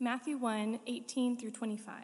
Matthew 0.00 0.36
1 0.36 0.80
18 0.86 1.36
through 1.36 1.52
25. 1.52 1.94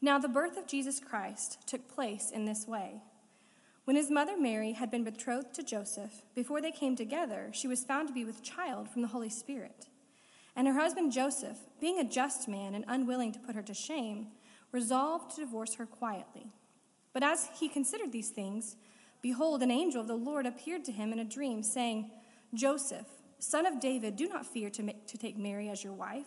Now, 0.00 0.18
the 0.18 0.28
birth 0.28 0.56
of 0.56 0.68
Jesus 0.68 1.00
Christ 1.00 1.58
took 1.66 1.88
place 1.88 2.30
in 2.30 2.44
this 2.44 2.68
way. 2.68 3.00
When 3.84 3.96
his 3.96 4.10
mother 4.10 4.38
Mary 4.38 4.72
had 4.72 4.90
been 4.90 5.02
betrothed 5.02 5.52
to 5.54 5.64
Joseph, 5.64 6.22
before 6.34 6.60
they 6.60 6.70
came 6.70 6.94
together, 6.94 7.50
she 7.52 7.66
was 7.66 7.82
found 7.82 8.06
to 8.08 8.14
be 8.14 8.24
with 8.24 8.42
child 8.42 8.88
from 8.88 9.02
the 9.02 9.08
Holy 9.08 9.28
Spirit. 9.28 9.86
And 10.54 10.68
her 10.68 10.74
husband 10.74 11.12
Joseph, 11.12 11.58
being 11.80 11.98
a 11.98 12.04
just 12.04 12.46
man 12.46 12.74
and 12.74 12.84
unwilling 12.86 13.32
to 13.32 13.40
put 13.40 13.56
her 13.56 13.62
to 13.62 13.74
shame, 13.74 14.28
resolved 14.70 15.34
to 15.34 15.40
divorce 15.40 15.74
her 15.74 15.86
quietly. 15.86 16.46
But 17.12 17.24
as 17.24 17.48
he 17.58 17.68
considered 17.68 18.12
these 18.12 18.30
things, 18.30 18.76
behold, 19.22 19.62
an 19.62 19.72
angel 19.72 20.02
of 20.02 20.08
the 20.08 20.14
Lord 20.14 20.46
appeared 20.46 20.84
to 20.84 20.92
him 20.92 21.12
in 21.12 21.18
a 21.18 21.24
dream, 21.24 21.62
saying, 21.62 22.10
Joseph, 22.54 23.06
son 23.40 23.66
of 23.66 23.80
David, 23.80 24.16
do 24.16 24.28
not 24.28 24.46
fear 24.46 24.70
to, 24.70 24.82
make, 24.82 25.06
to 25.08 25.18
take 25.18 25.36
Mary 25.36 25.68
as 25.68 25.82
your 25.82 25.92
wife, 25.92 26.26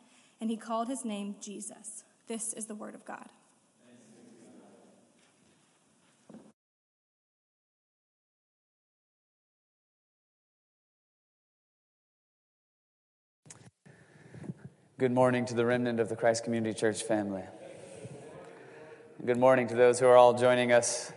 and 0.41 0.49
he 0.49 0.57
called 0.57 0.87
his 0.87 1.05
name 1.05 1.35
Jesus. 1.39 2.03
This 2.27 2.51
is 2.53 2.65
the 2.65 2.73
word 2.73 2.95
of 2.95 3.05
God. 3.05 3.29
Good 14.97 15.11
morning 15.11 15.45
to 15.45 15.53
the 15.53 15.65
remnant 15.65 15.99
of 15.99 16.09
the 16.09 16.15
Christ 16.15 16.43
Community 16.43 16.77
Church 16.77 17.03
family. 17.03 17.43
Good 19.23 19.37
morning 19.37 19.67
to 19.67 19.75
those 19.75 19.99
who 19.99 20.07
are 20.07 20.17
all 20.17 20.33
joining 20.33 20.71
us 20.71 21.11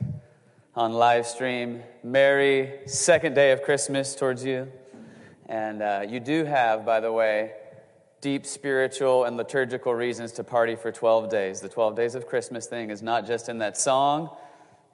on 0.74 0.92
live 0.92 1.26
stream. 1.26 1.82
Merry 2.02 2.80
second 2.86 3.34
day 3.34 3.52
of 3.52 3.62
Christmas 3.62 4.14
towards 4.14 4.44
you. 4.44 4.70
And 5.46 5.82
uh, 5.82 6.04
you 6.06 6.20
do 6.20 6.44
have, 6.44 6.84
by 6.84 7.00
the 7.00 7.12
way, 7.12 7.52
deep 8.24 8.46
spiritual 8.46 9.24
and 9.24 9.36
liturgical 9.36 9.94
reasons 9.94 10.32
to 10.32 10.42
party 10.42 10.76
for 10.76 10.90
12 10.90 11.28
days. 11.28 11.60
The 11.60 11.68
12 11.68 11.94
days 11.94 12.14
of 12.14 12.26
Christmas 12.26 12.66
thing 12.66 12.88
is 12.88 13.02
not 13.02 13.26
just 13.26 13.50
in 13.50 13.58
that 13.58 13.76
song, 13.76 14.34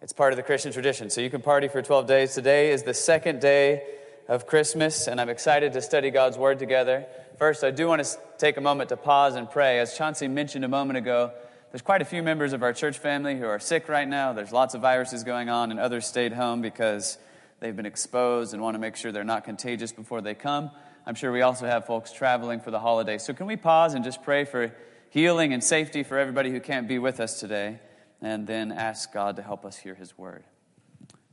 it's 0.02 0.12
part 0.12 0.32
of 0.32 0.36
the 0.36 0.42
Christian 0.42 0.72
tradition. 0.72 1.10
So 1.10 1.20
you 1.20 1.30
can 1.30 1.40
party 1.40 1.68
for 1.68 1.80
12 1.80 2.08
days. 2.08 2.34
Today 2.34 2.72
is 2.72 2.82
the 2.82 2.92
second 2.92 3.40
day 3.40 3.84
of 4.26 4.48
Christmas, 4.48 5.06
and 5.06 5.20
I'm 5.20 5.28
excited 5.28 5.74
to 5.74 5.80
study 5.80 6.10
God's 6.10 6.38
Word 6.38 6.58
together. 6.58 7.06
First, 7.38 7.62
I 7.62 7.70
do 7.70 7.86
want 7.86 8.02
to 8.02 8.18
take 8.36 8.56
a 8.56 8.60
moment 8.60 8.88
to 8.88 8.96
pause 8.96 9.36
and 9.36 9.48
pray. 9.48 9.78
As 9.78 9.96
Chauncey 9.96 10.26
mentioned 10.26 10.64
a 10.64 10.68
moment 10.68 10.96
ago, 10.96 11.30
there's 11.70 11.82
quite 11.82 12.02
a 12.02 12.06
few 12.06 12.24
members 12.24 12.52
of 12.52 12.64
our 12.64 12.72
church 12.72 12.98
family 12.98 13.38
who 13.38 13.46
are 13.46 13.60
sick 13.60 13.88
right 13.88 14.08
now. 14.08 14.32
There's 14.32 14.50
lots 14.50 14.74
of 14.74 14.80
viruses 14.80 15.22
going 15.22 15.48
on, 15.48 15.70
and 15.70 15.78
others 15.78 16.04
stayed 16.04 16.32
home 16.32 16.62
because 16.62 17.16
they've 17.60 17.76
been 17.76 17.86
exposed 17.86 18.54
and 18.54 18.60
want 18.60 18.74
to 18.74 18.80
make 18.80 18.96
sure 18.96 19.12
they're 19.12 19.22
not 19.22 19.44
contagious 19.44 19.92
before 19.92 20.20
they 20.20 20.34
come. 20.34 20.72
I'm 21.10 21.16
sure 21.16 21.32
we 21.32 21.42
also 21.42 21.66
have 21.66 21.86
folks 21.86 22.12
traveling 22.12 22.60
for 22.60 22.70
the 22.70 22.78
holidays. 22.78 23.24
So, 23.24 23.34
can 23.34 23.48
we 23.48 23.56
pause 23.56 23.94
and 23.94 24.04
just 24.04 24.22
pray 24.22 24.44
for 24.44 24.72
healing 25.08 25.52
and 25.52 25.62
safety 25.62 26.04
for 26.04 26.16
everybody 26.16 26.52
who 26.52 26.60
can't 26.60 26.86
be 26.86 27.00
with 27.00 27.18
us 27.18 27.40
today, 27.40 27.80
and 28.22 28.46
then 28.46 28.70
ask 28.70 29.12
God 29.12 29.34
to 29.34 29.42
help 29.42 29.64
us 29.64 29.76
hear 29.76 29.96
His 29.96 30.16
word? 30.16 30.44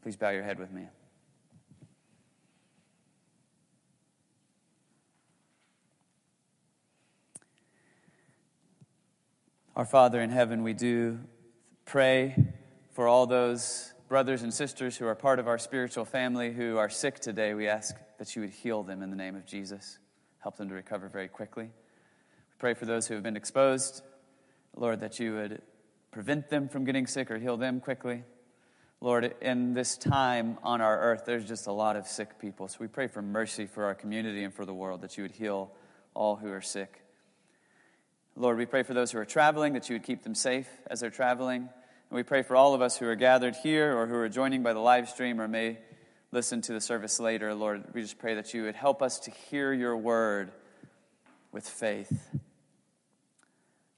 Please 0.01 0.15
bow 0.15 0.31
your 0.31 0.41
head 0.41 0.57
with 0.57 0.71
me. 0.71 0.87
Our 9.75 9.85
Father 9.85 10.19
in 10.19 10.31
heaven, 10.31 10.63
we 10.63 10.73
do 10.73 11.19
pray 11.85 12.35
for 12.93 13.07
all 13.07 13.27
those 13.27 13.93
brothers 14.07 14.41
and 14.41 14.53
sisters 14.53 14.95
who 14.95 15.05
are 15.05 15.15
part 15.15 15.37
of 15.37 15.47
our 15.47 15.57
spiritual 15.57 16.05
family 16.05 16.53
who 16.53 16.77
are 16.77 16.89
sick 16.89 17.19
today. 17.19 17.53
We 17.53 17.67
ask 17.67 17.93
that 18.19 18.35
you 18.35 18.41
would 18.41 18.51
heal 18.51 18.83
them 18.83 19.01
in 19.01 19.09
the 19.09 19.17
name 19.17 19.35
of 19.35 19.45
Jesus, 19.45 19.99
help 20.39 20.55
them 20.55 20.69
to 20.69 20.75
recover 20.75 21.09
very 21.09 21.27
quickly. 21.27 21.65
We 21.65 22.55
pray 22.57 22.73
for 22.73 22.85
those 22.85 23.07
who 23.07 23.15
have 23.15 23.23
been 23.23 23.35
exposed, 23.35 24.01
Lord, 24.75 25.01
that 25.01 25.19
you 25.19 25.33
would 25.33 25.61
prevent 26.11 26.49
them 26.49 26.69
from 26.69 26.85
getting 26.85 27.05
sick 27.05 27.29
or 27.29 27.37
heal 27.37 27.57
them 27.57 27.81
quickly. 27.81 28.23
Lord, 29.01 29.35
in 29.41 29.73
this 29.73 29.97
time 29.97 30.57
on 30.63 30.79
our 30.79 30.99
earth, 30.99 31.23
there's 31.25 31.45
just 31.45 31.67
a 31.67 31.73
lot 31.73 31.97
of 31.97 32.07
sick 32.07 32.39
people. 32.39 32.69
So 32.69 32.77
we 32.79 32.87
pray 32.87 33.07
for 33.07 33.21
mercy 33.21 33.65
for 33.65 33.83
our 33.83 33.93
community 33.93 34.43
and 34.43 34.53
for 34.53 34.65
the 34.65 34.73
world, 34.73 35.01
that 35.01 35.17
you 35.17 35.23
would 35.23 35.33
heal 35.33 35.71
all 36.13 36.37
who 36.37 36.49
are 36.51 36.61
sick. 36.61 37.03
Lord, 38.37 38.57
we 38.57 38.65
pray 38.65 38.83
for 38.83 38.93
those 38.93 39.11
who 39.11 39.19
are 39.19 39.25
traveling, 39.25 39.73
that 39.73 39.89
you 39.89 39.95
would 39.95 40.03
keep 40.03 40.23
them 40.23 40.33
safe 40.33 40.69
as 40.89 41.01
they're 41.01 41.09
traveling. 41.09 41.69
And 42.09 42.15
we 42.15 42.23
pray 42.23 42.41
for 42.41 42.55
all 42.55 42.73
of 42.73 42.81
us 42.81 42.97
who 42.97 43.05
are 43.07 43.15
gathered 43.15 43.55
here 43.55 43.97
or 43.97 44.07
who 44.07 44.15
are 44.15 44.29
joining 44.29 44.63
by 44.63 44.71
the 44.71 44.79
live 44.79 45.09
stream 45.09 45.41
or 45.41 45.47
may 45.47 45.77
listen 46.31 46.61
to 46.61 46.71
the 46.71 46.79
service 46.79 47.19
later. 47.19 47.53
Lord, 47.53 47.83
we 47.93 48.01
just 48.01 48.17
pray 48.17 48.35
that 48.35 48.53
you 48.53 48.63
would 48.63 48.75
help 48.75 49.01
us 49.01 49.19
to 49.19 49.31
hear 49.31 49.73
your 49.73 49.97
word 49.97 50.51
with 51.51 51.67
faith, 51.67 52.29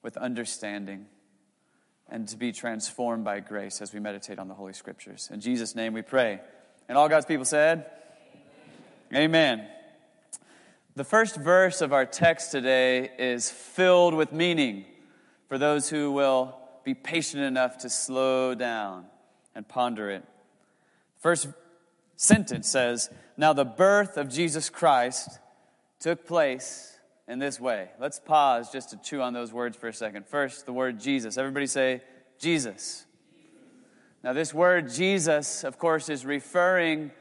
with 0.01 0.17
understanding, 0.17 1.05
and 2.09 2.27
to 2.29 2.37
be 2.37 2.51
transformed 2.51 3.23
by 3.23 3.41
grace 3.41 3.79
as 3.79 3.93
we 3.93 3.99
meditate 3.99 4.39
on 4.39 4.47
the 4.47 4.55
Holy 4.55 4.73
Scriptures. 4.73 5.29
In 5.31 5.39
Jesus' 5.39 5.75
name 5.75 5.93
we 5.93 6.01
pray. 6.01 6.39
And 6.87 6.97
all 6.97 7.09
God's 7.09 7.27
people 7.27 7.45
said, 7.45 7.85
Amen. 9.13 9.59
Amen. 9.59 9.67
The 10.95 11.03
first 11.03 11.35
verse 11.35 11.81
of 11.81 11.93
our 11.93 12.07
text 12.07 12.51
today 12.51 13.11
is 13.19 13.51
filled 13.51 14.15
with 14.15 14.33
meaning 14.33 14.85
for 15.47 15.59
those 15.59 15.89
who 15.89 16.11
will 16.11 16.55
be 16.83 16.93
patient 16.93 17.43
enough 17.43 17.79
to 17.79 17.89
slow 17.89 18.55
down 18.55 19.05
and 19.55 19.67
ponder 19.67 20.09
it. 20.09 20.23
First 21.17 21.47
sentence 22.15 22.67
says, 22.67 23.09
Now 23.37 23.53
the 23.53 23.65
birth 23.65 24.17
of 24.17 24.29
Jesus 24.29 24.69
Christ 24.69 25.39
took 25.99 26.25
place 26.25 26.97
in 27.27 27.39
this 27.39 27.59
way. 27.59 27.89
Let's 27.99 28.19
pause 28.19 28.71
just 28.71 28.89
to 28.89 28.97
chew 28.97 29.21
on 29.21 29.33
those 29.33 29.53
words 29.53 29.77
for 29.77 29.87
a 29.87 29.93
second. 29.93 30.25
First, 30.25 30.65
the 30.65 30.73
word 30.73 30.99
Jesus. 30.99 31.37
Everybody 31.37 31.67
say, 31.67 32.01
Jesus. 32.39 33.05
Now, 34.23 34.33
this 34.33 34.53
word 34.53 34.91
Jesus, 34.91 35.63
of 35.63 35.77
course, 35.77 36.09
is 36.09 36.25
referring 36.25 37.11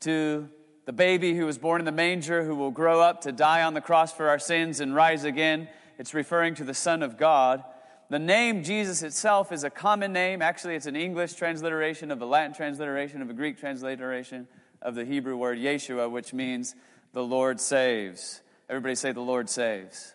to 0.00 0.48
the 0.84 0.92
baby 0.92 1.34
who 1.34 1.46
was 1.46 1.58
born 1.58 1.80
in 1.80 1.84
the 1.84 1.92
manger, 1.92 2.44
who 2.44 2.54
will 2.54 2.70
grow 2.70 3.00
up 3.00 3.22
to 3.22 3.32
die 3.32 3.62
on 3.62 3.74
the 3.74 3.80
cross 3.80 4.12
for 4.12 4.28
our 4.28 4.38
sins 4.38 4.80
and 4.80 4.94
rise 4.94 5.24
again. 5.24 5.68
It's 5.98 6.14
referring 6.14 6.54
to 6.56 6.64
the 6.64 6.74
Son 6.74 7.02
of 7.02 7.16
God. 7.18 7.64
The 8.10 8.18
name 8.18 8.64
Jesus 8.64 9.02
itself 9.02 9.52
is 9.52 9.64
a 9.64 9.70
common 9.70 10.12
name. 10.12 10.40
Actually, 10.40 10.76
it's 10.76 10.86
an 10.86 10.96
English 10.96 11.34
transliteration 11.34 12.10
of 12.10 12.22
a 12.22 12.26
Latin 12.26 12.54
transliteration 12.54 13.20
of 13.20 13.28
a 13.28 13.34
Greek 13.34 13.58
transliteration 13.58 14.48
of 14.80 14.94
the 14.94 15.04
Hebrew 15.04 15.36
word 15.36 15.58
Yeshua, 15.58 16.10
which 16.10 16.32
means 16.32 16.74
the 17.12 17.22
Lord 17.22 17.60
saves. 17.60 18.40
Everybody 18.70 18.94
say, 18.94 19.12
the 19.12 19.20
Lord 19.20 19.50
saves. 19.50 20.14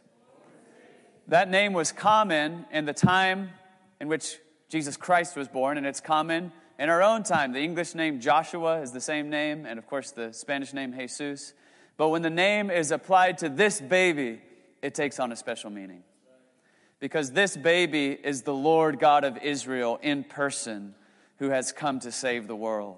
That 1.28 1.50
name 1.50 1.74
was 1.74 1.92
common 1.92 2.66
in 2.72 2.86
the 2.86 2.94
time 2.94 3.52
in 4.00 4.08
which 4.08 4.38
Jesus 4.70 4.98
Christ 4.98 5.36
was 5.36 5.48
born, 5.48 5.78
and 5.78 5.86
it's 5.86 6.02
common 6.02 6.52
in 6.80 6.90
our 6.90 7.04
own 7.04 7.24
time, 7.24 7.54
the 7.54 7.62
English 7.62 7.94
name 7.94 8.20
Joshua 8.20 8.82
is 8.82 8.92
the 8.92 9.02
same 9.02 9.30
name, 9.30 9.66
and 9.66 9.78
of 9.78 9.86
course 9.88 10.12
the 10.12 10.34
Spanish 10.34 10.74
name 10.74 10.94
Jesus. 10.98 11.54
But 11.98 12.10
when 12.10 12.24
the 12.24 12.32
name 12.32 12.72
is 12.72 12.92
applied 12.92 13.38
to 13.40 13.50
this 13.50 13.80
baby, 13.80 14.42
it 14.82 14.96
takes 14.96 15.20
on 15.20 15.32
a 15.32 15.36
special 15.36 15.70
meaning. 15.70 16.04
Because 17.04 17.34
this 17.34 17.58
baby 17.58 18.12
is 18.12 18.44
the 18.44 18.54
Lord 18.54 18.98
God 18.98 19.26
of 19.26 19.38
Israel 19.40 20.00
in 20.02 20.24
person 20.24 20.96
who 21.40 21.50
has 21.50 21.74
come 21.74 22.00
to 22.00 22.14
save 22.14 22.48
the 22.48 22.56
world. 22.56 22.96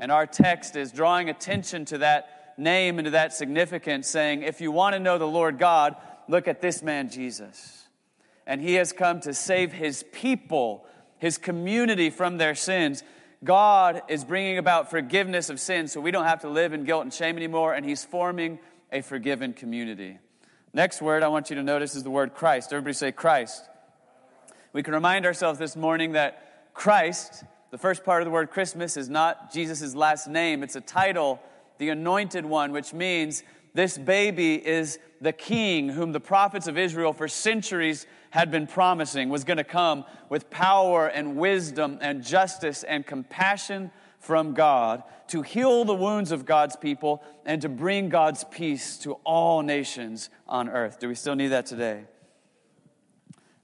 And 0.00 0.10
our 0.10 0.26
text 0.26 0.74
is 0.74 0.90
drawing 0.90 1.30
attention 1.30 1.84
to 1.84 1.98
that 1.98 2.54
name 2.58 2.98
and 2.98 3.04
to 3.04 3.12
that 3.12 3.32
significance, 3.32 4.08
saying, 4.08 4.42
if 4.42 4.60
you 4.60 4.72
want 4.72 4.94
to 4.94 4.98
know 4.98 5.16
the 5.16 5.28
Lord 5.28 5.60
God, 5.60 5.94
look 6.26 6.48
at 6.48 6.60
this 6.60 6.82
man, 6.82 7.08
Jesus. 7.08 7.84
And 8.48 8.60
he 8.60 8.74
has 8.74 8.92
come 8.92 9.20
to 9.20 9.32
save 9.32 9.70
his 9.72 10.02
people 10.10 10.84
his 11.18 11.38
community 11.38 12.10
from 12.10 12.38
their 12.38 12.56
sins. 12.56 13.04
God 13.44 14.02
is 14.08 14.24
bringing 14.24 14.58
about 14.58 14.90
forgiveness 14.90 15.50
of 15.50 15.60
sins 15.60 15.92
so 15.92 16.00
we 16.00 16.10
don't 16.10 16.24
have 16.24 16.40
to 16.40 16.48
live 16.48 16.72
in 16.72 16.82
guilt 16.82 17.04
and 17.04 17.14
shame 17.14 17.36
anymore, 17.36 17.74
and 17.74 17.86
He's 17.86 18.04
forming 18.04 18.58
a 18.90 19.02
forgiven 19.02 19.52
community. 19.52 20.18
Next 20.76 21.00
word 21.00 21.22
I 21.22 21.28
want 21.28 21.48
you 21.48 21.56
to 21.56 21.62
notice 21.62 21.94
is 21.94 22.02
the 22.02 22.10
word 22.10 22.34
Christ. 22.34 22.70
Everybody 22.70 22.92
say 22.92 23.10
Christ. 23.10 23.64
We 24.74 24.82
can 24.82 24.92
remind 24.92 25.24
ourselves 25.24 25.58
this 25.58 25.74
morning 25.74 26.12
that 26.12 26.74
Christ, 26.74 27.44
the 27.70 27.78
first 27.78 28.04
part 28.04 28.20
of 28.20 28.26
the 28.26 28.30
word 28.30 28.50
Christmas, 28.50 28.98
is 28.98 29.08
not 29.08 29.50
Jesus' 29.50 29.94
last 29.94 30.28
name, 30.28 30.62
it's 30.62 30.76
a 30.76 30.82
title, 30.82 31.40
the 31.78 31.88
anointed 31.88 32.44
one, 32.44 32.72
which 32.72 32.92
means 32.92 33.42
This 33.76 33.98
baby 33.98 34.54
is 34.54 34.98
the 35.20 35.34
king 35.34 35.90
whom 35.90 36.12
the 36.12 36.20
prophets 36.20 36.66
of 36.66 36.78
Israel 36.78 37.12
for 37.12 37.28
centuries 37.28 38.06
had 38.30 38.50
been 38.50 38.66
promising 38.66 39.28
was 39.28 39.44
going 39.44 39.58
to 39.58 39.64
come 39.64 40.06
with 40.30 40.48
power 40.48 41.06
and 41.06 41.36
wisdom 41.36 41.98
and 42.00 42.24
justice 42.24 42.84
and 42.84 43.06
compassion 43.06 43.90
from 44.26 44.54
God 44.54 45.04
to 45.28 45.42
heal 45.42 45.84
the 45.84 45.94
wounds 45.94 46.32
of 46.32 46.44
God's 46.44 46.74
people 46.74 47.22
and 47.44 47.62
to 47.62 47.68
bring 47.68 48.08
God's 48.08 48.42
peace 48.44 48.98
to 48.98 49.12
all 49.24 49.62
nations 49.62 50.30
on 50.48 50.68
earth. 50.68 50.98
Do 50.98 51.06
we 51.08 51.14
still 51.14 51.36
need 51.36 51.48
that 51.48 51.66
today? 51.66 52.04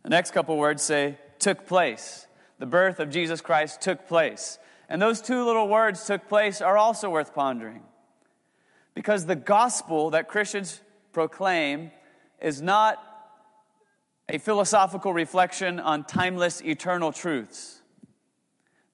The 0.05 0.11
next 0.11 0.31
couple 0.31 0.57
words 0.57 0.83
say, 0.83 1.19
took 1.41 1.67
place. 1.67 2.29
The 2.61 2.67
birth 2.67 3.01
of 3.01 3.11
Jesus 3.11 3.41
Christ 3.41 3.81
took 3.81 4.07
place. 4.07 4.61
And 4.89 5.03
those 5.03 5.21
two 5.21 5.45
little 5.45 5.69
words, 5.69 6.05
took 6.05 6.29
place, 6.29 6.61
are 6.61 6.77
also 6.77 7.11
worth 7.11 7.35
pondering. 7.35 7.83
Because 8.95 9.27
the 9.27 9.37
gospel 9.37 10.11
that 10.11 10.29
Christians 10.29 10.81
proclaim 11.13 11.91
is 12.41 12.63
not 12.63 13.03
a 14.29 14.39
philosophical 14.39 15.13
reflection 15.13 15.81
on 15.81 16.05
timeless 16.05 16.63
eternal 16.63 17.11
truths. 17.11 17.82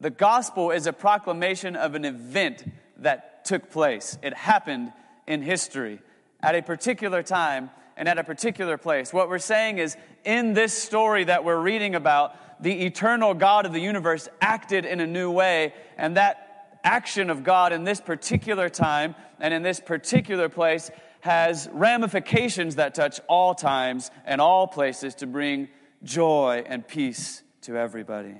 The 0.00 0.10
gospel 0.10 0.70
is 0.70 0.86
a 0.86 0.92
proclamation 0.92 1.74
of 1.74 1.94
an 1.94 2.04
event 2.04 2.64
that 2.98 3.44
took 3.44 3.70
place. 3.70 4.16
It 4.22 4.32
happened 4.32 4.92
in 5.26 5.42
history 5.42 6.00
at 6.40 6.54
a 6.54 6.62
particular 6.62 7.22
time 7.22 7.70
and 7.96 8.08
at 8.08 8.16
a 8.16 8.24
particular 8.24 8.78
place. 8.78 9.12
What 9.12 9.28
we're 9.28 9.40
saying 9.40 9.78
is, 9.78 9.96
in 10.24 10.52
this 10.52 10.72
story 10.72 11.24
that 11.24 11.44
we're 11.44 11.60
reading 11.60 11.96
about, 11.96 12.62
the 12.62 12.86
eternal 12.86 13.34
God 13.34 13.66
of 13.66 13.72
the 13.72 13.80
universe 13.80 14.28
acted 14.40 14.84
in 14.84 15.00
a 15.00 15.06
new 15.06 15.30
way, 15.30 15.74
and 15.96 16.16
that 16.16 16.80
action 16.84 17.28
of 17.28 17.42
God 17.42 17.72
in 17.72 17.82
this 17.82 18.00
particular 18.00 18.68
time 18.68 19.16
and 19.40 19.52
in 19.52 19.62
this 19.62 19.80
particular 19.80 20.48
place 20.48 20.90
has 21.20 21.68
ramifications 21.72 22.76
that 22.76 22.94
touch 22.94 23.20
all 23.26 23.54
times 23.54 24.12
and 24.24 24.40
all 24.40 24.68
places 24.68 25.16
to 25.16 25.26
bring 25.26 25.68
joy 26.04 26.62
and 26.66 26.86
peace 26.86 27.42
to 27.62 27.76
everybody. 27.76 28.36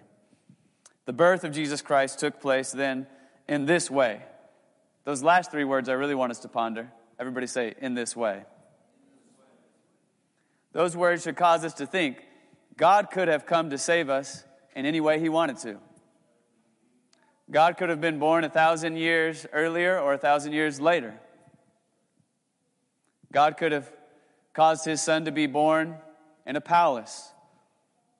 The 1.09 1.15
birth 1.15 1.43
of 1.43 1.53
Jesus 1.53 1.81
Christ 1.81 2.19
took 2.19 2.39
place 2.39 2.71
then 2.71 3.07
in 3.49 3.65
this 3.65 3.91
way. 3.91 4.21
Those 5.05 5.23
last 5.23 5.51
three 5.51 5.65
words 5.65 5.89
I 5.89 5.95
really 5.95 6.15
want 6.15 6.33
us 6.33 6.41
to 6.41 6.49
ponder. 6.49 6.93
Everybody 7.19 7.47
say, 7.47 7.73
in 7.81 7.95
this 7.95 8.15
way. 8.15 8.45
Those 10.75 10.95
words 10.95 11.23
should 11.23 11.35
cause 11.35 11.65
us 11.65 11.73
to 11.73 11.87
think 11.87 12.19
God 12.77 13.11
could 13.11 13.29
have 13.29 13.47
come 13.47 13.71
to 13.71 13.79
save 13.79 14.11
us 14.11 14.45
in 14.77 14.85
any 14.85 15.01
way 15.01 15.19
He 15.19 15.31
wanted 15.31 15.57
to. 15.61 15.79
God 17.51 17.79
could 17.79 17.89
have 17.89 18.03
been 18.03 18.19
born 18.19 18.45
a 18.45 18.51
thousand 18.51 18.99
years 18.99 19.47
earlier 19.51 19.99
or 19.99 20.13
a 20.13 20.19
thousand 20.19 20.53
years 20.53 20.79
later. 20.79 21.19
God 23.33 23.57
could 23.57 23.73
have 23.73 23.91
caused 24.53 24.85
his 24.85 25.01
son 25.01 25.25
to 25.25 25.33
be 25.33 25.47
born 25.47 25.97
in 26.47 26.55
a 26.55 26.61
palace 26.61 27.31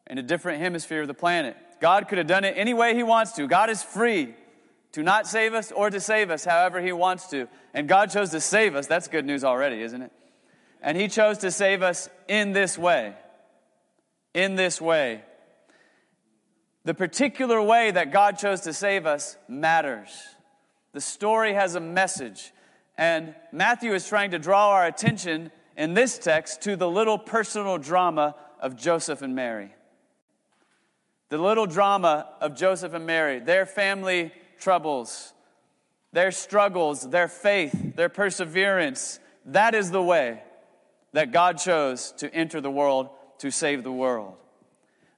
in 0.07 0.17
a 0.17 0.23
different 0.23 0.63
hemisphere 0.63 1.03
of 1.03 1.07
the 1.07 1.13
planet. 1.13 1.55
God 1.81 2.09
could 2.09 2.19
have 2.19 2.27
done 2.27 2.45
it 2.45 2.55
any 2.57 2.75
way 2.75 2.95
he 2.95 3.03
wants 3.03 3.33
to. 3.33 3.47
God 3.47 3.71
is 3.71 3.83
free 3.83 4.35
to 4.93 5.03
not 5.03 5.27
save 5.27 5.55
us 5.55 5.71
or 5.71 5.91
to 5.91 6.01
save 6.01 6.31
us 6.31 6.45
however 6.45 6.81
he 6.81 6.93
wants 6.93 7.29
to. 7.29 7.49
And 7.75 7.89
God 7.89 8.11
chose 8.11 8.31
to 8.31 8.41
save 8.41 8.75
us. 8.75 8.87
That's 8.87 9.09
good 9.09 9.25
news 9.25 9.45
already, 9.45 9.83
isn't 9.83 10.03
it? 10.03 10.13
And 10.83 10.97
he 10.97 11.09
chose 11.09 11.39
to 11.39 11.51
save 11.51 11.83
us 11.83 12.09
in 12.29 12.53
this 12.53 12.79
way. 12.79 13.15
In 14.35 14.57
this 14.57 14.81
way. 14.81 15.23
The 16.85 16.95
particular 16.95 17.61
way 17.61 17.91
that 17.91 18.13
God 18.13 18.39
chose 18.39 18.63
to 18.63 18.73
save 18.73 19.07
us 19.07 19.37
matters. 19.49 20.09
The 20.93 21.01
story 21.01 21.55
has 21.55 21.75
a 21.75 21.81
message. 21.81 22.53
And 22.97 23.35
Matthew 23.53 23.93
is 23.95 24.09
trying 24.09 24.31
to 24.33 24.39
draw 24.39 24.71
our 24.71 24.87
attention 24.87 25.51
in 25.77 25.95
this 25.95 26.19
text 26.19 26.63
to 26.63 26.77
the 26.77 26.89
little 26.89 27.19
personal 27.19 27.79
drama 27.79 28.35
of 28.61 28.77
Joseph 28.77 29.23
and 29.23 29.35
Mary. 29.35 29.73
The 31.31 31.39
little 31.39 31.67
drama 31.67 32.29
of 32.41 32.57
Joseph 32.57 32.95
and 32.95 33.07
Mary, 33.07 33.39
their 33.39 33.67
family 33.67 34.33
troubles, 34.59 35.33
their 36.13 36.31
struggles, 36.31 37.09
their 37.09 37.29
faith, 37.29 37.97
their 37.97 38.09
perseverance. 38.09 39.21
That 39.47 39.75
is 39.75 39.91
the 39.91 40.03
way 40.03 40.43
that 41.13 41.33
God 41.33 41.59
chose 41.59 42.13
to 42.19 42.33
enter 42.35 42.61
the 42.61 42.71
world 42.71 43.11
to 43.39 43.51
save 43.51 43.83
the 43.83 43.93
world. 43.93 44.35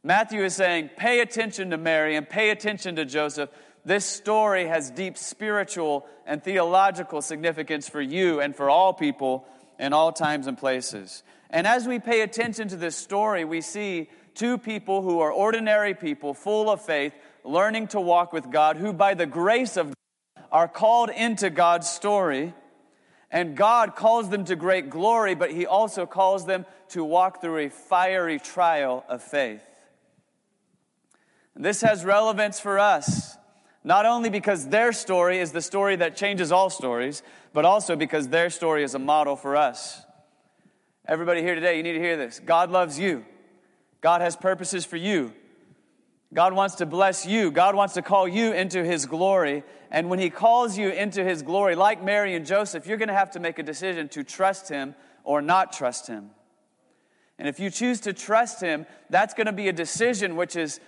Matthew 0.02 0.42
is 0.42 0.54
saying, 0.54 0.90
pay 0.96 1.20
attention 1.20 1.70
to 1.70 1.76
Mary 1.76 2.16
and 2.16 2.28
pay 2.28 2.50
attention 2.50 2.96
to 2.96 3.04
Joseph 3.04 3.50
this 3.84 4.04
story 4.04 4.66
has 4.66 4.90
deep 4.90 5.16
spiritual 5.16 6.06
and 6.26 6.42
theological 6.42 7.22
significance 7.22 7.88
for 7.88 8.00
you 8.00 8.40
and 8.40 8.54
for 8.54 8.68
all 8.68 8.92
people 8.92 9.46
in 9.78 9.92
all 9.92 10.12
times 10.12 10.46
and 10.46 10.58
places. 10.58 11.22
And 11.48 11.66
as 11.66 11.88
we 11.88 11.98
pay 11.98 12.20
attention 12.20 12.68
to 12.68 12.76
this 12.76 12.94
story, 12.94 13.44
we 13.44 13.60
see 13.60 14.10
two 14.40 14.56
people 14.56 15.02
who 15.02 15.20
are 15.20 15.30
ordinary 15.30 15.92
people, 15.92 16.32
full 16.32 16.70
of 16.70 16.80
faith, 16.80 17.12
learning 17.44 17.86
to 17.86 18.00
walk 18.00 18.32
with 18.32 18.50
God, 18.50 18.78
who 18.78 18.90
by 18.90 19.12
the 19.12 19.26
grace 19.26 19.76
of 19.76 19.88
God 19.88 20.44
are 20.50 20.66
called 20.66 21.10
into 21.10 21.50
God's 21.50 21.90
story. 21.90 22.54
And 23.30 23.54
God 23.54 23.94
calls 23.94 24.30
them 24.30 24.46
to 24.46 24.56
great 24.56 24.88
glory, 24.88 25.34
but 25.34 25.50
He 25.50 25.66
also 25.66 26.06
calls 26.06 26.46
them 26.46 26.64
to 26.88 27.04
walk 27.04 27.42
through 27.42 27.58
a 27.58 27.68
fiery 27.68 28.38
trial 28.38 29.04
of 29.10 29.22
faith. 29.22 29.62
And 31.54 31.62
this 31.62 31.82
has 31.82 32.02
relevance 32.02 32.58
for 32.58 32.78
us 32.78 33.36
not 33.84 34.06
only 34.06 34.30
because 34.30 34.68
their 34.68 34.92
story 34.92 35.38
is 35.38 35.52
the 35.52 35.60
story 35.62 35.96
that 35.96 36.16
changes 36.16 36.50
all 36.50 36.70
stories, 36.70 37.22
but 37.52 37.66
also 37.66 37.94
because 37.94 38.28
their 38.28 38.48
story 38.48 38.84
is 38.84 38.94
a 38.94 38.98
model 38.98 39.36
for 39.36 39.54
us. 39.54 40.02
Everybody 41.06 41.42
here 41.42 41.54
today, 41.54 41.76
you 41.76 41.82
need 41.82 41.92
to 41.92 42.00
hear 42.00 42.16
this. 42.16 42.40
God 42.40 42.70
loves 42.70 42.98
you. 42.98 43.24
God 44.00 44.20
has 44.20 44.36
purposes 44.36 44.84
for 44.84 44.96
you. 44.96 45.32
God 46.32 46.52
wants 46.52 46.76
to 46.76 46.86
bless 46.86 47.26
you. 47.26 47.50
God 47.50 47.74
wants 47.74 47.94
to 47.94 48.02
call 48.02 48.28
you 48.28 48.52
into 48.52 48.84
his 48.84 49.06
glory. 49.06 49.64
And 49.90 50.08
when 50.08 50.20
he 50.20 50.30
calls 50.30 50.78
you 50.78 50.90
into 50.90 51.24
his 51.24 51.42
glory, 51.42 51.74
like 51.74 52.02
Mary 52.02 52.34
and 52.36 52.46
Joseph, 52.46 52.86
you're 52.86 52.98
going 52.98 53.08
to 53.08 53.14
have 53.14 53.32
to 53.32 53.40
make 53.40 53.58
a 53.58 53.64
decision 53.64 54.08
to 54.10 54.22
trust 54.22 54.68
him 54.68 54.94
or 55.24 55.42
not 55.42 55.72
trust 55.72 56.06
him. 56.06 56.30
And 57.38 57.48
if 57.48 57.58
you 57.58 57.70
choose 57.70 58.00
to 58.00 58.12
trust 58.12 58.60
him, 58.60 58.86
that's 59.08 59.34
going 59.34 59.46
to 59.46 59.52
be 59.52 59.68
a 59.68 59.72
decision 59.72 60.36
which 60.36 60.56
is 60.56 60.80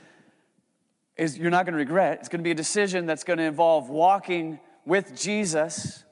is 1.16 1.36
you're 1.36 1.50
not 1.50 1.66
going 1.66 1.74
to 1.74 1.78
regret. 1.78 2.18
It's 2.20 2.28
going 2.28 2.40
to 2.40 2.44
be 2.44 2.52
a 2.52 2.54
decision 2.54 3.04
that's 3.04 3.22
going 3.24 3.38
to 3.38 3.44
involve 3.44 3.90
walking 3.90 4.58
with 4.86 5.14
Jesus 5.20 6.04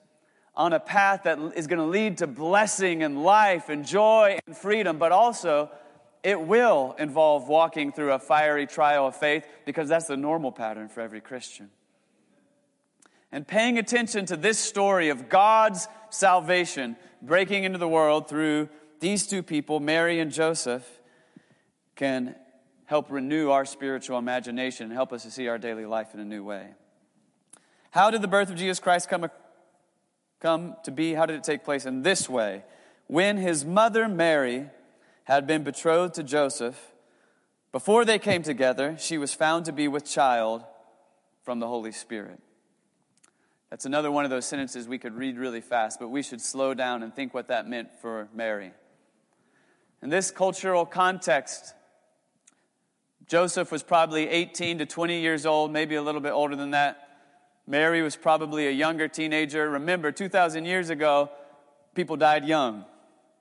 on 0.55 0.75
a 0.75 0.81
path 0.81 1.23
that 1.25 1.39
is 1.57 1.67
going 1.67 1.79
to 1.79 1.87
lead 1.87 2.19
to 2.19 2.27
blessing 2.27 3.03
and 3.03 3.23
life 3.23 3.71
and 3.71 3.87
joy 3.87 4.39
and 4.47 4.57
freedom, 4.57 4.99
but 4.99 5.11
also 5.11 5.71
it 6.23 6.41
will 6.41 6.95
involve 6.99 7.49
walking 7.49 7.93
through 7.93 8.13
a 8.13 8.19
fiery 8.19 8.67
trial 8.67 9.07
of 9.07 9.17
faith 9.17 9.47
because 9.65 9.89
that's 9.89 10.07
the 10.07 10.17
normal 10.17 10.53
pattern 10.53 10.89
for 10.89 11.01
every 11.01 11.21
Christian. 11.21 11.71
And 13.33 13.47
paying 13.47 13.79
attention 13.79 14.27
to 14.27 14.37
this 14.37 14.59
story 14.59 15.09
of 15.09 15.29
God's 15.29 15.89
salvation 16.11 16.97
breaking 17.23 17.65
into 17.65 17.79
the 17.79 17.89
world 17.89 18.29
through 18.29 18.69
these 18.99 19.27
two 19.27 19.43
people, 19.43 19.81
Mary 19.81 20.21
and 20.21 20.31
Joseph, 20.33 20.87
can 21.97 22.35
help 22.87 23.11
renew 23.11 23.51
our 23.51 23.65
spiritual 23.65 24.19
imagination 24.19 24.87
and 24.87 24.93
help 24.93 25.13
us 25.13 25.23
to 25.23 25.31
see 25.31 25.49
our 25.49 25.59
daily 25.59 25.87
life 25.87 26.13
in 26.13 26.21
a 26.21 26.25
new 26.25 26.43
way. 26.43 26.71
How 27.93 28.11
did 28.11 28.21
the 28.21 28.29
birth 28.29 28.51
of 28.51 28.57
Jesus 28.57 28.81
Christ 28.81 29.09
come, 29.09 29.31
come 30.41 30.77
to 30.85 30.91
be? 30.91 31.15
How 31.15 31.25
did 31.25 31.37
it 31.37 31.45
take 31.45 31.65
place? 31.65 31.87
In 31.87 32.03
this 32.03 32.29
way. 32.29 32.65
When 33.07 33.37
his 33.37 33.65
mother 33.65 34.09
Mary 34.09 34.71
had 35.31 35.47
been 35.47 35.63
betrothed 35.63 36.15
to 36.15 36.25
Joseph, 36.25 36.91
before 37.71 38.05
they 38.05 38.19
came 38.19 38.43
together, 38.43 38.97
she 38.99 39.17
was 39.17 39.33
found 39.33 39.65
to 39.67 39.73
be 39.73 39.87
with 39.87 40.05
child 40.05 40.65
from 41.45 41.61
the 41.61 41.69
Holy 41.69 41.93
Spirit. 41.93 42.41
That's 43.71 43.85
another 43.85 44.11
one 44.11 44.25
of 44.25 44.31
those 44.33 44.45
sentences 44.45 44.89
we 44.89 44.99
could 44.99 45.15
read 45.15 45.39
really 45.39 45.61
fast, 45.61 46.01
but 46.01 46.09
we 46.09 46.23
should 46.23 46.41
slow 46.41 46.75
down 46.75 47.05
and 47.05 47.15
think 47.15 47.33
what 47.33 47.47
that 47.47 47.69
meant 47.69 47.91
for 48.03 48.29
Mary. 48.35 48.73
In 50.03 50.09
this 50.09 50.33
cultural 50.33 50.85
context, 50.85 51.75
Joseph 53.29 53.71
was 53.71 53.85
probably 53.85 54.29
18 54.29 54.79
to 54.79 54.87
20 54.87 55.21
years 55.21 55.47
old, 55.47 55.73
maybe 55.73 55.95
a 55.95 56.03
little 56.03 56.21
bit 56.21 56.33
older 56.33 56.57
than 56.57 56.73
that. 56.73 57.09
Mary 57.69 58.03
was 58.03 58.17
probably 58.17 58.67
a 58.67 58.73
younger 58.73 59.07
teenager. 59.07 59.71
Remember, 59.71 60.11
2,000 60.11 60.65
years 60.65 60.91
ago, 60.91 61.31
people 61.95 62.17
died 62.17 62.45
young. 62.45 62.85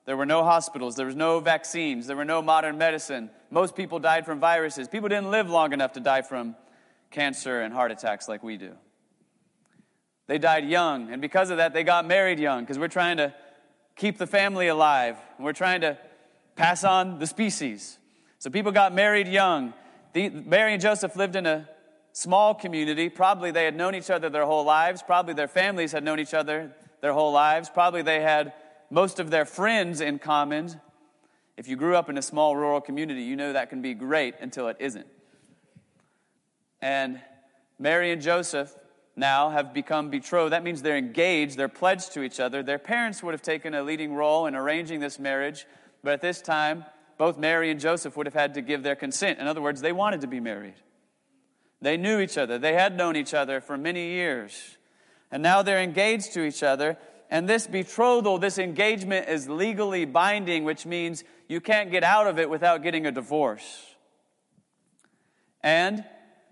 There 0.09 0.17
were 0.17 0.25
no 0.25 0.43
hospitals, 0.43 0.95
there 0.95 1.05
was 1.05 1.15
no 1.15 1.39
vaccines, 1.39 2.07
there 2.07 2.15
were 2.17 2.25
no 2.25 2.41
modern 2.41 2.79
medicine. 2.79 3.29
Most 3.51 3.75
people 3.75 3.99
died 3.99 4.25
from 4.25 4.39
viruses. 4.39 4.87
People 4.87 5.07
didn't 5.07 5.29
live 5.29 5.51
long 5.51 5.71
enough 5.71 5.93
to 5.93 5.99
die 5.99 6.23
from 6.23 6.55
cancer 7.11 7.61
and 7.61 7.71
heart 7.71 7.91
attacks 7.91 8.27
like 8.27 8.41
we 8.41 8.57
do. 8.57 8.71
They 10.25 10.39
died 10.39 10.65
young, 10.65 11.11
and 11.11 11.21
because 11.21 11.51
of 11.51 11.57
that, 11.57 11.75
they 11.75 11.83
got 11.83 12.07
married 12.07 12.39
young 12.39 12.61
because 12.61 12.79
we're 12.79 12.87
trying 12.87 13.17
to 13.17 13.35
keep 13.95 14.17
the 14.17 14.25
family 14.25 14.67
alive. 14.67 15.15
We're 15.37 15.53
trying 15.53 15.81
to 15.81 15.95
pass 16.55 16.83
on 16.83 17.19
the 17.19 17.27
species. 17.27 17.99
So 18.39 18.49
people 18.49 18.71
got 18.71 18.95
married 18.95 19.27
young. 19.27 19.75
The, 20.13 20.31
Mary 20.31 20.73
and 20.73 20.81
Joseph 20.81 21.15
lived 21.15 21.35
in 21.35 21.45
a 21.45 21.69
small 22.13 22.55
community. 22.55 23.09
Probably 23.09 23.51
they 23.51 23.65
had 23.65 23.75
known 23.75 23.93
each 23.93 24.09
other 24.09 24.27
their 24.31 24.47
whole 24.47 24.65
lives. 24.65 25.03
Probably 25.03 25.35
their 25.35 25.47
families 25.47 25.91
had 25.91 26.03
known 26.03 26.19
each 26.19 26.33
other 26.33 26.73
their 26.99 27.13
whole 27.13 27.31
lives. 27.31 27.69
Probably 27.69 28.01
they 28.01 28.21
had 28.21 28.53
most 28.89 29.19
of 29.19 29.29
their 29.29 29.45
friends 29.45 30.01
in 30.01 30.19
common. 30.19 30.79
If 31.57 31.67
you 31.67 31.75
grew 31.75 31.95
up 31.95 32.09
in 32.09 32.17
a 32.17 32.21
small 32.21 32.55
rural 32.55 32.81
community, 32.81 33.23
you 33.23 33.35
know 33.35 33.53
that 33.53 33.69
can 33.69 33.81
be 33.81 33.93
great 33.93 34.35
until 34.39 34.67
it 34.67 34.77
isn't. 34.79 35.07
And 36.81 37.21
Mary 37.77 38.11
and 38.11 38.21
Joseph 38.21 38.75
now 39.15 39.49
have 39.49 39.73
become 39.73 40.09
betrothed. 40.09 40.53
That 40.53 40.63
means 40.63 40.81
they're 40.81 40.97
engaged, 40.97 41.57
they're 41.57 41.67
pledged 41.67 42.13
to 42.13 42.23
each 42.23 42.39
other. 42.39 42.63
Their 42.63 42.79
parents 42.79 43.21
would 43.21 43.33
have 43.33 43.41
taken 43.41 43.73
a 43.73 43.83
leading 43.83 44.13
role 44.13 44.45
in 44.47 44.55
arranging 44.55 45.01
this 45.01 45.19
marriage, 45.19 45.65
but 46.03 46.13
at 46.13 46.21
this 46.21 46.41
time, 46.41 46.85
both 47.17 47.37
Mary 47.37 47.69
and 47.69 47.79
Joseph 47.79 48.15
would 48.15 48.25
have 48.25 48.33
had 48.33 48.53
to 48.53 48.61
give 48.61 48.81
their 48.81 48.95
consent. 48.95 49.39
In 49.39 49.47
other 49.47 49.61
words, 49.61 49.81
they 49.81 49.91
wanted 49.91 50.21
to 50.21 50.27
be 50.27 50.39
married. 50.39 50.75
They 51.81 51.97
knew 51.97 52.19
each 52.19 52.37
other, 52.37 52.57
they 52.57 52.73
had 52.73 52.95
known 52.95 53.15
each 53.15 53.33
other 53.33 53.61
for 53.61 53.77
many 53.77 54.07
years. 54.11 54.77
And 55.31 55.43
now 55.43 55.61
they're 55.61 55.81
engaged 55.81 56.33
to 56.33 56.43
each 56.43 56.63
other. 56.63 56.97
And 57.29 57.47
this 57.47 57.67
betrothal, 57.67 58.39
this 58.39 58.57
engagement 58.57 59.29
is 59.29 59.47
legally 59.47 60.05
binding, 60.05 60.63
which 60.63 60.85
means 60.85 61.23
you 61.47 61.61
can't 61.61 61.91
get 61.91 62.03
out 62.03 62.25
of 62.27 62.39
it 62.39 62.49
without 62.49 62.81
getting 62.81 63.05
a 63.05 63.11
divorce. 63.11 63.85
And 65.61 66.03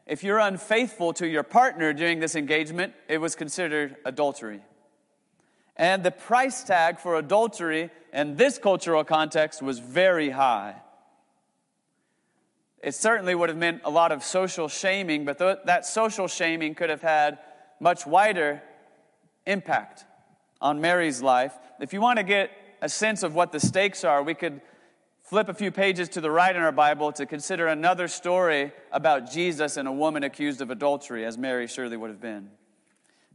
if 0.06 0.24
you're 0.24 0.40
unfaithful 0.40 1.14
to 1.14 1.28
your 1.28 1.44
partner 1.44 1.94
during 1.94 2.20
this 2.20 2.36
engagement, 2.36 2.94
it 3.08 3.18
was 3.18 3.36
considered 3.36 3.96
adultery. 4.06 4.62
And 5.76 6.04
the 6.04 6.12
price 6.12 6.64
tag 6.64 7.00
for 7.00 7.16
adultery 7.16 7.90
in 8.14 8.36
this 8.36 8.58
cultural 8.58 9.04
context 9.04 9.62
was 9.62 9.80
very 9.80 10.30
high. 10.30 10.76
It 12.84 12.94
certainly 12.94 13.34
would 13.34 13.50
have 13.50 13.58
meant 13.58 13.82
a 13.84 13.90
lot 13.90 14.12
of 14.12 14.24
social 14.24 14.68
shaming, 14.68 15.26
but 15.26 15.40
th- 15.40 15.58
that 15.66 15.86
social 15.86 16.28
shaming 16.28 16.76
could 16.76 16.90
have 16.90 17.02
had 17.02 17.40
much 17.80 18.06
wider 18.06 18.62
impact 19.46 20.06
on 20.62 20.82
Mary's 20.82 21.22
life. 21.22 21.54
If 21.80 21.94
you 21.94 22.02
want 22.02 22.18
to 22.18 22.24
get 22.24 22.52
a 22.82 22.90
sense 22.90 23.24
of 23.24 23.36
what 23.36 23.52
the 23.52 23.60
stakes 23.60 24.04
are, 24.04 24.24
we 24.24 24.34
could 24.34 24.62
flip 25.22 25.50
a 25.50 25.54
few 25.54 25.72
pages 25.72 26.08
to 26.10 26.22
the 26.22 26.32
right 26.32 26.56
in 26.56 26.62
our 26.62 26.72
Bible 26.72 27.12
to 27.12 27.26
consider 27.26 27.68
another 27.68 28.08
story 28.08 28.72
about 28.92 29.30
Jesus 29.30 29.78
and 29.78 29.88
a 29.88 29.92
woman 29.92 30.24
accused 30.24 30.62
of 30.62 30.72
adultery, 30.72 31.26
as 31.26 31.38
Mary 31.38 31.68
surely 31.68 31.98
would 31.98 32.10
have 32.10 32.22
been. 32.22 32.50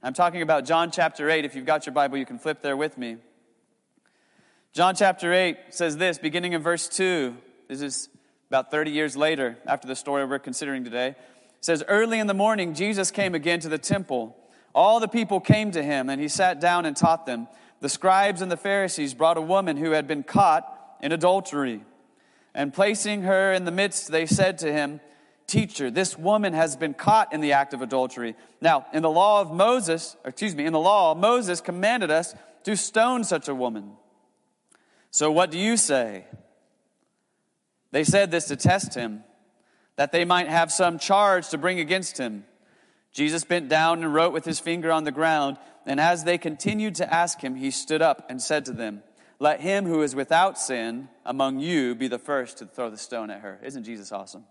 I'm 0.02 0.14
talking 0.14 0.42
about 0.42 0.64
John 0.64 0.90
chapter 0.90 1.30
8. 1.30 1.44
If 1.44 1.54
you've 1.54 1.66
got 1.66 1.86
your 1.86 1.92
Bible, 1.92 2.18
you 2.18 2.26
can 2.26 2.38
flip 2.38 2.62
there 2.62 2.76
with 2.76 2.96
me. 2.98 3.18
John 4.72 4.94
chapter 4.94 5.32
8 5.32 5.56
says 5.68 5.98
this, 5.98 6.18
beginning 6.18 6.54
in 6.54 6.62
verse 6.62 6.88
2. 6.88 7.36
This 7.68 7.82
is 7.82 8.08
about 8.48 8.70
30 8.70 8.90
years 8.90 9.16
later, 9.16 9.58
after 9.66 9.86
the 9.86 9.94
story 9.94 10.24
we're 10.24 10.38
considering 10.38 10.82
today. 10.82 11.08
It 11.08 11.16
says, 11.60 11.84
Early 11.86 12.18
in 12.18 12.26
the 12.26 12.34
morning, 12.34 12.74
Jesus 12.74 13.10
came 13.10 13.34
again 13.34 13.60
to 13.60 13.68
the 13.68 13.78
temple. 13.78 14.36
All 14.74 15.00
the 15.00 15.08
people 15.08 15.40
came 15.40 15.70
to 15.72 15.82
him, 15.82 16.08
and 16.08 16.20
he 16.20 16.28
sat 16.28 16.60
down 16.60 16.86
and 16.86 16.96
taught 16.96 17.26
them. 17.26 17.48
The 17.80 17.88
scribes 17.88 18.40
and 18.40 18.50
the 18.50 18.56
Pharisees 18.56 19.14
brought 19.14 19.36
a 19.36 19.42
woman 19.42 19.76
who 19.76 19.90
had 19.90 20.06
been 20.06 20.22
caught 20.22 20.66
in 21.00 21.12
adultery. 21.12 21.82
And 22.54 22.72
placing 22.72 23.22
her 23.22 23.52
in 23.52 23.64
the 23.64 23.70
midst, 23.70 24.10
they 24.10 24.26
said 24.26 24.58
to 24.58 24.72
him, 24.72 25.00
Teacher, 25.46 25.90
this 25.90 26.16
woman 26.16 26.52
has 26.52 26.76
been 26.76 26.94
caught 26.94 27.32
in 27.32 27.40
the 27.40 27.52
act 27.52 27.74
of 27.74 27.82
adultery. 27.82 28.36
Now, 28.60 28.86
in 28.92 29.02
the 29.02 29.10
law 29.10 29.40
of 29.40 29.52
Moses, 29.52 30.16
excuse 30.24 30.54
me, 30.54 30.64
in 30.64 30.72
the 30.72 30.78
law, 30.78 31.14
Moses 31.14 31.60
commanded 31.60 32.10
us 32.10 32.34
to 32.64 32.76
stone 32.76 33.24
such 33.24 33.48
a 33.48 33.54
woman. 33.54 33.92
So 35.10 35.30
what 35.30 35.50
do 35.50 35.58
you 35.58 35.76
say? 35.76 36.24
They 37.90 38.04
said 38.04 38.30
this 38.30 38.46
to 38.46 38.56
test 38.56 38.94
him, 38.94 39.24
that 39.96 40.12
they 40.12 40.24
might 40.24 40.48
have 40.48 40.72
some 40.72 40.98
charge 40.98 41.48
to 41.50 41.58
bring 41.58 41.80
against 41.80 42.16
him. 42.16 42.44
Jesus 43.12 43.44
bent 43.44 43.68
down 43.68 44.02
and 44.02 44.14
wrote 44.14 44.32
with 44.32 44.44
his 44.44 44.58
finger 44.58 44.90
on 44.90 45.04
the 45.04 45.12
ground, 45.12 45.58
and 45.86 46.00
as 46.00 46.24
they 46.24 46.38
continued 46.38 46.94
to 46.96 47.12
ask 47.12 47.40
him, 47.40 47.56
he 47.56 47.70
stood 47.70 48.02
up 48.02 48.26
and 48.30 48.40
said 48.40 48.64
to 48.66 48.72
them, 48.72 49.02
Let 49.38 49.60
him 49.60 49.84
who 49.84 50.02
is 50.02 50.14
without 50.14 50.58
sin 50.58 51.08
among 51.24 51.60
you 51.60 51.94
be 51.94 52.08
the 52.08 52.18
first 52.18 52.58
to 52.58 52.66
throw 52.66 52.88
the 52.88 52.96
stone 52.96 53.30
at 53.30 53.40
her. 53.40 53.60
Isn't 53.62 53.84
Jesus 53.84 54.12
awesome? 54.12 54.44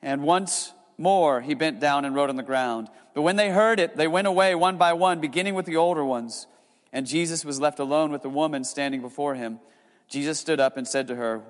And 0.00 0.22
once 0.22 0.72
more 0.98 1.40
he 1.40 1.54
bent 1.54 1.80
down 1.80 2.04
and 2.04 2.14
wrote 2.14 2.30
on 2.30 2.36
the 2.36 2.42
ground. 2.42 2.88
But 3.14 3.22
when 3.22 3.36
they 3.36 3.50
heard 3.50 3.80
it, 3.80 3.96
they 3.96 4.08
went 4.08 4.26
away 4.26 4.54
one 4.54 4.78
by 4.78 4.92
one, 4.92 5.20
beginning 5.20 5.54
with 5.54 5.66
the 5.66 5.76
older 5.76 6.04
ones. 6.04 6.46
And 6.92 7.06
Jesus 7.06 7.44
was 7.44 7.60
left 7.60 7.78
alone 7.78 8.12
with 8.12 8.22
the 8.22 8.28
woman 8.28 8.64
standing 8.64 9.00
before 9.00 9.34
him. 9.34 9.60
Jesus 10.08 10.38
stood 10.38 10.60
up 10.60 10.76
and 10.76 10.86
said 10.86 11.08
to 11.08 11.16
her, 11.16 11.42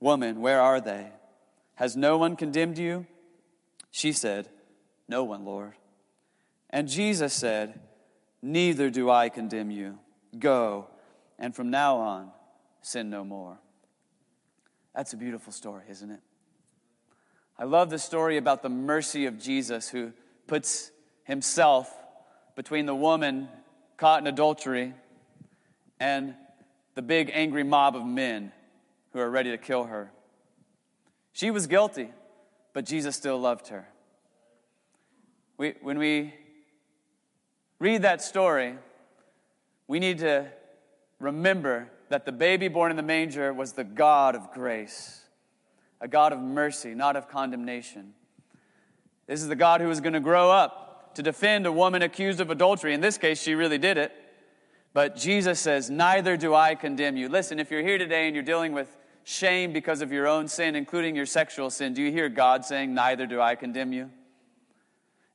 Woman, 0.00 0.40
where 0.40 0.60
are 0.60 0.80
they? 0.80 1.08
Has 1.76 1.96
no 1.96 2.18
one 2.18 2.36
condemned 2.36 2.78
you? 2.78 3.06
She 3.90 4.12
said, 4.12 4.48
no 5.08 5.24
one, 5.24 5.44
Lord. 5.44 5.72
And 6.70 6.88
Jesus 6.88 7.32
said, 7.32 7.80
Neither 8.42 8.90
do 8.90 9.10
I 9.10 9.30
condemn 9.30 9.70
you. 9.70 9.98
Go, 10.38 10.86
and 11.38 11.54
from 11.54 11.70
now 11.70 11.96
on, 11.96 12.30
sin 12.82 13.10
no 13.10 13.24
more. 13.24 13.58
That's 14.94 15.12
a 15.12 15.16
beautiful 15.16 15.52
story, 15.52 15.84
isn't 15.88 16.10
it? 16.10 16.20
I 17.58 17.64
love 17.64 17.90
the 17.90 17.98
story 17.98 18.36
about 18.36 18.62
the 18.62 18.68
mercy 18.68 19.26
of 19.26 19.38
Jesus 19.38 19.88
who 19.88 20.12
puts 20.46 20.92
himself 21.24 21.92
between 22.54 22.86
the 22.86 22.94
woman 22.94 23.48
caught 23.96 24.20
in 24.20 24.26
adultery 24.26 24.94
and 25.98 26.34
the 26.94 27.02
big 27.02 27.30
angry 27.32 27.64
mob 27.64 27.96
of 27.96 28.04
men 28.04 28.52
who 29.12 29.18
are 29.18 29.30
ready 29.30 29.50
to 29.50 29.58
kill 29.58 29.84
her. 29.84 30.10
She 31.32 31.50
was 31.50 31.66
guilty, 31.66 32.10
but 32.72 32.84
Jesus 32.84 33.16
still 33.16 33.38
loved 33.38 33.68
her. 33.68 33.88
We, 35.58 35.74
when 35.82 35.98
we 35.98 36.34
read 37.80 38.02
that 38.02 38.22
story, 38.22 38.76
we 39.88 39.98
need 39.98 40.18
to 40.18 40.46
remember 41.18 41.90
that 42.10 42.24
the 42.24 42.32
baby 42.32 42.68
born 42.68 42.92
in 42.92 42.96
the 42.96 43.02
manger 43.02 43.52
was 43.52 43.72
the 43.72 43.82
God 43.82 44.36
of 44.36 44.52
grace, 44.52 45.22
a 46.00 46.06
God 46.06 46.32
of 46.32 46.40
mercy, 46.40 46.94
not 46.94 47.16
of 47.16 47.28
condemnation. 47.28 48.14
This 49.26 49.42
is 49.42 49.48
the 49.48 49.56
God 49.56 49.80
who 49.80 49.88
was 49.88 50.00
going 50.00 50.12
to 50.12 50.20
grow 50.20 50.50
up 50.50 51.14
to 51.16 51.22
defend 51.24 51.66
a 51.66 51.72
woman 51.72 52.02
accused 52.02 52.40
of 52.40 52.50
adultery. 52.50 52.94
In 52.94 53.00
this 53.00 53.18
case, 53.18 53.42
she 53.42 53.54
really 53.54 53.78
did 53.78 53.98
it. 53.98 54.12
But 54.94 55.16
Jesus 55.16 55.58
says, 55.58 55.90
Neither 55.90 56.36
do 56.36 56.54
I 56.54 56.76
condemn 56.76 57.16
you. 57.16 57.28
Listen, 57.28 57.58
if 57.58 57.70
you're 57.70 57.82
here 57.82 57.98
today 57.98 58.26
and 58.26 58.34
you're 58.34 58.44
dealing 58.44 58.72
with 58.72 58.96
shame 59.24 59.72
because 59.72 60.02
of 60.02 60.12
your 60.12 60.28
own 60.28 60.46
sin, 60.46 60.76
including 60.76 61.16
your 61.16 61.26
sexual 61.26 61.68
sin, 61.68 61.94
do 61.94 62.02
you 62.02 62.12
hear 62.12 62.28
God 62.28 62.64
saying, 62.64 62.94
Neither 62.94 63.26
do 63.26 63.40
I 63.40 63.56
condemn 63.56 63.92
you? 63.92 64.10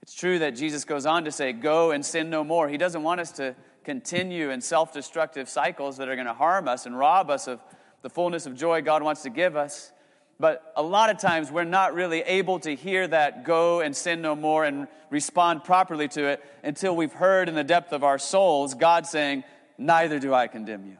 It's 0.03 0.13
true 0.13 0.39
that 0.39 0.57
Jesus 0.57 0.83
goes 0.83 1.05
on 1.05 1.23
to 1.23 1.31
say, 1.31 1.53
Go 1.53 1.91
and 1.91 2.05
sin 2.05 2.29
no 2.29 2.43
more. 2.43 2.67
He 2.67 2.75
doesn't 2.75 3.03
want 3.03 3.21
us 3.21 3.31
to 3.33 3.55
continue 3.85 4.49
in 4.49 4.59
self 4.59 4.91
destructive 4.91 5.47
cycles 5.47 5.95
that 5.95 6.09
are 6.09 6.15
going 6.15 6.27
to 6.27 6.33
harm 6.33 6.67
us 6.67 6.85
and 6.85 6.97
rob 6.97 7.29
us 7.29 7.47
of 7.47 7.61
the 8.01 8.09
fullness 8.09 8.45
of 8.45 8.53
joy 8.53 8.81
God 8.81 9.01
wants 9.01 9.21
to 9.21 9.29
give 9.29 9.55
us. 9.55 9.93
But 10.41 10.73
a 10.75 10.83
lot 10.83 11.09
of 11.09 11.19
times 11.19 11.53
we're 11.53 11.63
not 11.63 11.93
really 11.93 12.19
able 12.19 12.59
to 12.59 12.75
hear 12.75 13.07
that 13.07 13.45
go 13.45 13.79
and 13.79 13.95
sin 13.95 14.21
no 14.21 14.35
more 14.35 14.65
and 14.65 14.89
respond 15.09 15.63
properly 15.63 16.09
to 16.09 16.25
it 16.25 16.43
until 16.65 16.97
we've 16.97 17.13
heard 17.13 17.47
in 17.47 17.55
the 17.55 17.63
depth 17.63 17.93
of 17.93 18.03
our 18.03 18.19
souls 18.19 18.73
God 18.73 19.05
saying, 19.07 19.45
Neither 19.77 20.19
do 20.19 20.33
I 20.33 20.47
condemn 20.47 20.85
you. 20.85 20.97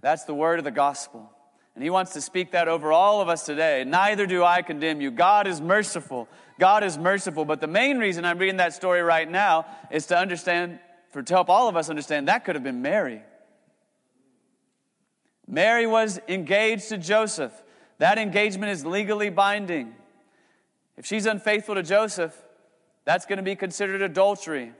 That's 0.00 0.24
the 0.24 0.34
word 0.34 0.58
of 0.58 0.64
the 0.64 0.72
gospel. 0.72 1.30
And 1.74 1.82
he 1.82 1.90
wants 1.90 2.12
to 2.12 2.20
speak 2.20 2.52
that 2.52 2.68
over 2.68 2.92
all 2.92 3.20
of 3.20 3.28
us 3.28 3.46
today. 3.46 3.84
Neither 3.86 4.26
do 4.26 4.44
I 4.44 4.62
condemn 4.62 5.00
you. 5.00 5.10
God 5.10 5.46
is 5.46 5.60
merciful. 5.60 6.28
God 6.58 6.84
is 6.84 6.98
merciful. 6.98 7.44
But 7.44 7.60
the 7.60 7.66
main 7.66 7.98
reason 7.98 8.24
I'm 8.24 8.38
reading 8.38 8.58
that 8.58 8.74
story 8.74 9.00
right 9.00 9.30
now 9.30 9.66
is 9.90 10.06
to 10.06 10.18
understand, 10.18 10.78
for 11.10 11.22
to 11.22 11.34
help 11.34 11.48
all 11.48 11.68
of 11.68 11.76
us 11.76 11.88
understand, 11.88 12.28
that 12.28 12.44
could 12.44 12.56
have 12.56 12.64
been 12.64 12.82
Mary. 12.82 13.22
Mary 15.48 15.86
was 15.86 16.20
engaged 16.28 16.90
to 16.90 16.98
Joseph. 16.98 17.52
That 17.98 18.18
engagement 18.18 18.72
is 18.72 18.84
legally 18.84 19.30
binding. 19.30 19.94
If 20.96 21.06
she's 21.06 21.24
unfaithful 21.24 21.74
to 21.76 21.82
Joseph, 21.82 22.36
that's 23.04 23.26
going 23.26 23.38
to 23.38 23.42
be 23.42 23.56
considered 23.56 24.02
adultery. 24.02 24.72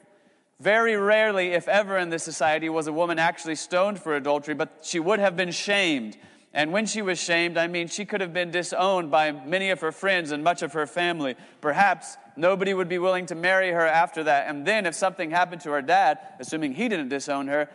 Very 0.61 0.97
rarely, 0.97 1.49
if 1.49 1.69
ever 1.69 1.99
in 1.99 2.11
this 2.11 2.23
society, 2.23 2.69
was 2.69 2.87
a 2.87 2.93
woman 2.93 3.19
actually 3.19 3.57
stoned 3.57 3.99
for 3.99 4.15
adultery, 4.15 4.55
but 4.55 4.81
she 4.83 5.01
would 5.01 5.19
have 5.19 5.37
been 5.37 5.51
shamed. 5.51 6.17
And 6.55 6.71
when 6.71 6.85
she 6.85 7.01
was 7.01 7.19
shamed, 7.19 7.57
I 7.57 7.67
mean, 7.67 7.89
she 7.89 8.05
could 8.05 8.21
have 8.21 8.35
been 8.35 8.51
disowned 8.51 9.11
by 9.11 9.33
many 9.33 9.71
of 9.71 9.81
her 9.81 9.91
friends 9.91 10.33
and 10.33 10.45
much 10.45 10.63
of 10.63 10.75
her 10.75 10.87
family. 10.87 11.35
Perhaps 11.63 12.19
nobody 12.37 12.75
would 12.75 12.89
be 12.89 12.99
willing 12.99 13.25
to 13.27 13.35
marry 13.35 13.71
her 13.71 13.87
after 13.87 14.25
that. 14.25 14.49
And 14.49 14.67
then, 14.67 14.85
if 14.85 14.95
something 14.95 15.31
happened 15.31 15.63
to 15.63 15.71
her 15.71 15.81
dad, 15.81 16.19
assuming 16.39 16.75
he 16.75 16.89
didn't 16.89 17.09
disown 17.09 17.49
her, 17.49 17.71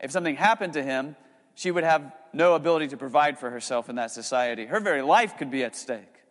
if 0.00 0.10
something 0.10 0.36
happened 0.36 0.72
to 0.72 0.82
him, 0.82 1.14
she 1.54 1.70
would 1.70 1.84
have 1.84 2.10
no 2.32 2.54
ability 2.54 2.88
to 2.88 2.96
provide 2.96 3.38
for 3.38 3.50
herself 3.50 3.90
in 3.90 3.96
that 3.96 4.10
society. 4.10 4.64
Her 4.64 4.80
very 4.80 5.02
life 5.02 5.36
could 5.36 5.50
be 5.50 5.62
at 5.62 5.76
stake. 5.76 6.22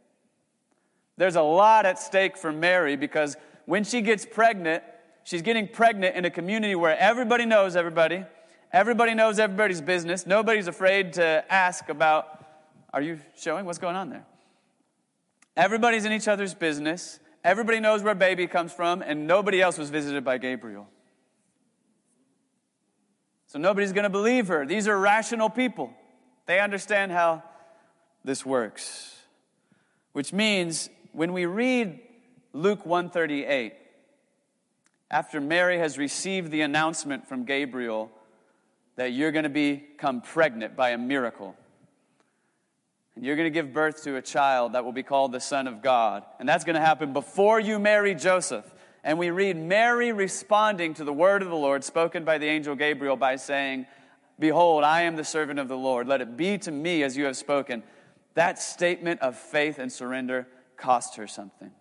There's 1.18 1.36
a 1.36 1.44
lot 1.44 1.86
at 1.86 2.00
stake 2.00 2.36
for 2.36 2.52
Mary 2.52 2.96
because 2.96 3.38
when 3.66 3.84
she 3.84 4.02
gets 4.02 4.26
pregnant, 4.26 4.84
she's 5.24 5.44
getting 5.44 5.68
pregnant 5.68 6.16
in 6.16 6.26
a 6.26 6.32
community 6.32 6.74
where 6.74 6.98
everybody 6.98 7.46
knows 7.46 7.76
everybody 7.76 8.26
Everybody 8.74 9.14
knows 9.14 9.38
everybody's 9.38 9.82
business. 9.82 10.26
Nobody's 10.26 10.68
afraid 10.68 11.14
to 11.14 11.44
ask 11.50 11.90
about, 11.90 12.46
are 12.94 13.02
you 13.02 13.20
showing 13.38 13.66
what's 13.66 13.80
going 13.80 13.98
on 13.98 14.10
there? 14.10 14.26
Everybody's 15.58 16.06
in 16.06 16.14
each 16.14 16.30
other's 16.30 16.54
business. 16.54 17.20
Everybody 17.44 17.82
knows 17.82 18.02
where 18.02 18.16
baby 18.16 18.48
comes 18.48 18.72
from, 18.72 19.02
and 19.02 19.28
nobody 19.28 19.62
else 19.62 19.78
was 19.78 19.90
visited 19.90 20.24
by 20.24 20.38
Gabriel. 20.38 20.88
So 23.48 23.60
nobody's 23.60 23.92
going 23.92 24.04
to 24.04 24.10
believe 24.10 24.48
her. 24.48 24.66
These 24.66 24.88
are 24.88 24.98
rational 24.98 25.50
people. 25.50 25.92
They 26.46 26.62
understand 26.62 27.12
how 27.12 27.44
this 28.24 28.46
works. 28.46 29.18
Which 30.14 30.32
means 30.32 30.90
when 31.12 31.34
we 31.34 31.46
read 31.46 32.00
Luke 32.54 32.86
138, 32.86 33.74
after 35.10 35.42
Mary 35.42 35.78
has 35.80 35.98
received 35.98 36.52
the 36.52 36.62
announcement 36.62 37.28
from 37.28 37.44
Gabriel 37.44 38.10
that 38.96 39.14
you're 39.14 39.32
going 39.32 39.44
to 39.44 39.50
become 39.50 40.22
pregnant 40.22 40.76
by 40.76 40.92
a 40.92 40.98
miracle, 40.98 41.56
and 43.16 43.26
you're 43.26 43.36
going 43.36 43.52
to 43.52 43.54
give 43.54 43.74
birth 43.74 44.04
to 44.04 44.16
a 44.16 44.22
child 44.22 44.74
that 44.74 44.86
will 44.86 44.92
be 44.92 45.04
called 45.04 45.32
the 45.32 45.40
Son 45.40 45.68
of 45.68 45.82
God. 45.82 46.24
And 46.40 46.48
that's 46.48 46.64
going 46.64 46.76
to 46.76 46.82
happen 46.82 47.14
before 47.14 47.60
you 47.60 47.78
marry 47.78 48.16
Joseph. 48.16 48.66
And 49.04 49.18
we 49.18 49.32
read 49.32 49.58
Mary 49.58 50.12
responding 50.12 50.94
to 50.96 51.04
the 51.04 51.14
word 51.14 51.42
of 51.42 51.50
the 51.50 51.56
Lord 51.56 51.84
spoken 51.84 52.24
by 52.24 52.38
the 52.38 52.46
angel 52.48 52.76
Gabriel 52.76 53.16
by 53.16 53.36
saying, 53.36 53.88
Behold, 54.40 54.84
I 54.84 55.04
am 55.04 55.16
the 55.16 55.24
servant 55.24 55.60
of 55.60 55.68
the 55.68 55.78
Lord. 55.78 56.08
Let 56.08 56.22
it 56.22 56.38
be 56.38 56.58
to 56.60 56.72
me 56.72 57.04
as 57.04 57.18
you 57.18 57.26
have 57.26 57.38
spoken. 57.38 57.84
That 58.34 58.60
statement 58.60 59.22
of 59.22 59.38
faith 59.38 59.78
and 59.78 59.92
surrender 59.92 60.48
cost 60.78 61.18
her 61.18 61.28
something. 61.28 61.72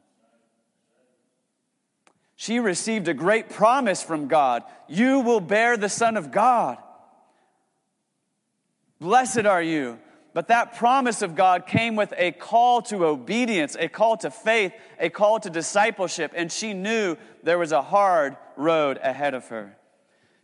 She 2.36 2.58
received 2.58 3.06
a 3.06 3.14
great 3.14 3.50
promise 3.50 4.02
from 4.02 4.26
God 4.26 4.62
You 4.88 5.20
will 5.20 5.40
bear 5.40 5.76
the 5.76 5.88
Son 5.88 6.16
of 6.16 6.32
God. 6.32 6.78
Blessed 9.00 9.46
are 9.46 9.62
you. 9.62 9.98
But 10.32 10.48
that 10.48 10.76
promise 10.76 11.22
of 11.22 11.34
God 11.34 11.66
came 11.66 11.96
with 11.96 12.14
a 12.16 12.30
call 12.30 12.82
to 12.82 13.04
obedience, 13.04 13.76
a 13.78 13.88
call 13.88 14.16
to 14.18 14.30
faith, 14.30 14.72
a 14.98 15.10
call 15.10 15.40
to 15.40 15.50
discipleship, 15.50 16.32
and 16.36 16.52
she 16.52 16.72
knew 16.72 17.16
there 17.42 17.58
was 17.58 17.72
a 17.72 17.82
hard 17.82 18.36
road 18.56 19.00
ahead 19.02 19.34
of 19.34 19.48
her. 19.48 19.76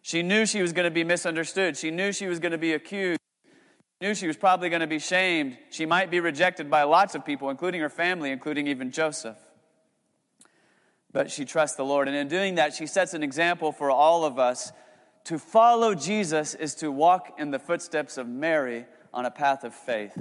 She 0.02 0.22
knew 0.22 0.44
she 0.44 0.62
was 0.62 0.72
going 0.72 0.84
to 0.84 0.90
be 0.90 1.04
misunderstood. 1.04 1.76
She 1.76 1.90
knew 1.90 2.12
she 2.12 2.26
was 2.26 2.40
going 2.40 2.52
to 2.52 2.58
be 2.58 2.72
accused. 2.72 3.20
She 3.44 4.08
knew 4.08 4.14
she 4.14 4.26
was 4.26 4.36
probably 4.36 4.70
going 4.70 4.80
to 4.80 4.86
be 4.86 4.98
shamed. 4.98 5.56
She 5.70 5.86
might 5.86 6.10
be 6.10 6.18
rejected 6.18 6.68
by 6.68 6.82
lots 6.82 7.14
of 7.14 7.25
people, 7.25 7.50
including 7.50 7.80
her 7.80 7.88
family, 7.88 8.30
including 8.30 8.66
even 8.66 8.90
Joseph. 8.90 9.38
But 11.12 11.30
she 11.30 11.44
trusts 11.44 11.76
the 11.76 11.84
Lord. 11.84 12.08
And 12.08 12.16
in 12.16 12.28
doing 12.28 12.56
that, 12.56 12.75
she 12.75 12.86
sets 12.86 13.14
an 13.14 13.22
example 13.22 13.72
for 13.72 13.90
all 13.90 14.25
of 14.25 14.38
us. 14.38 14.72
To 15.26 15.40
follow 15.40 15.97
Jesus 15.97 16.54
is 16.54 16.76
to 16.76 16.92
walk 16.92 17.35
in 17.37 17.50
the 17.50 17.59
footsteps 17.59 18.16
of 18.16 18.28
Mary 18.28 18.87
on 19.12 19.26
a 19.26 19.30
path 19.30 19.64
of 19.64 19.75
faith 19.75 20.16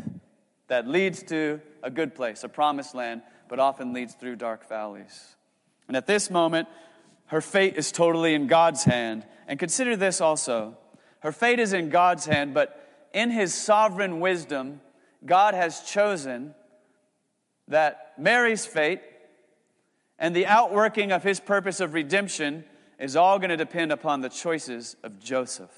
that 0.67 0.87
leads 0.87 1.21
to 1.23 1.61
a 1.83 1.91
good 1.91 2.15
place, 2.15 2.43
a 2.43 2.49
promised 2.49 2.95
land, 2.95 3.21
but 3.47 3.59
often 3.59 3.93
leads 3.93 4.15
through 4.15 4.37
dark 4.37 4.67
valleys. 4.67 5.35
And 5.87 5.95
at 5.95 6.07
this 6.07 6.31
moment, 6.31 6.67
her 7.27 7.39
fate 7.39 7.75
is 7.75 7.91
totally 7.91 8.33
in 8.33 8.47
God's 8.47 8.83
hand. 8.83 9.27
And 9.47 9.59
consider 9.59 9.95
this 9.95 10.21
also 10.21 10.75
her 11.19 11.31
fate 11.31 11.59
is 11.59 11.71
in 11.71 11.89
God's 11.89 12.25
hand, 12.25 12.55
but 12.55 13.07
in 13.13 13.29
his 13.29 13.53
sovereign 13.53 14.19
wisdom, 14.19 14.81
God 15.23 15.53
has 15.53 15.81
chosen 15.81 16.55
that 17.67 18.13
Mary's 18.17 18.65
fate 18.65 19.01
and 20.17 20.35
the 20.35 20.47
outworking 20.47 21.11
of 21.11 21.21
his 21.21 21.39
purpose 21.39 21.79
of 21.79 21.93
redemption 21.93 22.63
is 22.99 23.15
all 23.15 23.39
going 23.39 23.49
to 23.49 23.57
depend 23.57 23.91
upon 23.91 24.21
the 24.21 24.29
choices 24.29 24.95
of 25.03 25.19
Joseph. 25.19 25.71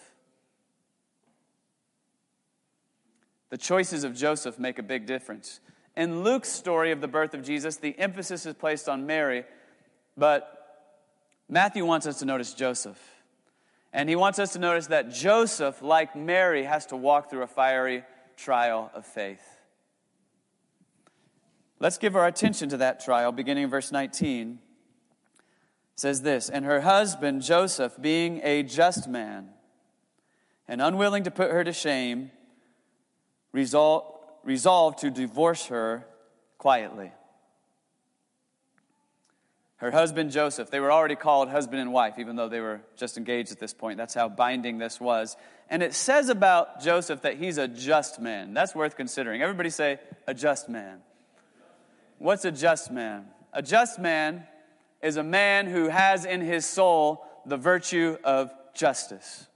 The 3.50 3.58
choices 3.58 4.04
of 4.04 4.16
Joseph 4.16 4.60
make 4.60 4.78
a 4.78 4.84
big 4.84 5.06
difference. 5.06 5.60
In 5.96 6.24
Luke's 6.24 6.50
story 6.50 6.92
of 6.92 7.02
the 7.02 7.08
birth 7.08 7.34
of 7.34 7.44
Jesus, 7.44 7.78
the 7.78 7.98
emphasis 7.98 8.46
is 8.46 8.54
placed 8.54 8.88
on 8.88 9.06
Mary, 9.06 9.46
but 10.16 10.54
Matthew 11.50 11.86
wants 11.86 12.06
us 12.06 12.20
to 12.20 12.26
notice 12.26 12.54
Joseph. 12.54 13.00
And 13.94 14.10
he 14.10 14.16
wants 14.16 14.38
us 14.38 14.54
to 14.54 14.60
notice 14.60 14.88
that 14.88 15.12
Joseph, 15.12 15.82
like 15.82 16.16
Mary, 16.16 16.66
has 16.66 16.86
to 16.88 16.98
walk 16.98 17.30
through 17.30 17.44
a 17.44 17.48
fiery 17.48 18.04
trial 18.36 18.92
of 18.94 19.06
faith. 19.06 19.42
Let's 21.80 21.98
give 21.98 22.16
our 22.16 22.28
attention 22.28 22.70
to 22.70 22.78
that 22.78 23.04
trial, 23.04 23.32
beginning 23.32 23.64
in 23.64 23.70
verse 23.70 23.92
19. 23.92 24.60
Says 25.98 26.22
this 26.22 26.50
And 26.50 26.64
her 26.64 26.82
husband, 26.82 27.42
Joseph, 27.42 28.00
being 28.00 28.40
a 28.44 28.64
just 28.64 29.08
man 29.08 29.50
and 30.68 30.82
unwilling 30.82 31.24
to 31.24 31.32
put 31.32 31.52
her 31.52 31.64
to 31.64 31.74
shame, 31.74 32.32
resolved, 33.52 34.16
resolved 34.44 35.00
to 35.00 35.10
divorce 35.10 35.66
her 35.66 36.06
quietly. 36.58 37.12
Her 39.78 39.92
husband 39.92 40.32
Joseph, 40.32 40.72
they 40.72 40.80
were 40.80 40.92
already 40.92 41.16
called 41.16 41.50
husband 41.50 41.82
and 41.82 41.94
wife, 41.94 42.16
even 42.18 42.36
though 42.36 42.50
they 42.50 42.62
were 42.62 42.82
just 42.96 43.18
engaged 43.18 43.52
at 43.52 43.60
this 43.60 43.76
point. 43.76 43.98
That's 43.98 44.14
how 44.14 44.28
binding 44.28 44.80
this 44.80 45.00
was. 45.00 45.38
And 45.70 45.84
it 45.84 45.94
says 45.94 46.30
about 46.30 46.82
Joseph 46.82 47.22
that 47.22 47.38
he's 47.38 47.60
a 47.60 47.68
just 47.68 48.20
man. 48.20 48.56
That's 48.56 48.74
worth 48.74 48.96
considering. 48.96 49.44
Everybody 49.44 49.70
say, 49.70 50.00
a 50.26 50.34
just 50.34 50.68
man. 50.68 51.02
What's 52.18 52.44
a 52.46 52.52
just 52.52 52.92
man? 52.92 53.26
A 53.54 53.62
just 53.62 54.00
man 54.00 54.48
is 55.02 55.18
a 55.18 55.24
man 55.24 55.68
who 55.68 55.90
has 55.90 56.26
in 56.26 56.42
his 56.42 56.66
soul 56.66 57.26
the 57.46 57.58
virtue 57.58 58.18
of 58.24 58.52
justice. 58.74 59.48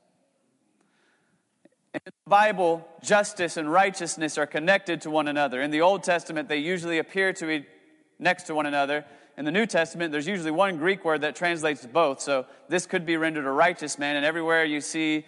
In 1.93 2.01
the 2.05 2.11
Bible, 2.25 2.87
justice 3.03 3.57
and 3.57 3.71
righteousness 3.71 4.37
are 4.37 4.45
connected 4.45 5.01
to 5.01 5.09
one 5.09 5.27
another. 5.27 5.61
In 5.61 5.71
the 5.71 5.81
Old 5.81 6.03
Testament, 6.03 6.47
they 6.47 6.57
usually 6.57 6.99
appear 6.99 7.33
to 7.33 7.45
be 7.45 7.65
next 8.17 8.43
to 8.43 8.55
one 8.55 8.65
another. 8.65 9.03
In 9.37 9.43
the 9.43 9.51
New 9.51 9.65
Testament, 9.65 10.11
there's 10.11 10.27
usually 10.27 10.51
one 10.51 10.77
Greek 10.77 11.03
word 11.03 11.21
that 11.21 11.35
translates 11.35 11.85
both. 11.85 12.21
So 12.21 12.45
this 12.69 12.85
could 12.85 13.05
be 13.05 13.17
rendered 13.17 13.45
a 13.45 13.51
righteous 13.51 13.99
man, 13.99 14.15
and 14.15 14.25
everywhere 14.25 14.63
you 14.63 14.79
see 14.79 15.25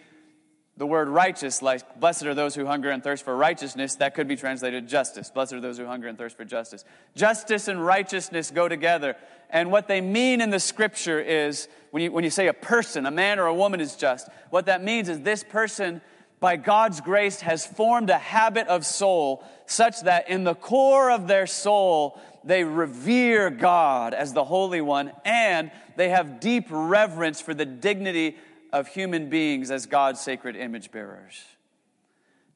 the 0.76 0.88
word 0.88 1.08
righteous, 1.08 1.62
like 1.62 2.00
blessed 2.00 2.26
are 2.26 2.34
those 2.34 2.56
who 2.56 2.66
hunger 2.66 2.90
and 2.90 3.04
thirst 3.04 3.24
for 3.24 3.36
righteousness, 3.36 3.96
that 3.96 4.16
could 4.16 4.28
be 4.28 4.36
translated 4.36 4.88
justice. 4.88 5.30
Blessed 5.30 5.54
are 5.54 5.62
those 5.62 5.78
who 5.78 5.86
hunger 5.86 6.08
and 6.08 6.18
thirst 6.18 6.36
for 6.36 6.46
justice. 6.46 6.84
Justice 7.16 7.68
and 7.68 7.86
righteousness 7.86 8.50
go 8.50 8.68
together. 8.68 9.16
And 9.54 9.72
what 9.72 9.88
they 9.88 10.02
mean 10.02 10.42
in 10.42 10.50
the 10.50 10.60
scripture 10.60 11.22
is 11.22 11.68
when 11.92 12.02
you, 12.02 12.12
when 12.12 12.24
you 12.24 12.32
say 12.32 12.48
a 12.48 12.54
person, 12.54 13.06
a 13.06 13.12
man 13.12 13.38
or 13.38 13.46
a 13.46 13.54
woman 13.54 13.80
is 13.80 13.96
just, 13.96 14.28
what 14.50 14.66
that 14.66 14.84
means 14.84 15.08
is 15.08 15.22
this 15.22 15.44
person 15.44 16.02
by 16.40 16.58
God's 16.58 17.00
grace, 17.00 17.40
has 17.42 17.66
formed 17.66 18.10
a 18.10 18.18
habit 18.18 18.68
of 18.68 18.84
soul 18.84 19.46
such 19.68 20.02
that 20.02 20.28
in 20.28 20.44
the 20.44 20.56
core 20.56 21.12
of 21.12 21.28
their 21.28 21.46
soul, 21.46 22.20
they 22.44 22.64
revere 22.64 23.52
God 23.52 24.16
as 24.16 24.34
the 24.34 24.44
Holy 24.44 24.82
One 24.82 25.12
and 25.24 25.72
they 25.96 26.10
have 26.10 26.40
deep 26.40 26.66
reverence 26.70 27.40
for 27.40 27.54
the 27.54 27.66
dignity 27.66 28.38
of 28.74 28.88
human 28.88 29.30
beings 29.30 29.70
as 29.70 29.86
God's 29.86 30.20
sacred 30.20 30.56
image 30.56 30.92
bearers. 30.92 31.46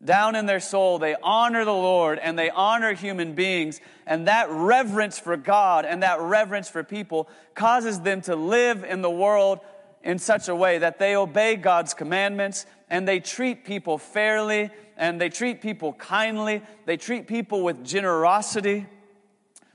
Down 0.04 0.36
in 0.36 0.46
their 0.46 0.60
soul, 0.60 1.00
they 1.00 1.16
honor 1.24 1.66
the 1.66 1.74
Lord 1.74 2.20
and 2.20 2.38
they 2.38 2.52
honor 2.52 2.94
human 2.94 3.34
beings. 3.34 3.82
And 4.06 4.28
that 4.28 4.50
reverence 4.50 5.18
for 5.18 5.38
God 5.38 5.86
and 5.86 6.04
that 6.04 6.20
reverence 6.20 6.70
for 6.70 6.84
people 6.84 7.28
causes 7.56 8.02
them 8.02 8.22
to 8.22 8.36
live 8.36 8.84
in 8.84 9.02
the 9.02 9.10
world 9.10 9.60
in 10.04 10.20
such 10.20 10.48
a 10.48 10.56
way 10.56 10.78
that 10.78 11.00
they 11.00 11.16
obey 11.16 11.56
God's 11.56 11.94
commandments 11.94 12.66
and 12.90 13.08
they 13.08 13.20
treat 13.20 13.66
people 13.66 13.98
fairly 13.98 14.70
and 14.98 15.20
they 15.20 15.30
treat 15.30 15.62
people 15.62 15.94
kindly. 15.94 16.62
They 16.86 16.98
treat 16.98 17.28
people 17.28 17.64
with 17.64 17.84
generosity. 17.84 18.86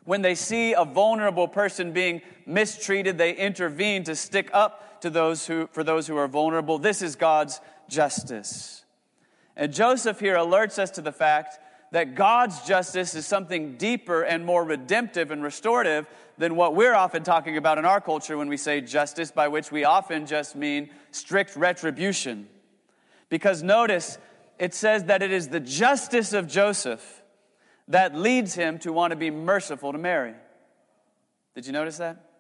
When 0.04 0.22
they 0.22 0.36
see 0.36 0.72
a 0.72 0.84
vulnerable 0.84 1.48
person 1.48 1.92
being 1.92 2.22
mistreated, 2.46 3.18
they 3.18 3.34
intervene 3.34 4.04
to 4.04 4.14
stick 4.14 4.50
up 4.52 5.00
to 5.02 5.10
those 5.10 5.46
who, 5.46 5.68
for 5.72 5.82
those 5.82 6.06
who 6.06 6.16
are 6.16 6.28
vulnerable. 6.28 6.78
This 6.78 7.02
is 7.02 7.16
God's 7.16 7.60
justice. 7.88 8.81
And 9.56 9.72
Joseph 9.72 10.20
here 10.20 10.36
alerts 10.36 10.78
us 10.78 10.90
to 10.92 11.02
the 11.02 11.12
fact 11.12 11.58
that 11.92 12.14
God's 12.14 12.62
justice 12.62 13.14
is 13.14 13.26
something 13.26 13.76
deeper 13.76 14.22
and 14.22 14.46
more 14.46 14.64
redemptive 14.64 15.30
and 15.30 15.42
restorative 15.42 16.06
than 16.38 16.56
what 16.56 16.74
we're 16.74 16.94
often 16.94 17.22
talking 17.22 17.58
about 17.58 17.78
in 17.78 17.84
our 17.84 18.00
culture 18.00 18.38
when 18.38 18.48
we 18.48 18.56
say 18.56 18.80
justice, 18.80 19.30
by 19.30 19.48
which 19.48 19.70
we 19.70 19.84
often 19.84 20.26
just 20.26 20.56
mean 20.56 20.88
strict 21.10 21.54
retribution. 21.54 22.48
Because 23.28 23.62
notice, 23.62 24.16
it 24.58 24.72
says 24.72 25.04
that 25.04 25.22
it 25.22 25.30
is 25.30 25.48
the 25.48 25.60
justice 25.60 26.32
of 26.32 26.48
Joseph 26.48 27.22
that 27.88 28.16
leads 28.16 28.54
him 28.54 28.78
to 28.78 28.92
want 28.92 29.10
to 29.10 29.16
be 29.16 29.30
merciful 29.30 29.92
to 29.92 29.98
Mary. 29.98 30.34
Did 31.54 31.66
you 31.66 31.72
notice 31.72 31.98
that? 31.98 32.31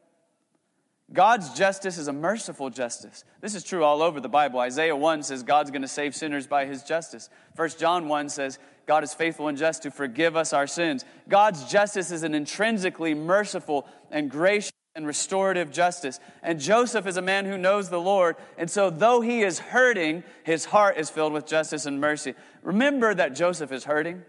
God's 1.12 1.52
justice 1.52 1.98
is 1.98 2.08
a 2.08 2.12
merciful 2.12 2.70
justice. 2.70 3.24
This 3.40 3.54
is 3.54 3.64
true 3.64 3.84
all 3.84 4.02
over 4.02 4.20
the 4.20 4.28
Bible. 4.28 4.60
Isaiah 4.60 4.96
1 4.96 5.22
says 5.24 5.42
God's 5.42 5.70
going 5.70 5.82
to 5.82 5.88
save 5.88 6.14
sinners 6.14 6.46
by 6.46 6.64
his 6.64 6.82
justice. 6.82 7.28
1 7.56 7.70
John 7.78 8.08
1 8.08 8.28
says 8.30 8.58
God 8.86 9.04
is 9.04 9.12
faithful 9.12 9.48
and 9.48 9.58
just 9.58 9.82
to 9.82 9.90
forgive 9.90 10.36
us 10.36 10.52
our 10.52 10.66
sins. 10.66 11.04
God's 11.28 11.70
justice 11.70 12.10
is 12.10 12.22
an 12.22 12.34
intrinsically 12.34 13.14
merciful 13.14 13.86
and 14.10 14.30
gracious 14.30 14.72
and 14.94 15.06
restorative 15.06 15.70
justice. 15.70 16.18
And 16.42 16.58
Joseph 16.58 17.06
is 17.06 17.16
a 17.16 17.22
man 17.22 17.44
who 17.44 17.58
knows 17.58 17.88
the 17.88 18.00
Lord. 18.00 18.36
And 18.56 18.70
so, 18.70 18.90
though 18.90 19.20
he 19.20 19.42
is 19.42 19.58
hurting, 19.58 20.24
his 20.44 20.64
heart 20.64 20.96
is 20.98 21.10
filled 21.10 21.32
with 21.32 21.46
justice 21.46 21.86
and 21.86 22.00
mercy. 22.00 22.34
Remember 22.62 23.14
that 23.14 23.34
Joseph 23.34 23.72
is 23.72 23.84
hurting. 23.84 24.22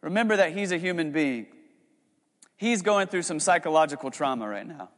Remember 0.00 0.36
that 0.36 0.52
he's 0.52 0.72
a 0.72 0.78
human 0.78 1.12
being. 1.12 1.46
He's 2.56 2.82
going 2.82 3.08
through 3.08 3.22
some 3.22 3.40
psychological 3.40 4.10
trauma 4.10 4.48
right 4.48 4.66
now. 4.66 4.90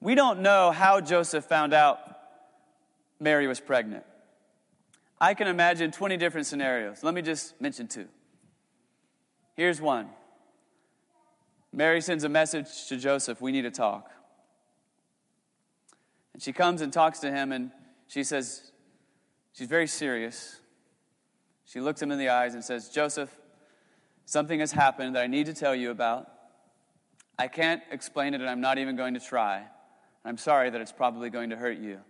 We 0.00 0.14
don't 0.14 0.40
know 0.40 0.70
how 0.70 1.00
Joseph 1.00 1.44
found 1.44 1.74
out 1.74 1.98
Mary 3.18 3.46
was 3.46 3.60
pregnant. 3.60 4.04
I 5.20 5.34
can 5.34 5.46
imagine 5.46 5.90
20 5.90 6.16
different 6.16 6.46
scenarios. 6.46 7.02
Let 7.02 7.12
me 7.12 7.20
just 7.20 7.60
mention 7.60 7.86
two. 7.86 8.08
Here's 9.54 9.80
one 9.80 10.08
Mary 11.72 12.00
sends 12.00 12.24
a 12.24 12.28
message 12.28 12.86
to 12.88 12.96
Joseph 12.96 13.40
We 13.40 13.52
need 13.52 13.62
to 13.62 13.70
talk. 13.70 14.10
And 16.32 16.42
she 16.42 16.52
comes 16.52 16.80
and 16.80 16.92
talks 16.92 17.18
to 17.20 17.30
him, 17.30 17.52
and 17.52 17.70
she 18.08 18.24
says, 18.24 18.72
She's 19.52 19.68
very 19.68 19.86
serious. 19.86 20.60
She 21.66 21.80
looks 21.80 22.00
him 22.00 22.10
in 22.10 22.18
the 22.18 22.30
eyes 22.30 22.54
and 22.54 22.64
says, 22.64 22.88
Joseph, 22.88 23.30
something 24.24 24.60
has 24.60 24.72
happened 24.72 25.14
that 25.14 25.22
I 25.22 25.26
need 25.26 25.46
to 25.46 25.54
tell 25.54 25.74
you 25.74 25.90
about. 25.90 26.28
I 27.38 27.48
can't 27.48 27.82
explain 27.90 28.34
it, 28.34 28.40
and 28.40 28.48
I'm 28.48 28.60
not 28.60 28.78
even 28.78 28.96
going 28.96 29.14
to 29.14 29.20
try. 29.20 29.66
I'm 30.24 30.36
sorry 30.36 30.70
that 30.70 30.80
it's 30.80 30.92
probably 30.92 31.30
going 31.30 31.50
to 31.50 31.56
hurt 31.56 31.78
you, 31.78 32.00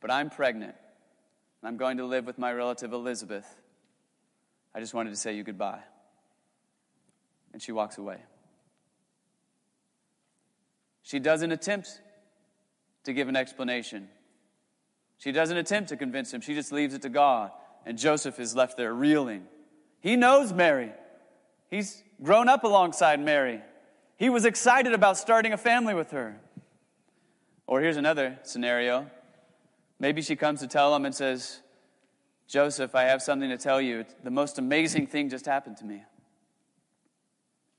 but 0.00 0.10
I'm 0.10 0.30
pregnant. 0.30 0.74
And 1.62 1.68
I'm 1.68 1.76
going 1.76 1.98
to 1.98 2.04
live 2.04 2.26
with 2.26 2.38
my 2.38 2.52
relative 2.52 2.92
Elizabeth. 2.92 3.46
I 4.74 4.80
just 4.80 4.94
wanted 4.94 5.10
to 5.10 5.16
say 5.16 5.34
you 5.34 5.44
goodbye. 5.44 5.80
And 7.52 7.60
she 7.60 7.72
walks 7.72 7.98
away. 7.98 8.18
She 11.02 11.18
doesn't 11.18 11.50
attempt 11.50 12.00
to 13.04 13.12
give 13.12 13.28
an 13.28 13.36
explanation. 13.36 14.08
She 15.18 15.32
doesn't 15.32 15.56
attempt 15.56 15.90
to 15.90 15.96
convince 15.96 16.32
him. 16.32 16.40
She 16.40 16.54
just 16.54 16.72
leaves 16.72 16.94
it 16.94 17.02
to 17.02 17.08
God. 17.08 17.50
And 17.84 17.98
Joseph 17.98 18.38
is 18.38 18.54
left 18.54 18.76
there 18.76 18.94
reeling. 18.94 19.44
He 20.00 20.16
knows 20.16 20.52
Mary. 20.52 20.92
He's 21.68 22.02
grown 22.22 22.48
up 22.48 22.64
alongside 22.64 23.20
Mary. 23.20 23.60
He 24.16 24.28
was 24.28 24.44
excited 24.44 24.92
about 24.92 25.16
starting 25.16 25.52
a 25.52 25.56
family 25.56 25.94
with 25.94 26.10
her. 26.10 26.38
Or 27.70 27.80
here's 27.80 27.96
another 27.96 28.36
scenario. 28.42 29.08
Maybe 30.00 30.22
she 30.22 30.34
comes 30.34 30.58
to 30.58 30.66
tell 30.66 30.94
him 30.94 31.04
and 31.04 31.14
says, 31.14 31.60
Joseph, 32.48 32.96
I 32.96 33.04
have 33.04 33.22
something 33.22 33.48
to 33.48 33.56
tell 33.56 33.80
you. 33.80 34.04
The 34.24 34.30
most 34.32 34.58
amazing 34.58 35.06
thing 35.06 35.30
just 35.30 35.46
happened 35.46 35.76
to 35.76 35.84
me. 35.84 36.02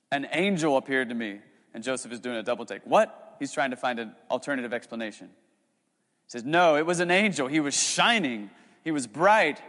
An 0.10 0.30
angel 0.32 0.78
appeared 0.78 1.10
to 1.10 1.16
me. 1.16 1.42
And 1.74 1.84
Joseph 1.84 2.14
is 2.14 2.22
doing 2.22 2.38
a 2.38 2.44
double 2.44 2.66
take. 2.66 2.84
What? 2.86 3.36
He's 3.38 3.52
trying 3.52 3.72
to 3.72 3.76
find 3.76 4.00
an 4.00 4.16
alternative 4.30 4.72
explanation. 4.72 5.28
He 5.28 6.30
says, 6.30 6.46
No, 6.46 6.78
it 6.78 6.86
was 6.86 7.02
an 7.02 7.12
angel. 7.12 7.50
He 7.50 7.60
was 7.60 7.76
shining, 7.76 8.50
he 8.86 8.92
was 8.92 9.08
bright. 9.08 9.62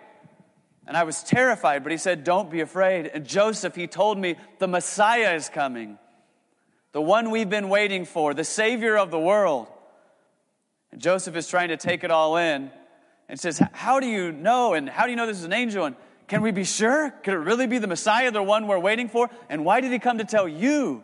And 0.87 0.97
I 0.97 1.03
was 1.03 1.25
terrified, 1.25 1.83
but 1.83 1.91
he 1.91 1.99
said, 1.99 2.23
Don't 2.23 2.49
be 2.49 2.61
afraid. 2.61 3.11
And 3.13 3.27
Joseph, 3.27 3.75
he 3.75 3.89
told 3.89 4.19
me, 4.19 4.37
the 4.61 4.69
Messiah 4.69 5.35
is 5.35 5.49
coming, 5.49 5.99
the 6.93 7.03
one 7.03 7.31
we've 7.31 7.51
been 7.51 7.69
waiting 7.69 8.05
for, 8.05 8.35
the 8.35 8.45
Savior 8.45 8.97
of 8.97 9.11
the 9.11 9.19
world. 9.19 9.67
And 10.93 11.01
Joseph 11.01 11.35
is 11.37 11.49
trying 11.49 11.69
to 11.69 11.77
take 11.77 12.05
it 12.05 12.11
all 12.11 12.37
in 12.37 12.71
and 13.29 13.41
says, 13.41 13.61
How 13.73 13.99
do 13.99 14.07
you 14.07 14.31
know? 14.31 14.75
And 14.75 14.89
how 14.89 15.05
do 15.05 15.11
you 15.11 15.17
know 15.17 15.27
this 15.27 15.39
is 15.39 15.45
an 15.45 15.53
angel? 15.53 15.87
And 15.87 15.97
can 16.29 16.43
we 16.43 16.51
be 16.51 16.65
sure? 16.65 17.11
Could 17.11 17.35
it 17.35 17.39
really 17.39 17.67
be 17.67 17.79
the 17.79 17.87
Messiah, 17.87 18.31
the 18.31 18.43
one 18.43 18.67
we're 18.67 18.79
waiting 18.79 19.09
for? 19.09 19.29
And 19.49 19.65
why 19.65 19.81
did 19.81 19.91
he 19.91 19.99
come 19.99 20.19
to 20.19 20.25
tell 20.25 20.47
you? 20.47 21.03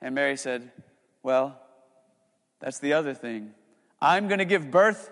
And 0.00 0.14
Mary 0.14 0.36
said, 0.36 0.70
Well, 1.22 1.60
that's 2.60 2.78
the 2.78 2.94
other 2.94 3.14
thing. 3.14 3.52
I'm 4.00 4.28
going 4.28 4.38
to 4.38 4.44
give 4.44 4.70
birth 4.70 5.10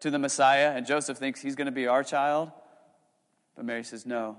to 0.00 0.10
the 0.10 0.18
Messiah, 0.18 0.72
and 0.74 0.86
Joseph 0.86 1.18
thinks 1.18 1.40
he's 1.40 1.56
going 1.56 1.66
to 1.66 1.72
be 1.72 1.86
our 1.86 2.04
child. 2.04 2.52
But 3.56 3.64
Mary 3.64 3.84
says, 3.84 4.06
No. 4.06 4.36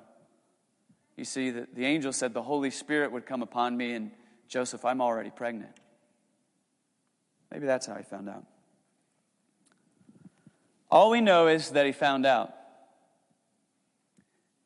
You 1.17 1.25
see, 1.25 1.49
the, 1.49 1.67
the 1.73 1.85
angel 1.85 2.13
said 2.13 2.33
the 2.33 2.41
Holy 2.41 2.71
Spirit 2.71 3.11
would 3.11 3.25
come 3.25 3.41
upon 3.41 3.75
me, 3.75 3.93
and 3.93 4.11
Joseph, 4.47 4.85
I'm 4.85 5.01
already 5.01 5.29
pregnant. 5.29 5.80
Maybe 7.51 7.65
that's 7.65 7.85
how 7.85 7.95
he 7.95 8.03
found 8.03 8.29
out. 8.29 8.45
All 10.89 11.09
we 11.09 11.21
know 11.21 11.47
is 11.47 11.71
that 11.71 11.85
he 11.85 11.91
found 11.91 12.25
out. 12.25 12.53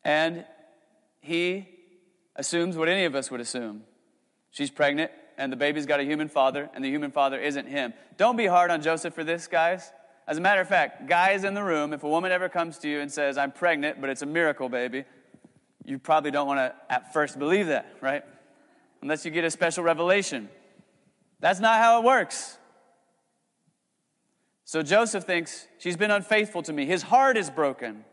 And 0.03 0.45
he 1.21 1.67
assumes 2.35 2.77
what 2.77 2.87
any 2.87 3.05
of 3.05 3.15
us 3.15 3.31
would 3.31 3.41
assume 3.41 3.83
She's 4.55 4.71
pregnant, 4.71 5.11
and 5.37 5.51
the 5.51 5.57
baby's 5.57 5.85
got 5.85 5.99
a 5.99 6.03
human 6.03 6.29
father, 6.29 6.69
and 6.73 6.81
the 6.81 6.89
human 6.89 7.11
father 7.11 7.37
isn't 7.37 7.67
him. 7.67 7.93
Don't 8.15 8.37
be 8.37 8.45
hard 8.45 8.71
on 8.71 8.81
Joseph 8.81 9.13
for 9.13 9.25
this, 9.25 9.47
guys. 9.47 9.91
As 10.29 10.37
a 10.37 10.41
matter 10.41 10.61
of 10.61 10.69
fact, 10.69 11.07
guys 11.07 11.43
in 11.43 11.55
the 11.55 11.61
room, 11.61 11.91
if 11.91 12.03
a 12.03 12.07
woman 12.07 12.31
ever 12.31 12.47
comes 12.47 12.77
to 12.77 12.87
you 12.87 13.01
and 13.01 13.11
says, 13.11 13.37
I'm 13.37 13.51
pregnant, 13.51 13.99
but 13.99 14.09
it's 14.09 14.21
a 14.21 14.25
miracle 14.25 14.69
baby, 14.69 15.03
you 15.83 15.99
probably 15.99 16.31
don't 16.31 16.47
want 16.47 16.59
to 16.59 16.73
at 16.89 17.11
first 17.11 17.37
believe 17.37 17.67
that, 17.67 17.97
right? 17.99 18.23
Unless 19.01 19.25
you 19.25 19.31
get 19.31 19.43
a 19.43 19.51
special 19.51 19.83
revelation. 19.83 20.47
That's 21.41 21.59
not 21.59 21.81
how 21.81 21.99
it 21.99 22.05
works. 22.05 22.57
So 24.65 24.81
Joseph 24.81 25.23
thinks, 25.23 25.67
She's 25.77 25.95
been 25.95 26.11
unfaithful 26.11 26.63
to 26.63 26.73
me. 26.73 26.85
His 26.85 27.03
heart 27.03 27.37
is 27.37 27.49
broken, 27.49 28.03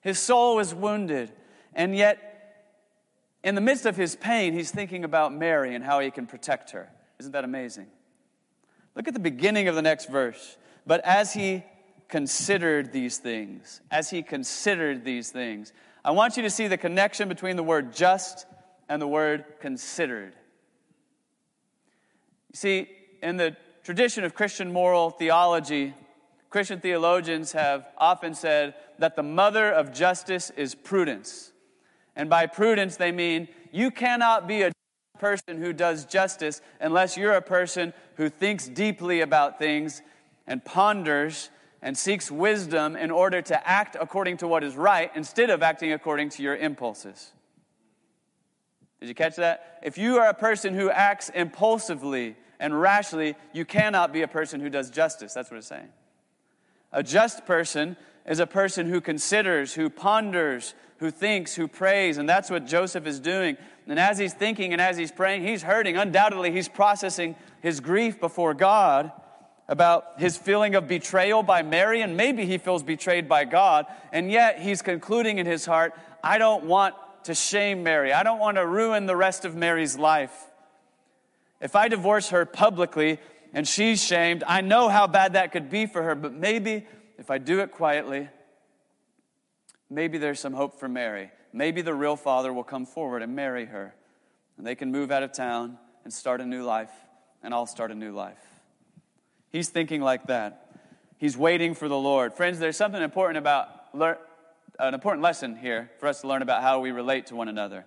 his 0.00 0.18
soul 0.18 0.58
is 0.58 0.74
wounded, 0.74 1.32
and 1.72 1.96
yet 1.96 2.30
in 3.42 3.54
the 3.54 3.60
midst 3.60 3.84
of 3.84 3.96
his 3.96 4.16
pain, 4.16 4.54
he's 4.54 4.70
thinking 4.70 5.04
about 5.04 5.32
Mary 5.32 5.74
and 5.74 5.84
how 5.84 6.00
he 6.00 6.10
can 6.10 6.26
protect 6.26 6.70
her. 6.70 6.90
Isn't 7.20 7.32
that 7.32 7.44
amazing? 7.44 7.86
Look 8.94 9.06
at 9.06 9.12
the 9.14 9.20
beginning 9.20 9.68
of 9.68 9.74
the 9.74 9.82
next 9.82 10.08
verse. 10.08 10.56
But 10.86 11.04
as 11.04 11.34
he 11.34 11.62
considered 12.08 12.90
these 12.90 13.18
things, 13.18 13.82
as 13.90 14.08
he 14.08 14.22
considered 14.22 15.04
these 15.04 15.30
things, 15.30 15.74
I 16.04 16.12
want 16.12 16.36
you 16.36 16.42
to 16.42 16.50
see 16.50 16.68
the 16.68 16.78
connection 16.78 17.28
between 17.28 17.56
the 17.56 17.62
word 17.62 17.92
just 17.92 18.46
and 18.88 19.00
the 19.00 19.06
word 19.06 19.44
considered. 19.60 20.34
You 22.52 22.56
see, 22.56 22.88
in 23.22 23.36
the 23.36 23.56
tradition 23.84 24.24
of 24.24 24.34
Christian 24.34 24.72
moral 24.72 25.10
theology, 25.10 25.94
Christian 26.48 26.80
theologians 26.80 27.52
have 27.52 27.86
often 27.98 28.34
said 28.34 28.74
that 28.98 29.14
the 29.14 29.22
mother 29.22 29.70
of 29.70 29.92
justice 29.92 30.50
is 30.56 30.74
prudence. 30.74 31.52
And 32.16 32.30
by 32.30 32.46
prudence, 32.46 32.96
they 32.96 33.12
mean 33.12 33.48
you 33.72 33.90
cannot 33.90 34.48
be 34.48 34.62
a 34.62 34.72
person 35.18 35.58
who 35.58 35.72
does 35.72 36.06
justice 36.06 36.60
unless 36.80 37.16
you're 37.16 37.32
a 37.32 37.42
person 37.42 37.92
who 38.16 38.28
thinks 38.28 38.68
deeply 38.68 39.20
about 39.20 39.58
things 39.58 40.00
and 40.46 40.64
ponders 40.64 41.50
and 41.82 41.98
seeks 41.98 42.30
wisdom 42.30 42.96
in 42.96 43.10
order 43.10 43.42
to 43.42 43.68
act 43.68 43.96
according 44.00 44.38
to 44.38 44.48
what 44.48 44.64
is 44.64 44.76
right 44.76 45.10
instead 45.14 45.50
of 45.50 45.62
acting 45.62 45.92
according 45.92 46.30
to 46.30 46.42
your 46.42 46.56
impulses. 46.56 47.32
Did 49.00 49.08
you 49.08 49.14
catch 49.14 49.36
that? 49.36 49.80
If 49.82 49.98
you 49.98 50.16
are 50.16 50.28
a 50.28 50.34
person 50.34 50.74
who 50.74 50.88
acts 50.88 51.28
impulsively 51.28 52.36
and 52.64 52.80
rashly, 52.80 53.34
you 53.52 53.66
cannot 53.66 54.10
be 54.10 54.22
a 54.22 54.28
person 54.28 54.58
who 54.58 54.70
does 54.70 54.88
justice. 54.88 55.34
That's 55.34 55.50
what 55.50 55.58
it's 55.58 55.66
saying. 55.66 55.90
A 56.92 57.02
just 57.02 57.44
person 57.44 57.94
is 58.24 58.38
a 58.38 58.46
person 58.46 58.88
who 58.88 59.02
considers, 59.02 59.74
who 59.74 59.90
ponders, 59.90 60.72
who 60.96 61.10
thinks, 61.10 61.54
who 61.54 61.68
prays, 61.68 62.16
and 62.16 62.26
that's 62.26 62.48
what 62.48 62.64
Joseph 62.64 63.06
is 63.06 63.20
doing. 63.20 63.58
And 63.86 64.00
as 64.00 64.16
he's 64.16 64.32
thinking 64.32 64.72
and 64.72 64.80
as 64.80 64.96
he's 64.96 65.12
praying, 65.12 65.42
he's 65.42 65.62
hurting. 65.62 65.98
Undoubtedly, 65.98 66.52
he's 66.52 66.66
processing 66.66 67.36
his 67.60 67.80
grief 67.80 68.18
before 68.18 68.54
God 68.54 69.12
about 69.68 70.18
his 70.18 70.38
feeling 70.38 70.74
of 70.74 70.88
betrayal 70.88 71.42
by 71.42 71.60
Mary, 71.60 72.00
and 72.00 72.16
maybe 72.16 72.46
he 72.46 72.56
feels 72.56 72.82
betrayed 72.82 73.28
by 73.28 73.44
God, 73.44 73.84
and 74.10 74.32
yet 74.32 74.58
he's 74.58 74.80
concluding 74.80 75.36
in 75.36 75.44
his 75.44 75.66
heart, 75.66 75.92
I 76.22 76.38
don't 76.38 76.64
want 76.64 76.94
to 77.24 77.34
shame 77.34 77.82
Mary. 77.82 78.14
I 78.14 78.22
don't 78.22 78.38
want 78.38 78.56
to 78.56 78.66
ruin 78.66 79.04
the 79.04 79.16
rest 79.16 79.44
of 79.44 79.54
Mary's 79.54 79.98
life. 79.98 80.50
If 81.64 81.74
I 81.74 81.88
divorce 81.88 82.28
her 82.28 82.44
publicly 82.44 83.18
and 83.54 83.66
she's 83.66 84.04
shamed, 84.04 84.44
I 84.46 84.60
know 84.60 84.90
how 84.90 85.06
bad 85.06 85.32
that 85.32 85.50
could 85.50 85.70
be 85.70 85.86
for 85.86 86.02
her, 86.02 86.14
but 86.14 86.34
maybe 86.34 86.86
if 87.18 87.30
I 87.30 87.38
do 87.38 87.60
it 87.60 87.70
quietly, 87.72 88.28
maybe 89.88 90.18
there's 90.18 90.38
some 90.38 90.52
hope 90.52 90.78
for 90.78 90.90
Mary. 90.90 91.30
Maybe 91.54 91.80
the 91.80 91.94
real 91.94 92.16
father 92.16 92.52
will 92.52 92.64
come 92.64 92.84
forward 92.84 93.22
and 93.22 93.34
marry 93.34 93.64
her. 93.64 93.94
And 94.58 94.66
they 94.66 94.74
can 94.74 94.92
move 94.92 95.10
out 95.10 95.22
of 95.22 95.32
town 95.32 95.78
and 96.04 96.12
start 96.12 96.42
a 96.42 96.44
new 96.44 96.64
life, 96.64 96.92
and 97.42 97.54
I'll 97.54 97.64
start 97.64 97.90
a 97.90 97.94
new 97.94 98.12
life. 98.12 98.36
He's 99.50 99.70
thinking 99.70 100.02
like 100.02 100.26
that. 100.26 100.70
He's 101.16 101.34
waiting 101.34 101.74
for 101.74 101.88
the 101.88 101.96
Lord. 101.96 102.34
Friends, 102.34 102.58
there's 102.58 102.76
something 102.76 103.02
important 103.02 103.38
about 103.38 103.68
an 104.78 104.92
important 104.92 105.22
lesson 105.22 105.56
here 105.56 105.90
for 105.98 106.08
us 106.08 106.20
to 106.20 106.28
learn 106.28 106.42
about 106.42 106.60
how 106.60 106.80
we 106.80 106.90
relate 106.90 107.28
to 107.28 107.36
one 107.36 107.48
another. 107.48 107.86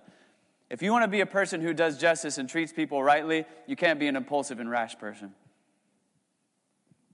If 0.70 0.82
you 0.82 0.92
want 0.92 1.04
to 1.04 1.08
be 1.08 1.20
a 1.20 1.26
person 1.26 1.60
who 1.60 1.72
does 1.72 1.98
justice 1.98 2.36
and 2.38 2.48
treats 2.48 2.72
people 2.72 3.02
rightly, 3.02 3.46
you 3.66 3.74
can't 3.74 3.98
be 3.98 4.06
an 4.06 4.16
impulsive 4.16 4.60
and 4.60 4.70
rash 4.70 4.98
person. 4.98 5.32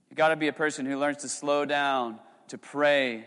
You've 0.09 0.17
got 0.17 0.29
to 0.29 0.35
be 0.35 0.49
a 0.49 0.53
person 0.53 0.85
who 0.85 0.97
learns 0.97 1.17
to 1.17 1.29
slow 1.29 1.65
down, 1.65 2.19
to 2.49 2.57
pray, 2.57 3.25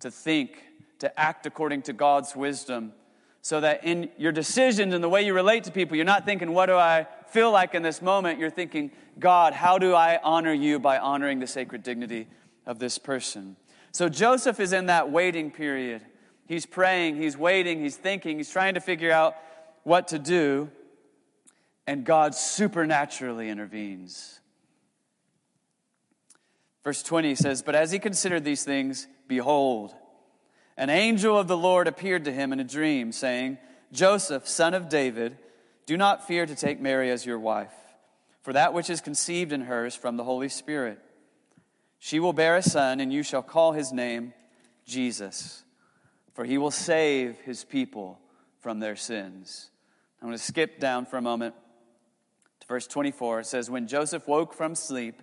to 0.00 0.10
think, 0.10 0.62
to 0.98 1.18
act 1.18 1.46
according 1.46 1.82
to 1.82 1.92
God's 1.92 2.34
wisdom. 2.34 2.92
So 3.40 3.60
that 3.60 3.84
in 3.84 4.10
your 4.18 4.32
decisions 4.32 4.92
and 4.92 5.02
the 5.02 5.08
way 5.08 5.22
you 5.22 5.32
relate 5.32 5.64
to 5.64 5.70
people, 5.70 5.96
you're 5.96 6.04
not 6.04 6.24
thinking, 6.24 6.52
what 6.52 6.66
do 6.66 6.74
I 6.74 7.06
feel 7.28 7.52
like 7.52 7.74
in 7.74 7.82
this 7.82 8.02
moment? 8.02 8.38
You're 8.38 8.50
thinking, 8.50 8.90
God, 9.18 9.54
how 9.54 9.78
do 9.78 9.94
I 9.94 10.18
honor 10.22 10.52
you 10.52 10.80
by 10.80 10.98
honoring 10.98 11.38
the 11.38 11.46
sacred 11.46 11.84
dignity 11.84 12.26
of 12.66 12.80
this 12.80 12.98
person? 12.98 13.56
So 13.92 14.08
Joseph 14.08 14.60
is 14.60 14.72
in 14.72 14.86
that 14.86 15.10
waiting 15.10 15.50
period. 15.50 16.04
He's 16.48 16.64
praying, 16.64 17.16
he's 17.16 17.36
waiting, 17.36 17.80
he's 17.80 17.96
thinking, 17.96 18.38
he's 18.38 18.50
trying 18.50 18.74
to 18.74 18.80
figure 18.80 19.12
out 19.12 19.36
what 19.84 20.08
to 20.08 20.18
do, 20.18 20.70
and 21.86 22.04
God 22.04 22.34
supernaturally 22.34 23.50
intervenes. 23.50 24.40
Verse 26.82 27.02
20 27.02 27.34
says, 27.34 27.60
But 27.60 27.74
as 27.74 27.92
he 27.92 27.98
considered 27.98 28.44
these 28.44 28.64
things, 28.64 29.06
behold, 29.26 29.94
an 30.78 30.88
angel 30.88 31.38
of 31.38 31.48
the 31.48 31.56
Lord 31.56 31.86
appeared 31.86 32.24
to 32.24 32.32
him 32.32 32.50
in 32.52 32.60
a 32.60 32.64
dream, 32.64 33.12
saying, 33.12 33.58
Joseph, 33.92 34.48
son 34.48 34.72
of 34.72 34.88
David, 34.88 35.36
do 35.84 35.98
not 35.98 36.26
fear 36.26 36.46
to 36.46 36.54
take 36.54 36.80
Mary 36.80 37.10
as 37.10 37.26
your 37.26 37.38
wife, 37.38 37.74
for 38.40 38.54
that 38.54 38.72
which 38.72 38.88
is 38.88 39.02
conceived 39.02 39.52
in 39.52 39.62
her 39.62 39.84
is 39.84 39.94
from 39.94 40.16
the 40.16 40.24
Holy 40.24 40.48
Spirit. 40.48 40.98
She 41.98 42.20
will 42.20 42.32
bear 42.32 42.56
a 42.56 42.62
son, 42.62 43.00
and 43.00 43.12
you 43.12 43.22
shall 43.22 43.42
call 43.42 43.72
his 43.72 43.92
name 43.92 44.32
Jesus, 44.86 45.64
for 46.38 46.44
he 46.44 46.56
will 46.56 46.70
save 46.70 47.36
his 47.40 47.64
people 47.64 48.16
from 48.60 48.78
their 48.78 48.94
sins. 48.94 49.72
I'm 50.22 50.28
going 50.28 50.38
to 50.38 50.44
skip 50.44 50.78
down 50.78 51.04
for 51.04 51.16
a 51.16 51.20
moment 51.20 51.56
to 52.60 52.66
verse 52.68 52.86
24. 52.86 53.40
It 53.40 53.46
says, 53.46 53.68
When 53.68 53.88
Joseph 53.88 54.28
woke 54.28 54.54
from 54.54 54.76
sleep, 54.76 55.20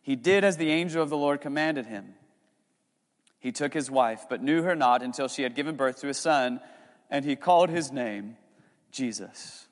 he 0.00 0.14
did 0.14 0.44
as 0.44 0.56
the 0.56 0.70
angel 0.70 1.02
of 1.02 1.10
the 1.10 1.16
Lord 1.16 1.40
commanded 1.40 1.86
him. 1.86 2.14
He 3.40 3.50
took 3.50 3.74
his 3.74 3.90
wife, 3.90 4.26
but 4.30 4.44
knew 4.44 4.62
her 4.62 4.76
not 4.76 5.02
until 5.02 5.26
she 5.26 5.42
had 5.42 5.56
given 5.56 5.74
birth 5.74 6.00
to 6.02 6.08
a 6.08 6.14
son, 6.14 6.60
and 7.10 7.24
he 7.24 7.34
called 7.34 7.68
his 7.68 7.90
name 7.90 8.36
Jesus. 8.92 9.66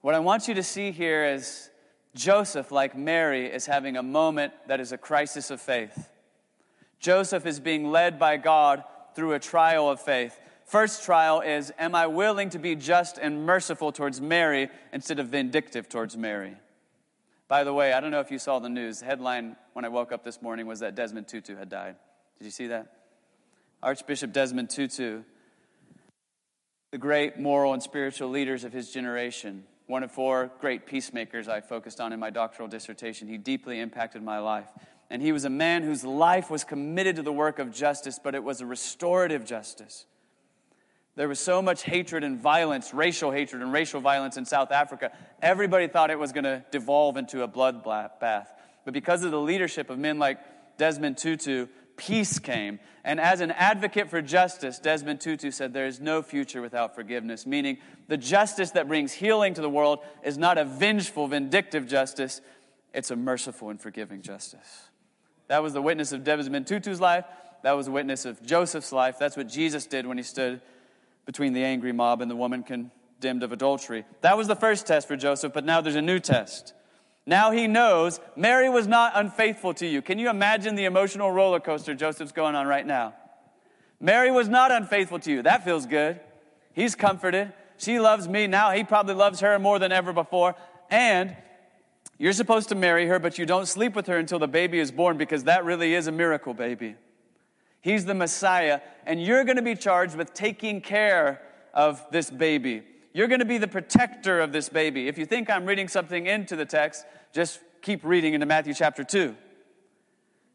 What 0.00 0.14
I 0.14 0.20
want 0.20 0.48
you 0.48 0.54
to 0.54 0.62
see 0.62 0.90
here 0.90 1.26
is 1.26 1.68
Joseph, 2.14 2.72
like 2.72 2.96
Mary, 2.96 3.44
is 3.44 3.66
having 3.66 3.98
a 3.98 4.02
moment 4.02 4.54
that 4.68 4.80
is 4.80 4.92
a 4.92 4.96
crisis 4.96 5.50
of 5.50 5.60
faith. 5.60 6.08
Joseph 6.98 7.44
is 7.44 7.60
being 7.60 7.90
led 7.90 8.18
by 8.18 8.38
God 8.38 8.82
through 9.16 9.32
a 9.32 9.40
trial 9.40 9.90
of 9.90 10.00
faith. 10.00 10.38
First 10.66 11.04
trial 11.04 11.40
is 11.40 11.72
Am 11.78 11.94
I 11.94 12.06
willing 12.06 12.50
to 12.50 12.58
be 12.58 12.76
just 12.76 13.18
and 13.18 13.46
merciful 13.46 13.90
towards 13.90 14.20
Mary 14.20 14.68
instead 14.92 15.18
of 15.18 15.28
vindictive 15.28 15.88
towards 15.88 16.16
Mary? 16.16 16.54
By 17.48 17.64
the 17.64 17.72
way, 17.72 17.92
I 17.92 18.00
don't 18.00 18.10
know 18.10 18.20
if 18.20 18.30
you 18.30 18.38
saw 18.38 18.58
the 18.58 18.68
news. 18.68 19.00
The 19.00 19.06
headline 19.06 19.56
when 19.72 19.84
I 19.84 19.88
woke 19.88 20.12
up 20.12 20.22
this 20.22 20.42
morning 20.42 20.66
was 20.66 20.80
that 20.80 20.94
Desmond 20.94 21.28
Tutu 21.28 21.56
had 21.56 21.68
died. 21.68 21.96
Did 22.38 22.44
you 22.44 22.50
see 22.50 22.66
that? 22.68 22.92
Archbishop 23.82 24.32
Desmond 24.32 24.68
Tutu, 24.68 25.22
the 26.90 26.98
great 26.98 27.38
moral 27.38 27.72
and 27.72 27.82
spiritual 27.82 28.30
leaders 28.30 28.64
of 28.64 28.72
his 28.72 28.90
generation, 28.90 29.64
one 29.86 30.02
of 30.02 30.10
four 30.10 30.50
great 30.60 30.86
peacemakers 30.86 31.46
I 31.46 31.60
focused 31.60 32.00
on 32.00 32.12
in 32.12 32.18
my 32.18 32.30
doctoral 32.30 32.68
dissertation. 32.68 33.28
He 33.28 33.38
deeply 33.38 33.78
impacted 33.78 34.22
my 34.22 34.40
life. 34.40 34.68
And 35.08 35.22
he 35.22 35.32
was 35.32 35.44
a 35.44 35.50
man 35.50 35.82
whose 35.82 36.04
life 36.04 36.50
was 36.50 36.64
committed 36.64 37.16
to 37.16 37.22
the 37.22 37.32
work 37.32 37.58
of 37.58 37.72
justice, 37.72 38.18
but 38.22 38.34
it 38.34 38.42
was 38.42 38.60
a 38.60 38.66
restorative 38.66 39.44
justice. 39.44 40.06
There 41.14 41.28
was 41.28 41.40
so 41.40 41.62
much 41.62 41.82
hatred 41.82 42.24
and 42.24 42.38
violence, 42.38 42.92
racial 42.92 43.30
hatred 43.30 43.62
and 43.62 43.72
racial 43.72 44.00
violence 44.00 44.36
in 44.36 44.44
South 44.44 44.70
Africa. 44.70 45.12
Everybody 45.40 45.88
thought 45.88 46.10
it 46.10 46.18
was 46.18 46.32
going 46.32 46.44
to 46.44 46.64
devolve 46.70 47.16
into 47.16 47.42
a 47.42 47.48
bloodbath. 47.48 48.48
But 48.84 48.92
because 48.92 49.24
of 49.24 49.30
the 49.30 49.40
leadership 49.40 49.88
of 49.88 49.98
men 49.98 50.18
like 50.18 50.38
Desmond 50.76 51.16
Tutu, 51.16 51.68
peace 51.96 52.38
came. 52.38 52.78
And 53.02 53.18
as 53.18 53.40
an 53.40 53.50
advocate 53.52 54.10
for 54.10 54.20
justice, 54.20 54.78
Desmond 54.78 55.20
Tutu 55.20 55.50
said, 55.50 55.72
There 55.72 55.86
is 55.86 56.00
no 56.00 56.22
future 56.22 56.60
without 56.60 56.94
forgiveness, 56.94 57.46
meaning 57.46 57.78
the 58.08 58.18
justice 58.18 58.72
that 58.72 58.86
brings 58.86 59.12
healing 59.12 59.54
to 59.54 59.62
the 59.62 59.70
world 59.70 60.00
is 60.22 60.36
not 60.36 60.58
a 60.58 60.64
vengeful, 60.64 61.28
vindictive 61.28 61.86
justice, 61.86 62.40
it's 62.92 63.10
a 63.10 63.16
merciful 63.16 63.70
and 63.70 63.80
forgiving 63.80 64.22
justice. 64.22 64.85
That 65.48 65.62
was 65.62 65.72
the 65.72 65.82
witness 65.82 66.12
of 66.12 66.24
Desmond 66.24 66.66
Tutu's 66.66 67.00
life. 67.00 67.24
That 67.62 67.72
was 67.72 67.86
the 67.86 67.92
witness 67.92 68.24
of 68.24 68.42
Joseph's 68.44 68.92
life. 68.92 69.18
That's 69.18 69.36
what 69.36 69.48
Jesus 69.48 69.86
did 69.86 70.06
when 70.06 70.16
he 70.16 70.22
stood 70.22 70.60
between 71.24 71.52
the 71.52 71.64
angry 71.64 71.92
mob 71.92 72.20
and 72.20 72.30
the 72.30 72.36
woman 72.36 72.62
condemned 72.62 73.42
of 73.42 73.52
adultery. 73.52 74.04
That 74.20 74.36
was 74.36 74.46
the 74.46 74.56
first 74.56 74.86
test 74.86 75.08
for 75.08 75.16
Joseph, 75.16 75.52
but 75.52 75.64
now 75.64 75.80
there's 75.80 75.96
a 75.96 76.02
new 76.02 76.18
test. 76.20 76.74
Now 77.26 77.50
he 77.50 77.66
knows 77.66 78.20
Mary 78.36 78.68
was 78.68 78.86
not 78.86 79.12
unfaithful 79.16 79.74
to 79.74 79.86
you. 79.86 80.00
Can 80.00 80.18
you 80.18 80.30
imagine 80.30 80.76
the 80.76 80.84
emotional 80.84 81.30
roller 81.30 81.58
coaster 81.58 81.94
Joseph's 81.94 82.32
going 82.32 82.54
on 82.54 82.66
right 82.66 82.86
now? 82.86 83.14
Mary 83.98 84.30
was 84.30 84.48
not 84.48 84.70
unfaithful 84.70 85.18
to 85.20 85.32
you. 85.32 85.42
That 85.42 85.64
feels 85.64 85.86
good. 85.86 86.20
He's 86.72 86.94
comforted. 86.94 87.52
She 87.78 87.98
loves 87.98 88.28
me. 88.28 88.46
Now 88.46 88.70
he 88.70 88.84
probably 88.84 89.14
loves 89.14 89.40
her 89.40 89.58
more 89.58 89.78
than 89.78 89.90
ever 89.90 90.12
before. 90.12 90.54
And 90.88 91.36
you're 92.18 92.32
supposed 92.32 92.68
to 92.70 92.74
marry 92.74 93.06
her, 93.06 93.18
but 93.18 93.38
you 93.38 93.46
don't 93.46 93.66
sleep 93.66 93.94
with 93.94 94.06
her 94.06 94.16
until 94.16 94.38
the 94.38 94.48
baby 94.48 94.78
is 94.78 94.90
born 94.90 95.18
because 95.18 95.44
that 95.44 95.64
really 95.64 95.94
is 95.94 96.06
a 96.06 96.12
miracle 96.12 96.54
baby. 96.54 96.96
He's 97.80 98.04
the 98.04 98.14
Messiah, 98.14 98.80
and 99.04 99.22
you're 99.22 99.44
going 99.44 99.56
to 99.56 99.62
be 99.62 99.74
charged 99.74 100.16
with 100.16 100.32
taking 100.34 100.80
care 100.80 101.42
of 101.74 102.04
this 102.10 102.30
baby. 102.30 102.82
You're 103.12 103.28
going 103.28 103.40
to 103.40 103.46
be 103.46 103.58
the 103.58 103.68
protector 103.68 104.40
of 104.40 104.52
this 104.52 104.68
baby. 104.68 105.08
If 105.08 105.18
you 105.18 105.26
think 105.26 105.48
I'm 105.50 105.66
reading 105.66 105.88
something 105.88 106.26
into 106.26 106.56
the 106.56 106.64
text, 106.64 107.04
just 107.32 107.60
keep 107.82 108.04
reading 108.04 108.34
into 108.34 108.46
Matthew 108.46 108.74
chapter 108.74 109.04
2. 109.04 109.36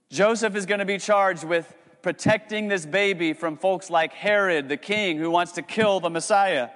Joseph 0.09 0.55
is 0.55 0.65
going 0.65 0.79
to 0.79 0.85
be 0.85 0.97
charged 0.97 1.43
with 1.43 1.73
protecting 2.01 2.67
this 2.67 2.85
baby 2.85 3.33
from 3.33 3.55
folks 3.55 3.89
like 3.89 4.13
Herod, 4.13 4.67
the 4.67 4.77
king, 4.77 5.17
who 5.17 5.29
wants 5.29 5.53
to 5.53 5.61
kill 5.61 5.99
the 5.99 6.09
Messiah. 6.09 6.69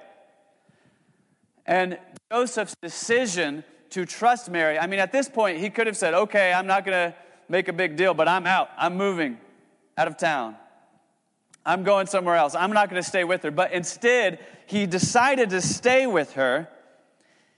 And 1.66 1.98
Joseph's 2.30 2.76
decision 2.80 3.64
to 3.90 4.04
trust 4.04 4.50
Mary, 4.50 4.78
I 4.78 4.86
mean, 4.86 5.00
at 5.00 5.12
this 5.12 5.28
point, 5.28 5.58
he 5.58 5.70
could 5.70 5.86
have 5.86 5.96
said, 5.96 6.14
okay, 6.14 6.52
I'm 6.52 6.66
not 6.66 6.84
going 6.84 7.12
to 7.12 7.16
make 7.48 7.68
a 7.68 7.72
big 7.72 7.96
deal, 7.96 8.14
but 8.14 8.28
I'm 8.28 8.46
out. 8.46 8.68
I'm 8.76 8.96
moving 8.96 9.38
out 9.96 10.08
of 10.08 10.16
town. 10.16 10.56
I'm 11.64 11.82
going 11.82 12.06
somewhere 12.06 12.36
else. 12.36 12.54
I'm 12.54 12.72
not 12.72 12.90
going 12.90 13.02
to 13.02 13.08
stay 13.08 13.24
with 13.24 13.42
her. 13.42 13.50
But 13.50 13.72
instead, 13.72 14.38
he 14.66 14.86
decided 14.86 15.50
to 15.50 15.60
stay 15.60 16.06
with 16.06 16.34
her. 16.34 16.68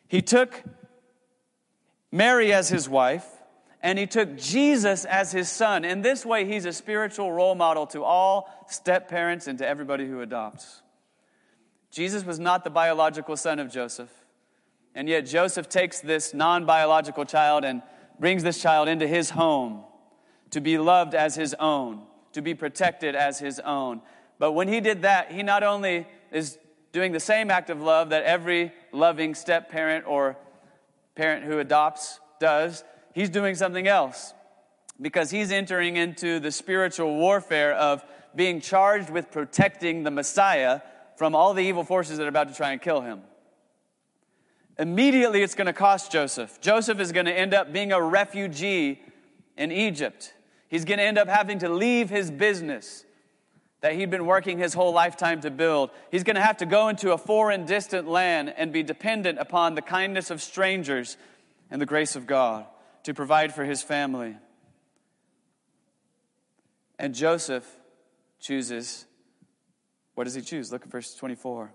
He 0.06 0.22
took 0.22 0.62
Mary 2.10 2.52
as 2.52 2.68
his 2.70 2.88
wife, 2.88 3.26
and 3.82 3.98
he 3.98 4.06
took 4.06 4.36
Jesus 4.36 5.04
as 5.04 5.32
his 5.32 5.50
son. 5.50 5.84
In 5.84 6.00
this 6.00 6.24
way, 6.24 6.46
he's 6.46 6.64
a 6.64 6.72
spiritual 6.72 7.32
role 7.32 7.54
model 7.54 7.86
to 7.88 8.02
all 8.02 8.48
step 8.68 9.08
parents 9.08 9.46
and 9.46 9.58
to 9.58 9.66
everybody 9.66 10.06
who 10.06 10.20
adopts. 10.20 10.82
Jesus 11.90 12.24
was 12.24 12.38
not 12.38 12.64
the 12.64 12.70
biological 12.70 13.36
son 13.36 13.58
of 13.58 13.70
Joseph. 13.70 14.10
And 14.98 15.08
yet, 15.08 15.26
Joseph 15.26 15.68
takes 15.68 16.00
this 16.00 16.34
non 16.34 16.66
biological 16.66 17.24
child 17.24 17.64
and 17.64 17.82
brings 18.18 18.42
this 18.42 18.60
child 18.60 18.88
into 18.88 19.06
his 19.06 19.30
home 19.30 19.84
to 20.50 20.60
be 20.60 20.76
loved 20.76 21.14
as 21.14 21.36
his 21.36 21.54
own 21.54 22.02
to 22.32 22.42
be 22.42 22.52
protected 22.52 23.14
as 23.14 23.38
his 23.38 23.60
own. 23.60 24.02
But 24.40 24.52
when 24.52 24.66
he 24.66 24.80
did 24.80 25.02
that, 25.02 25.30
he 25.30 25.44
not 25.44 25.62
only 25.62 26.08
is 26.32 26.58
doing 26.90 27.12
the 27.12 27.20
same 27.20 27.48
act 27.48 27.70
of 27.70 27.80
love 27.80 28.10
that 28.10 28.24
every 28.24 28.72
loving 28.90 29.36
step 29.36 29.70
parent 29.70 30.04
or 30.04 30.36
parent 31.14 31.44
who 31.44 31.60
adopts 31.60 32.18
does, 32.40 32.82
he's 33.14 33.30
doing 33.30 33.54
something 33.54 33.86
else 33.86 34.34
because 35.00 35.30
he's 35.30 35.52
entering 35.52 35.96
into 35.96 36.40
the 36.40 36.50
spiritual 36.50 37.14
warfare 37.14 37.72
of 37.72 38.04
being 38.34 38.60
charged 38.60 39.10
with 39.10 39.30
protecting 39.30 40.02
the 40.02 40.10
Messiah 40.10 40.80
from 41.16 41.36
all 41.36 41.54
the 41.54 41.62
evil 41.62 41.84
forces 41.84 42.18
that 42.18 42.24
are 42.24 42.28
about 42.28 42.48
to 42.48 42.54
try 42.54 42.72
and 42.72 42.82
kill 42.82 43.00
him. 43.00 43.20
Immediately, 44.78 45.42
it's 45.42 45.54
going 45.54 45.66
to 45.66 45.72
cost 45.72 46.12
Joseph. 46.12 46.60
Joseph 46.60 47.00
is 47.00 47.10
going 47.10 47.26
to 47.26 47.36
end 47.36 47.52
up 47.52 47.72
being 47.72 47.92
a 47.92 48.00
refugee 48.00 49.02
in 49.56 49.72
Egypt. 49.72 50.32
He's 50.68 50.84
going 50.84 50.98
to 50.98 51.04
end 51.04 51.18
up 51.18 51.28
having 51.28 51.58
to 51.60 51.68
leave 51.68 52.10
his 52.10 52.30
business 52.30 53.04
that 53.80 53.94
he'd 53.94 54.10
been 54.10 54.26
working 54.26 54.58
his 54.58 54.74
whole 54.74 54.92
lifetime 54.92 55.40
to 55.40 55.50
build. 55.50 55.90
He's 56.10 56.24
going 56.24 56.36
to 56.36 56.42
have 56.42 56.58
to 56.58 56.66
go 56.66 56.88
into 56.88 57.12
a 57.12 57.18
foreign, 57.18 57.64
distant 57.64 58.08
land 58.08 58.52
and 58.56 58.72
be 58.72 58.82
dependent 58.82 59.38
upon 59.38 59.74
the 59.74 59.82
kindness 59.82 60.30
of 60.30 60.42
strangers 60.42 61.16
and 61.70 61.80
the 61.80 61.86
grace 61.86 62.16
of 62.16 62.26
God 62.26 62.66
to 63.04 63.14
provide 63.14 63.54
for 63.54 63.64
his 63.64 63.82
family. 63.82 64.36
And 66.98 67.14
Joseph 67.14 67.64
chooses, 68.40 69.06
what 70.14 70.24
does 70.24 70.34
he 70.34 70.42
choose? 70.42 70.72
Look 70.72 70.82
at 70.82 70.90
verse 70.90 71.14
24. 71.14 71.72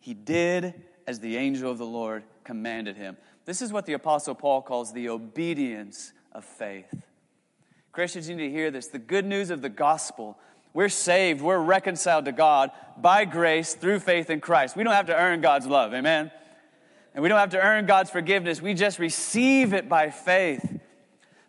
He 0.00 0.14
did 0.14 0.74
as 1.06 1.20
the 1.20 1.36
angel 1.36 1.70
of 1.70 1.78
the 1.78 1.86
Lord 1.86 2.24
commanded 2.44 2.96
him. 2.96 3.16
This 3.44 3.62
is 3.62 3.72
what 3.72 3.86
the 3.86 3.92
Apostle 3.94 4.34
Paul 4.34 4.62
calls 4.62 4.92
the 4.92 5.08
obedience 5.08 6.12
of 6.32 6.44
faith. 6.44 6.94
Christians 7.92 8.28
need 8.28 8.38
to 8.38 8.50
hear 8.50 8.70
this. 8.70 8.88
The 8.88 8.98
good 8.98 9.26
news 9.26 9.50
of 9.50 9.62
the 9.62 9.68
gospel. 9.68 10.38
We're 10.74 10.88
saved, 10.88 11.42
we're 11.42 11.58
reconciled 11.58 12.24
to 12.24 12.32
God 12.32 12.70
by 12.96 13.26
grace 13.26 13.74
through 13.74 13.98
faith 13.98 14.30
in 14.30 14.40
Christ. 14.40 14.74
We 14.74 14.84
don't 14.84 14.94
have 14.94 15.06
to 15.06 15.16
earn 15.16 15.42
God's 15.42 15.66
love, 15.66 15.92
amen? 15.92 16.30
And 17.14 17.22
we 17.22 17.28
don't 17.28 17.38
have 17.38 17.50
to 17.50 17.60
earn 17.60 17.84
God's 17.84 18.08
forgiveness. 18.08 18.62
We 18.62 18.72
just 18.72 18.98
receive 18.98 19.74
it 19.74 19.88
by 19.88 20.08
faith. 20.08 20.80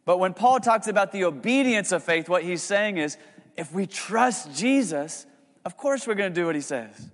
But 0.04 0.18
when 0.18 0.34
Paul 0.34 0.60
talks 0.60 0.88
about 0.88 1.14
the 1.14 1.24
obedience 1.24 1.94
of 1.94 2.04
faith, 2.04 2.28
what 2.28 2.44
he's 2.44 2.62
saying 2.62 2.98
is 2.98 3.18
if 3.56 3.72
we 3.72 3.86
trust 3.86 4.54
Jesus, 4.54 5.26
of 5.64 5.78
course 5.78 6.06
we're 6.06 6.16
going 6.16 6.34
to 6.34 6.40
do 6.40 6.46
what 6.46 6.56
he 6.56 6.62
says. 6.62 7.10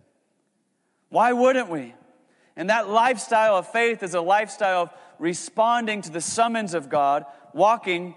Why 1.09 1.33
wouldn't 1.33 1.69
we? 1.69 1.93
And 2.59 2.69
that 2.69 2.89
lifestyle 2.89 3.55
of 3.55 3.71
faith 3.71 4.03
is 4.03 4.13
a 4.15 4.19
lifestyle 4.19 4.81
of 4.81 4.93
responding 5.17 6.01
to 6.01 6.09
the 6.09 6.19
summons 6.19 6.73
of 6.73 6.89
God, 6.89 7.25
walking 7.53 8.15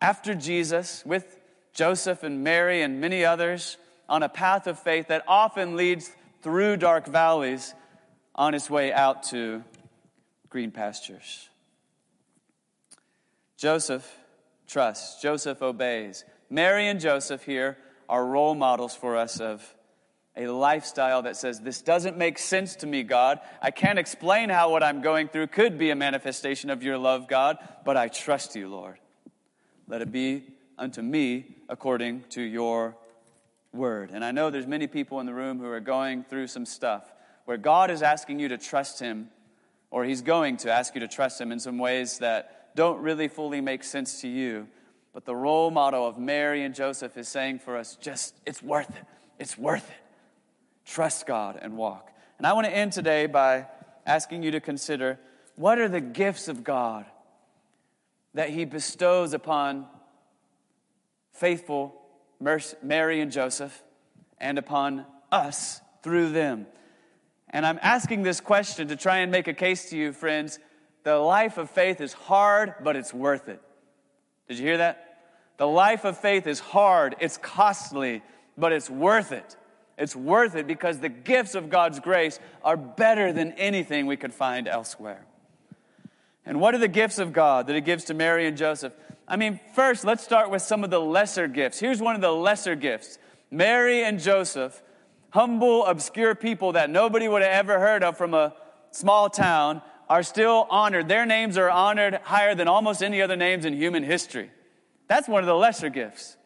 after 0.00 0.34
Jesus 0.34 1.04
with 1.04 1.38
Joseph 1.74 2.22
and 2.22 2.42
Mary 2.42 2.80
and 2.80 3.02
many 3.02 3.22
others 3.22 3.76
on 4.08 4.22
a 4.22 4.30
path 4.30 4.66
of 4.66 4.78
faith 4.78 5.08
that 5.08 5.24
often 5.28 5.76
leads 5.76 6.10
through 6.40 6.78
dark 6.78 7.06
valleys 7.06 7.74
on 8.34 8.54
its 8.54 8.70
way 8.70 8.94
out 8.94 9.24
to 9.24 9.62
green 10.48 10.70
pastures. 10.70 11.50
Joseph 13.58 14.10
trusts. 14.66 15.20
Joseph 15.20 15.60
obeys. 15.60 16.24
Mary 16.48 16.88
and 16.88 16.98
Joseph 16.98 17.44
here 17.44 17.76
are 18.08 18.24
role 18.24 18.54
models 18.54 18.96
for 18.96 19.18
us 19.18 19.38
of 19.38 19.74
a 20.44 20.52
lifestyle 20.52 21.22
that 21.22 21.36
says, 21.36 21.60
This 21.60 21.82
doesn't 21.82 22.16
make 22.16 22.38
sense 22.38 22.76
to 22.76 22.86
me, 22.86 23.02
God. 23.02 23.40
I 23.60 23.70
can't 23.70 23.98
explain 23.98 24.48
how 24.48 24.70
what 24.70 24.82
I'm 24.82 25.02
going 25.02 25.28
through 25.28 25.48
could 25.48 25.78
be 25.78 25.90
a 25.90 25.96
manifestation 25.96 26.70
of 26.70 26.82
your 26.82 26.98
love, 26.98 27.28
God, 27.28 27.58
but 27.84 27.96
I 27.96 28.08
trust 28.08 28.56
you, 28.56 28.68
Lord. 28.68 28.98
Let 29.88 30.02
it 30.02 30.12
be 30.12 30.44
unto 30.78 31.02
me 31.02 31.56
according 31.68 32.24
to 32.30 32.42
your 32.42 32.96
word. 33.72 34.10
And 34.12 34.24
I 34.24 34.30
know 34.32 34.50
there's 34.50 34.66
many 34.66 34.86
people 34.86 35.20
in 35.20 35.26
the 35.26 35.34
room 35.34 35.58
who 35.58 35.66
are 35.66 35.80
going 35.80 36.24
through 36.24 36.46
some 36.46 36.66
stuff 36.66 37.12
where 37.44 37.56
God 37.56 37.90
is 37.90 38.02
asking 38.02 38.38
you 38.38 38.48
to 38.48 38.58
trust 38.58 39.00
him, 39.00 39.28
or 39.90 40.04
he's 40.04 40.22
going 40.22 40.56
to 40.58 40.72
ask 40.72 40.94
you 40.94 41.00
to 41.00 41.08
trust 41.08 41.40
him 41.40 41.50
in 41.50 41.58
some 41.58 41.78
ways 41.78 42.18
that 42.18 42.76
don't 42.76 43.00
really 43.02 43.28
fully 43.28 43.60
make 43.60 43.82
sense 43.82 44.20
to 44.20 44.28
you. 44.28 44.68
But 45.12 45.24
the 45.24 45.34
role 45.34 45.70
model 45.70 46.06
of 46.06 46.18
Mary 46.18 46.62
and 46.62 46.74
Joseph 46.74 47.16
is 47.16 47.28
saying 47.28 47.58
for 47.58 47.76
us, 47.76 47.96
just, 47.96 48.36
it's 48.46 48.62
worth 48.62 48.90
it. 48.90 49.04
It's 49.38 49.58
worth 49.58 49.88
it. 49.90 49.96
Trust 50.90 51.24
God 51.24 51.56
and 51.62 51.76
walk. 51.76 52.10
And 52.36 52.44
I 52.44 52.52
want 52.52 52.66
to 52.66 52.72
end 52.74 52.92
today 52.92 53.26
by 53.26 53.68
asking 54.04 54.42
you 54.42 54.50
to 54.50 54.60
consider 54.60 55.20
what 55.54 55.78
are 55.78 55.88
the 55.88 56.00
gifts 56.00 56.48
of 56.48 56.64
God 56.64 57.06
that 58.34 58.50
He 58.50 58.64
bestows 58.64 59.32
upon 59.32 59.86
faithful 61.32 61.94
Mary 62.82 63.20
and 63.20 63.30
Joseph 63.30 63.84
and 64.38 64.58
upon 64.58 65.06
us 65.30 65.80
through 66.02 66.30
them. 66.30 66.66
And 67.50 67.64
I'm 67.64 67.78
asking 67.82 68.22
this 68.24 68.40
question 68.40 68.88
to 68.88 68.96
try 68.96 69.18
and 69.18 69.30
make 69.30 69.46
a 69.46 69.54
case 69.54 69.90
to 69.90 69.96
you, 69.96 70.12
friends. 70.12 70.58
The 71.04 71.18
life 71.18 71.56
of 71.56 71.70
faith 71.70 72.00
is 72.00 72.14
hard, 72.14 72.74
but 72.82 72.96
it's 72.96 73.14
worth 73.14 73.48
it. 73.48 73.62
Did 74.48 74.58
you 74.58 74.66
hear 74.66 74.78
that? 74.78 75.18
The 75.56 75.68
life 75.68 76.04
of 76.04 76.18
faith 76.18 76.48
is 76.48 76.58
hard, 76.58 77.14
it's 77.20 77.36
costly, 77.36 78.22
but 78.58 78.72
it's 78.72 78.90
worth 78.90 79.30
it. 79.30 79.56
It's 80.00 80.16
worth 80.16 80.54
it 80.54 80.66
because 80.66 80.98
the 80.98 81.10
gifts 81.10 81.54
of 81.54 81.68
God's 81.68 82.00
grace 82.00 82.40
are 82.64 82.76
better 82.78 83.34
than 83.34 83.52
anything 83.52 84.06
we 84.06 84.16
could 84.16 84.32
find 84.32 84.66
elsewhere. 84.66 85.26
And 86.46 86.58
what 86.58 86.74
are 86.74 86.78
the 86.78 86.88
gifts 86.88 87.18
of 87.18 87.34
God 87.34 87.66
that 87.66 87.74
He 87.74 87.82
gives 87.82 88.04
to 88.04 88.14
Mary 88.14 88.46
and 88.46 88.56
Joseph? 88.56 88.94
I 89.28 89.36
mean, 89.36 89.60
first, 89.74 90.06
let's 90.06 90.24
start 90.24 90.50
with 90.50 90.62
some 90.62 90.84
of 90.84 90.90
the 90.90 90.98
lesser 90.98 91.46
gifts. 91.46 91.78
Here's 91.78 92.00
one 92.00 92.14
of 92.14 92.22
the 92.22 92.32
lesser 92.32 92.74
gifts 92.74 93.18
Mary 93.50 94.02
and 94.02 94.18
Joseph, 94.18 94.82
humble, 95.28 95.84
obscure 95.84 96.34
people 96.34 96.72
that 96.72 96.88
nobody 96.88 97.28
would 97.28 97.42
have 97.42 97.52
ever 97.52 97.78
heard 97.78 98.02
of 98.02 98.16
from 98.16 98.32
a 98.32 98.54
small 98.92 99.28
town, 99.28 99.82
are 100.08 100.22
still 100.22 100.66
honored. 100.70 101.08
Their 101.08 101.26
names 101.26 101.58
are 101.58 101.68
honored 101.68 102.14
higher 102.22 102.54
than 102.54 102.68
almost 102.68 103.02
any 103.02 103.20
other 103.20 103.36
names 103.36 103.66
in 103.66 103.74
human 103.74 104.02
history. 104.02 104.50
That's 105.08 105.28
one 105.28 105.42
of 105.42 105.46
the 105.46 105.54
lesser 105.54 105.90
gifts. 105.90 106.38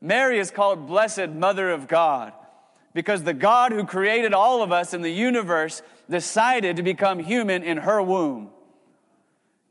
Mary 0.00 0.38
is 0.38 0.50
called 0.50 0.86
Blessed 0.86 1.28
Mother 1.28 1.70
of 1.70 1.86
God 1.86 2.32
because 2.92 3.22
the 3.22 3.34
God 3.34 3.72
who 3.72 3.84
created 3.84 4.34
all 4.34 4.62
of 4.62 4.72
us 4.72 4.94
in 4.94 5.02
the 5.02 5.10
universe 5.10 5.82
decided 6.08 6.76
to 6.76 6.82
become 6.82 7.18
human 7.20 7.62
in 7.62 7.78
her 7.78 8.02
womb 8.02 8.50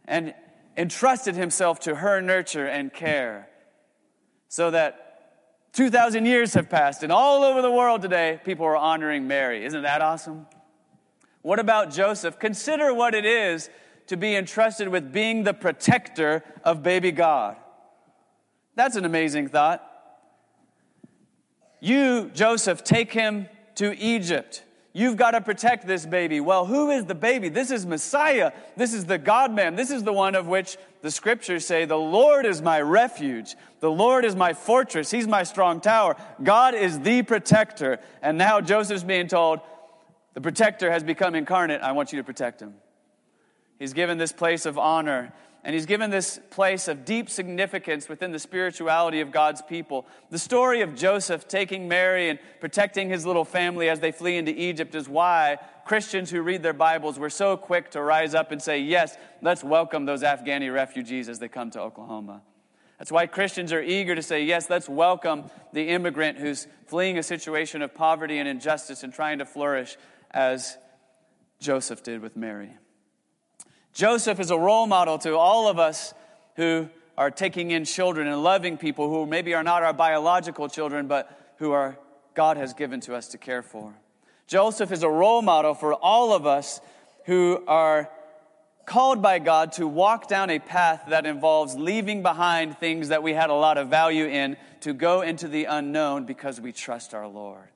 and 0.05 0.33
entrusted 0.77 1.35
himself 1.35 1.79
to 1.81 1.95
her 1.95 2.21
nurture 2.21 2.65
and 2.65 2.93
care 2.93 3.49
so 4.47 4.71
that 4.71 5.05
2,000 5.73 6.25
years 6.25 6.53
have 6.53 6.69
passed 6.69 7.03
and 7.03 7.11
all 7.11 7.43
over 7.43 7.61
the 7.61 7.71
world 7.71 8.01
today 8.01 8.39
people 8.45 8.65
are 8.65 8.77
honoring 8.77 9.27
Mary. 9.27 9.65
Isn't 9.65 9.83
that 9.83 10.01
awesome? 10.01 10.47
What 11.41 11.59
about 11.59 11.91
Joseph? 11.91 12.39
Consider 12.39 12.93
what 12.93 13.13
it 13.13 13.25
is 13.25 13.69
to 14.07 14.17
be 14.17 14.35
entrusted 14.35 14.87
with 14.87 15.11
being 15.11 15.43
the 15.43 15.53
protector 15.53 16.43
of 16.63 16.81
baby 16.81 17.11
God. 17.11 17.57
That's 18.75 18.95
an 18.95 19.05
amazing 19.05 19.49
thought. 19.49 19.85
You, 21.79 22.29
Joseph, 22.33 22.83
take 22.83 23.11
him 23.11 23.47
to 23.75 23.97
Egypt. 23.97 24.63
You've 24.91 25.17
got 25.17 25.31
to 25.31 25.41
protect 25.41 25.85
this 25.85 26.05
baby. 26.05 26.39
Well, 26.39 26.65
who 26.65 26.89
is 26.89 27.05
the 27.05 27.15
baby? 27.15 27.49
This 27.49 27.69
is 27.69 27.85
Messiah. 27.85 28.51
This 28.75 28.93
is 28.93 29.05
the 29.05 29.17
God 29.19 29.53
man. 29.53 29.75
This 29.75 29.91
is 29.91 30.03
the 30.03 30.11
one 30.11 30.35
of 30.35 30.47
which 30.47 30.77
the 31.01 31.11
scriptures 31.11 31.65
say, 31.65 31.85
The 31.85 31.95
Lord 31.95 32.45
is 32.45 32.61
my 32.61 32.81
refuge. 32.81 33.55
The 33.79 33.91
Lord 33.91 34.25
is 34.25 34.35
my 34.35 34.53
fortress. 34.53 35.11
He's 35.11 35.27
my 35.27 35.43
strong 35.43 35.79
tower. 35.79 36.15
God 36.41 36.73
is 36.73 36.99
the 36.99 37.21
protector. 37.21 37.99
And 38.21 38.37
now 38.37 38.61
Joseph's 38.61 39.03
being 39.03 39.27
told, 39.27 39.59
The 40.33 40.41
protector 40.41 40.91
has 40.91 41.03
become 41.03 41.35
incarnate. 41.35 41.81
I 41.81 41.91
want 41.91 42.11
you 42.11 42.17
to 42.17 42.23
protect 42.23 42.59
him. 42.59 42.73
He's 43.77 43.93
given 43.93 44.17
this 44.17 44.33
place 44.33 44.65
of 44.65 44.77
honor. 44.77 45.31
And 45.63 45.73
he's 45.73 45.85
given 45.85 46.09
this 46.09 46.39
place 46.51 46.87
of 46.87 47.03
deep 47.03 47.29
significance 47.29 48.07
within 48.07 48.31
the 48.31 48.39
spirituality 48.39 49.19
of 49.19 49.31
God's 49.31 49.61
people. 49.61 50.07
The 50.29 50.39
story 50.39 50.81
of 50.81 50.95
Joseph 50.95 51.47
taking 51.49 51.89
Mary 51.89 52.29
and 52.29 52.39
protecting 52.61 53.09
his 53.09 53.25
little 53.25 53.43
family 53.43 53.89
as 53.89 53.99
they 53.99 54.13
flee 54.13 54.37
into 54.37 54.57
Egypt 54.57 54.95
is 54.95 55.09
why 55.09 55.57
Christians 55.83 56.29
who 56.29 56.41
read 56.41 56.63
their 56.63 56.71
Bibles 56.71 57.19
were 57.19 57.29
so 57.29 57.57
quick 57.57 57.91
to 57.91 58.01
rise 58.01 58.33
up 58.33 58.51
and 58.51 58.61
say, 58.61 58.79
Yes, 58.79 59.17
let's 59.41 59.63
welcome 59.63 60.05
those 60.05 60.23
Afghani 60.23 60.73
refugees 60.73 61.27
as 61.27 61.39
they 61.39 61.49
come 61.49 61.71
to 61.71 61.81
Oklahoma. 61.81 62.41
That's 62.97 63.11
why 63.11 63.27
Christians 63.27 63.73
are 63.73 63.81
eager 63.81 64.15
to 64.15 64.21
say, 64.21 64.43
Yes, 64.43 64.69
let's 64.69 64.87
welcome 64.87 65.49
the 65.73 65.89
immigrant 65.89 66.37
who's 66.37 66.67
fleeing 66.85 67.17
a 67.17 67.23
situation 67.23 67.81
of 67.81 67.93
poverty 67.93 68.37
and 68.37 68.47
injustice 68.47 69.03
and 69.03 69.13
trying 69.13 69.39
to 69.39 69.45
flourish 69.45 69.97
as 70.31 70.77
Joseph 71.59 72.03
did 72.03 72.21
with 72.21 72.37
Mary. 72.37 72.71
Joseph 73.99 74.39
is 74.39 74.49
a 74.49 74.57
role 74.57 74.87
model 74.87 75.17
to 75.17 75.35
all 75.35 75.67
of 75.67 75.77
us 75.77 76.13
who 76.55 76.87
are 77.17 77.29
taking 77.29 77.71
in 77.71 77.83
children 77.83 78.27
and 78.27 78.41
loving 78.41 78.77
people 78.77 79.09
who 79.09 79.25
maybe 79.25 79.53
are 79.53 79.61
not 79.61 79.83
our 79.83 79.91
biological 79.91 80.69
children, 80.69 81.07
but 81.07 81.37
who 81.57 81.73
are 81.73 81.99
God 82.33 82.55
has 82.55 82.73
given 82.73 83.01
to 83.01 83.13
us 83.13 83.27
to 83.27 83.37
care 83.37 83.61
for. 83.61 83.93
Joseph 84.47 84.93
is 84.93 85.03
a 85.03 85.09
role 85.09 85.41
model 85.41 85.73
for 85.73 85.93
all 85.93 86.31
of 86.31 86.47
us 86.47 86.79
who 87.25 87.61
are 87.67 88.09
called 88.85 89.21
by 89.21 89.37
God 89.37 89.73
to 89.73 89.85
walk 89.85 90.29
down 90.29 90.49
a 90.49 90.59
path 90.59 91.03
that 91.09 91.25
involves 91.25 91.75
leaving 91.75 92.23
behind 92.23 92.77
things 92.77 93.09
that 93.09 93.21
we 93.21 93.33
had 93.33 93.49
a 93.49 93.53
lot 93.53 93.77
of 93.77 93.89
value 93.89 94.27
in 94.27 94.55
to 94.79 94.93
go 94.93 95.23
into 95.23 95.49
the 95.49 95.65
unknown 95.65 96.23
because 96.23 96.61
we 96.61 96.71
trust 96.71 97.13
our 97.13 97.27
Lord. 97.27 97.67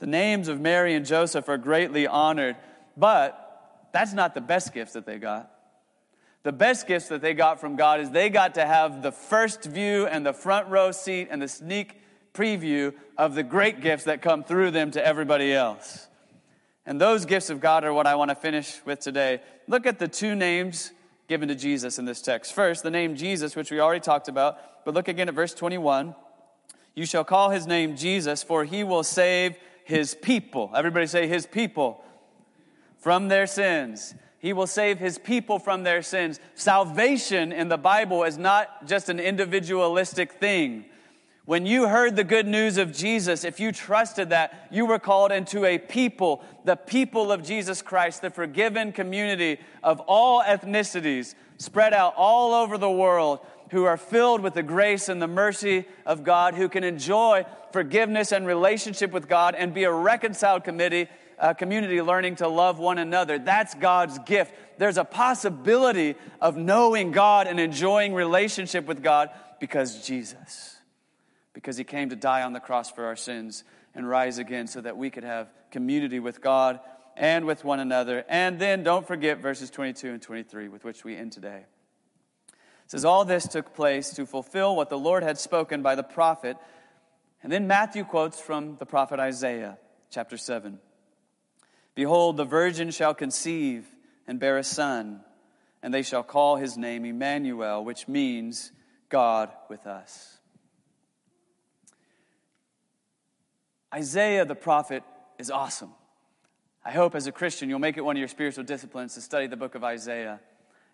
The 0.00 0.08
names 0.08 0.48
of 0.48 0.60
Mary 0.60 0.92
and 0.92 1.06
Joseph 1.06 1.48
are 1.48 1.56
greatly 1.56 2.04
honored, 2.04 2.56
but 2.96 3.43
that's 3.94 4.12
not 4.12 4.34
the 4.34 4.40
best 4.40 4.74
gifts 4.74 4.94
that 4.94 5.06
they 5.06 5.18
got. 5.18 5.48
The 6.42 6.50
best 6.50 6.88
gifts 6.88 7.08
that 7.08 7.22
they 7.22 7.32
got 7.32 7.60
from 7.60 7.76
God 7.76 8.00
is 8.00 8.10
they 8.10 8.28
got 8.28 8.56
to 8.56 8.66
have 8.66 9.02
the 9.02 9.12
first 9.12 9.62
view 9.62 10.08
and 10.08 10.26
the 10.26 10.32
front 10.32 10.68
row 10.68 10.90
seat 10.90 11.28
and 11.30 11.40
the 11.40 11.46
sneak 11.46 12.00
preview 12.34 12.92
of 13.16 13.36
the 13.36 13.44
great 13.44 13.80
gifts 13.80 14.04
that 14.04 14.20
come 14.20 14.42
through 14.42 14.72
them 14.72 14.90
to 14.90 15.06
everybody 15.06 15.54
else. 15.54 16.08
And 16.84 17.00
those 17.00 17.24
gifts 17.24 17.50
of 17.50 17.60
God 17.60 17.84
are 17.84 17.92
what 17.92 18.08
I 18.08 18.16
want 18.16 18.30
to 18.30 18.34
finish 18.34 18.80
with 18.84 18.98
today. 18.98 19.40
Look 19.68 19.86
at 19.86 20.00
the 20.00 20.08
two 20.08 20.34
names 20.34 20.90
given 21.28 21.46
to 21.46 21.54
Jesus 21.54 21.96
in 21.96 22.04
this 22.04 22.20
text. 22.20 22.52
First, 22.52 22.82
the 22.82 22.90
name 22.90 23.14
Jesus, 23.14 23.54
which 23.54 23.70
we 23.70 23.78
already 23.78 24.00
talked 24.00 24.26
about, 24.26 24.84
but 24.84 24.92
look 24.92 25.06
again 25.06 25.28
at 25.28 25.34
verse 25.36 25.54
21. 25.54 26.16
You 26.96 27.06
shall 27.06 27.24
call 27.24 27.50
his 27.50 27.68
name 27.68 27.94
Jesus, 27.94 28.42
for 28.42 28.64
he 28.64 28.82
will 28.82 29.04
save 29.04 29.54
his 29.84 30.16
people. 30.16 30.72
Everybody 30.74 31.06
say, 31.06 31.28
his 31.28 31.46
people 31.46 32.04
from 33.04 33.28
their 33.28 33.46
sins. 33.46 34.14
He 34.38 34.54
will 34.54 34.66
save 34.66 34.98
his 34.98 35.18
people 35.18 35.58
from 35.58 35.82
their 35.82 36.00
sins. 36.00 36.40
Salvation 36.54 37.52
in 37.52 37.68
the 37.68 37.76
Bible 37.76 38.24
is 38.24 38.38
not 38.38 38.86
just 38.86 39.10
an 39.10 39.20
individualistic 39.20 40.32
thing. 40.32 40.86
When 41.44 41.66
you 41.66 41.86
heard 41.86 42.16
the 42.16 42.24
good 42.24 42.46
news 42.46 42.78
of 42.78 42.96
Jesus, 42.96 43.44
if 43.44 43.60
you 43.60 43.72
trusted 43.72 44.30
that, 44.30 44.68
you 44.70 44.86
were 44.86 44.98
called 44.98 45.32
into 45.32 45.66
a 45.66 45.76
people, 45.76 46.42
the 46.64 46.76
people 46.76 47.30
of 47.30 47.42
Jesus 47.42 47.82
Christ, 47.82 48.22
the 48.22 48.30
forgiven 48.30 48.90
community 48.90 49.60
of 49.82 50.00
all 50.00 50.42
ethnicities 50.42 51.34
spread 51.58 51.92
out 51.92 52.14
all 52.16 52.54
over 52.54 52.78
the 52.78 52.90
world 52.90 53.40
who 53.70 53.84
are 53.84 53.98
filled 53.98 54.40
with 54.40 54.54
the 54.54 54.62
grace 54.62 55.10
and 55.10 55.20
the 55.20 55.26
mercy 55.26 55.84
of 56.06 56.24
God, 56.24 56.54
who 56.54 56.70
can 56.70 56.84
enjoy 56.84 57.44
forgiveness 57.70 58.32
and 58.32 58.46
relationship 58.46 59.12
with 59.12 59.28
God 59.28 59.54
and 59.54 59.74
be 59.74 59.84
a 59.84 59.92
reconciled 59.92 60.64
committee 60.64 61.06
uh, 61.38 61.54
community 61.54 62.00
learning 62.00 62.36
to 62.36 62.48
love 62.48 62.78
one 62.78 62.98
another. 62.98 63.38
That's 63.38 63.74
God's 63.74 64.18
gift. 64.20 64.54
There's 64.78 64.98
a 64.98 65.04
possibility 65.04 66.16
of 66.40 66.56
knowing 66.56 67.12
God 67.12 67.46
and 67.46 67.60
enjoying 67.60 68.14
relationship 68.14 68.86
with 68.86 69.02
God 69.02 69.30
because 69.60 70.06
Jesus, 70.06 70.76
because 71.52 71.76
He 71.76 71.84
came 71.84 72.10
to 72.10 72.16
die 72.16 72.42
on 72.42 72.52
the 72.52 72.60
cross 72.60 72.90
for 72.90 73.04
our 73.04 73.16
sins 73.16 73.64
and 73.94 74.08
rise 74.08 74.38
again 74.38 74.66
so 74.66 74.80
that 74.80 74.96
we 74.96 75.10
could 75.10 75.24
have 75.24 75.48
community 75.70 76.20
with 76.20 76.40
God 76.40 76.80
and 77.16 77.44
with 77.44 77.64
one 77.64 77.80
another. 77.80 78.24
And 78.28 78.58
then 78.58 78.82
don't 78.82 79.06
forget 79.06 79.38
verses 79.38 79.70
22 79.70 80.10
and 80.10 80.22
23 80.22 80.68
with 80.68 80.84
which 80.84 81.04
we 81.04 81.16
end 81.16 81.32
today. 81.32 81.64
It 82.48 82.90
says, 82.90 83.04
All 83.04 83.24
this 83.24 83.48
took 83.48 83.74
place 83.74 84.10
to 84.14 84.26
fulfill 84.26 84.76
what 84.76 84.90
the 84.90 84.98
Lord 84.98 85.22
had 85.22 85.38
spoken 85.38 85.82
by 85.82 85.94
the 85.94 86.02
prophet. 86.02 86.56
And 87.42 87.52
then 87.52 87.66
Matthew 87.66 88.04
quotes 88.04 88.40
from 88.40 88.76
the 88.78 88.86
prophet 88.86 89.20
Isaiah, 89.20 89.78
chapter 90.10 90.36
7. 90.36 90.78
Behold, 91.94 92.36
the 92.36 92.44
virgin 92.44 92.90
shall 92.90 93.14
conceive 93.14 93.86
and 94.26 94.40
bear 94.40 94.58
a 94.58 94.64
son, 94.64 95.20
and 95.82 95.92
they 95.92 96.02
shall 96.02 96.22
call 96.22 96.56
his 96.56 96.76
name 96.76 97.04
Emmanuel, 97.04 97.84
which 97.84 98.08
means 98.08 98.72
God 99.08 99.50
with 99.68 99.86
us. 99.86 100.38
Isaiah 103.94 104.44
the 104.44 104.56
prophet 104.56 105.04
is 105.38 105.50
awesome. 105.50 105.92
I 106.84 106.90
hope 106.90 107.14
as 107.14 107.26
a 107.26 107.32
Christian 107.32 107.68
you'll 107.68 107.78
make 107.78 107.96
it 107.96 108.04
one 108.04 108.16
of 108.16 108.18
your 108.18 108.28
spiritual 108.28 108.64
disciplines 108.64 109.14
to 109.14 109.20
study 109.20 109.46
the 109.46 109.56
book 109.56 109.74
of 109.74 109.84
Isaiah. 109.84 110.40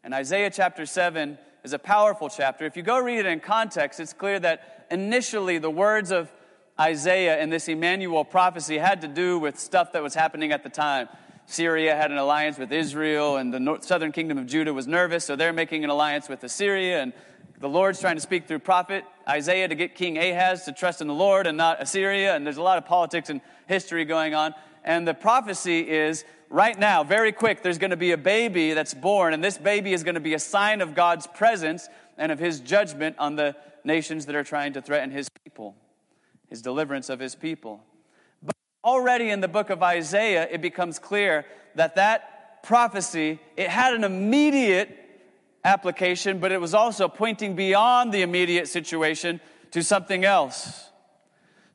And 0.05 0.15
Isaiah 0.15 0.51
chapter 0.51 0.85
7 0.85 1.39
is 1.65 1.73
a 1.73 1.79
powerful 1.79 2.29
chapter. 2.29 2.67
If 2.67 2.77
you 2.77 2.83
go 2.83 2.99
read 2.99 3.21
it 3.21 3.27
in 3.27 3.41
context, 3.41 4.01
it's 4.01 4.13
clear 4.13 4.39
that 4.41 4.87
initially 4.91 5.59
the 5.59 5.71
words 5.71 6.11
of 6.11 6.31
Isaiah 6.81 7.37
and 7.39 7.53
this 7.53 7.69
Emmanuel 7.69 8.25
prophecy 8.25 8.79
had 8.79 9.03
to 9.03 9.09
do 9.09 9.39
with 9.39 9.59
stuff 9.59 9.93
that 9.93 10.03
was 10.03 10.15
happening 10.15 10.51
at 10.51 10.63
the 10.63 10.71
time. 10.71 11.09
Syria 11.45 11.95
had 11.95 12.11
an 12.11 12.17
alliance 12.17 12.59
with 12.59 12.73
Israel, 12.73 13.37
and 13.37 13.53
the 13.53 13.79
southern 13.83 14.13
kingdom 14.13 14.39
of 14.39 14.47
Judah 14.47 14.73
was 14.73 14.87
nervous, 14.87 15.25
so 15.25 15.37
they're 15.37 15.53
making 15.53 15.85
an 15.85 15.91
alliance 15.91 16.29
with 16.29 16.43
Assyria. 16.43 17.03
And 17.03 17.13
the 17.59 17.69
Lord's 17.69 18.01
trying 18.01 18.15
to 18.15 18.23
speak 18.23 18.47
through 18.47 18.61
prophet 18.61 19.05
Isaiah 19.29 19.69
to 19.69 19.75
get 19.75 19.95
King 19.95 20.17
Ahaz 20.17 20.65
to 20.65 20.73
trust 20.73 21.01
in 21.03 21.07
the 21.07 21.15
Lord 21.15 21.47
and 21.47 21.59
not 21.59 21.83
Assyria. 21.83 22.35
And 22.35 22.47
there's 22.47 22.57
a 22.57 22.63
lot 22.63 22.79
of 22.79 22.87
politics 22.87 23.29
and 23.29 23.41
history 23.67 24.05
going 24.05 24.35
on. 24.35 24.55
And 24.83 25.07
the 25.07 25.13
prophecy 25.13 25.81
is 25.81 26.25
right 26.49 26.79
now, 26.79 27.05
very 27.05 27.33
quick, 27.33 27.63
there's 27.63 27.79
going 27.79 27.91
to 27.91 27.97
be 27.97 28.13
a 28.13 28.17
baby 28.17 28.73
that's 28.73 28.95
born, 28.95 29.35
and 29.35 29.45
this 29.45 29.59
baby 29.59 29.93
is 29.93 30.03
going 30.03 30.15
to 30.15 30.21
be 30.21 30.35
a 30.35 30.39
sign 30.39 30.81
of 30.81 30.95
God's 30.95 31.27
presence 31.27 31.89
and 32.17 32.33
of 32.33 32.39
his 32.39 32.61
judgment 32.61 33.17
on 33.19 33.37
the 33.37 33.55
nations 33.85 34.27
that 34.27 34.35
are 34.35 34.45
trying 34.45 34.73
to 34.75 34.83
threaten 34.83 35.11
his 35.11 35.29
people, 35.29 35.75
his 36.51 36.61
deliverance 36.61 37.09
of 37.09 37.19
his 37.19 37.35
people. 37.35 37.83
But 38.43 38.55
already 38.85 39.31
in 39.31 39.41
the 39.41 39.49
book 39.49 39.71
of 39.71 39.83
Isaiah, 39.83 40.47
it 40.51 40.61
becomes 40.61 40.99
clear 40.99 41.47
that 41.77 41.95
that 41.95 42.63
prophecy, 42.63 43.41
it 43.57 43.69
had 43.69 43.95
an 43.95 44.05
immediate 44.05 44.97
application, 45.65 46.39
but 46.39 46.53
it 46.53 46.61
was 46.61 46.75
also 46.75 47.09
pointing 47.09 47.55
beyond 47.55 48.13
the 48.13 48.23
immediate 48.23 48.69
situation 48.69 49.41
to 49.71 49.83
something 49.83 50.25
else 50.25 50.90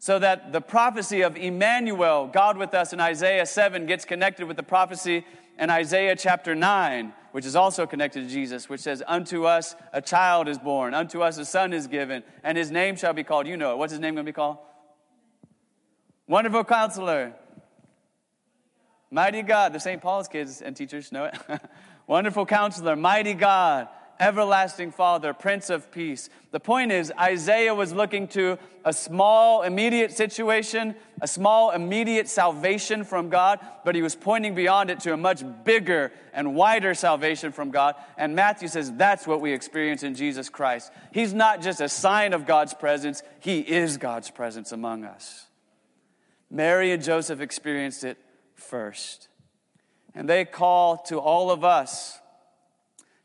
so 0.06 0.20
that 0.20 0.54
the 0.54 0.62
prophecy 0.62 1.22
of 1.22 1.36
Emmanuel, 1.36 2.30
God 2.32 2.58
with 2.58 2.76
us 2.76 2.94
in 2.94 3.00
Isaiah 3.00 3.44
7, 3.44 3.88
gets 3.88 4.06
connected 4.06 4.46
with 4.46 4.56
the 4.56 4.62
prophecy 4.62 5.26
in 5.58 5.72
Isaiah 5.72 6.16
chapter 6.16 6.54
9, 6.54 7.12
which 7.32 7.44
is 7.44 7.56
also 7.56 7.88
connected 7.88 8.22
to 8.22 8.30
Jesus, 8.30 8.70
which 8.70 8.82
says, 8.82 9.02
Unto 9.08 9.46
us 9.46 9.76
a 9.94 10.04
child 10.04 10.48
is 10.48 10.60
born, 10.60 10.94
unto 10.94 11.24
us 11.24 11.40
a 11.40 11.44
son 11.44 11.74
is 11.74 11.88
given, 11.88 12.22
and 12.44 12.56
his 12.56 12.70
name 12.70 12.96
shall 12.96 13.14
be 13.14 13.24
called. 13.24 13.48
You 13.48 13.58
know 13.58 13.72
it. 13.72 13.78
What's 13.80 13.94
his 13.94 14.00
name 14.00 14.14
going 14.14 14.28
to 14.28 14.32
be 14.32 14.36
called? 14.36 14.60
Wonderful 16.28 16.66
counselor. 16.66 17.34
Mighty 19.10 19.42
God. 19.42 19.74
The 19.74 19.80
St. 19.80 20.04
Paul's 20.04 20.28
kids 20.28 20.62
and 20.62 20.76
teachers 20.76 21.12
know 21.12 21.26
it. 21.26 21.36
Wonderful 22.06 22.46
counselor, 22.46 22.96
mighty 22.96 23.34
God, 23.34 23.88
everlasting 24.20 24.92
Father, 24.92 25.34
Prince 25.34 25.70
of 25.70 25.92
Peace. 25.92 26.30
The 26.52 26.60
point 26.60 26.92
is, 26.92 27.12
Isaiah 27.20 27.76
was 27.76 27.94
looking 27.94 28.28
to 28.30 28.58
a 28.84 28.94
small, 28.94 29.64
immediate 29.64 30.12
situation, 30.12 30.96
a 31.22 31.28
small, 31.28 31.72
immediate 31.72 32.28
salvation 32.28 33.04
from 33.04 33.30
God, 33.30 33.60
but 33.84 33.96
he 33.96 34.02
was 34.02 34.16
pointing 34.16 34.56
beyond 34.56 34.90
it 34.90 35.00
to 35.02 35.14
a 35.14 35.18
much 35.18 35.44
bigger 35.64 36.12
and 36.34 36.56
wider 36.56 36.94
salvation 36.94 37.52
from 37.52 37.72
God. 37.72 37.96
And 38.18 38.36
Matthew 38.36 38.68
says 38.68 38.92
that's 38.94 39.26
what 39.26 39.42
we 39.42 39.54
experience 39.54 40.04
in 40.04 40.16
Jesus 40.16 40.50
Christ. 40.50 40.92
He's 41.12 41.34
not 41.34 41.62
just 41.62 41.82
a 41.82 41.90
sign 41.90 42.34
of 42.34 42.46
God's 42.46 42.74
presence, 42.74 43.24
he 43.40 43.60
is 43.60 43.98
God's 43.98 44.30
presence 44.30 44.72
among 44.72 45.04
us. 45.04 45.48
Mary 46.50 46.92
and 46.92 47.04
Joseph 47.04 47.42
experienced 47.42 48.04
it 48.04 48.18
first. 48.54 49.28
And 50.14 50.30
they 50.30 50.46
call 50.46 50.98
to 51.08 51.20
all 51.20 51.52
of 51.52 51.64
us 51.64 52.20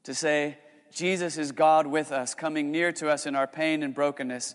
to 0.05 0.14
say, 0.14 0.59
Jesus 0.93 1.38
is 1.38 1.53
God 1.53 1.86
with 1.86 2.12
us, 2.12 2.34
coming 2.34 2.70
near 2.70 2.93
to 2.93 3.09
us 3.09 3.26
in 3.26 3.36
our 3.36 3.47
pain 3.47 3.82
and 3.82 3.95
brokenness. 3.95 4.55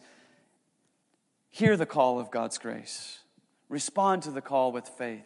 Hear 1.49 1.77
the 1.77 1.85
call 1.85 2.19
of 2.19 2.31
God's 2.31 2.57
grace. 2.57 3.19
Respond 3.69 4.23
to 4.23 4.31
the 4.31 4.41
call 4.41 4.71
with 4.71 4.87
faith. 4.87 5.25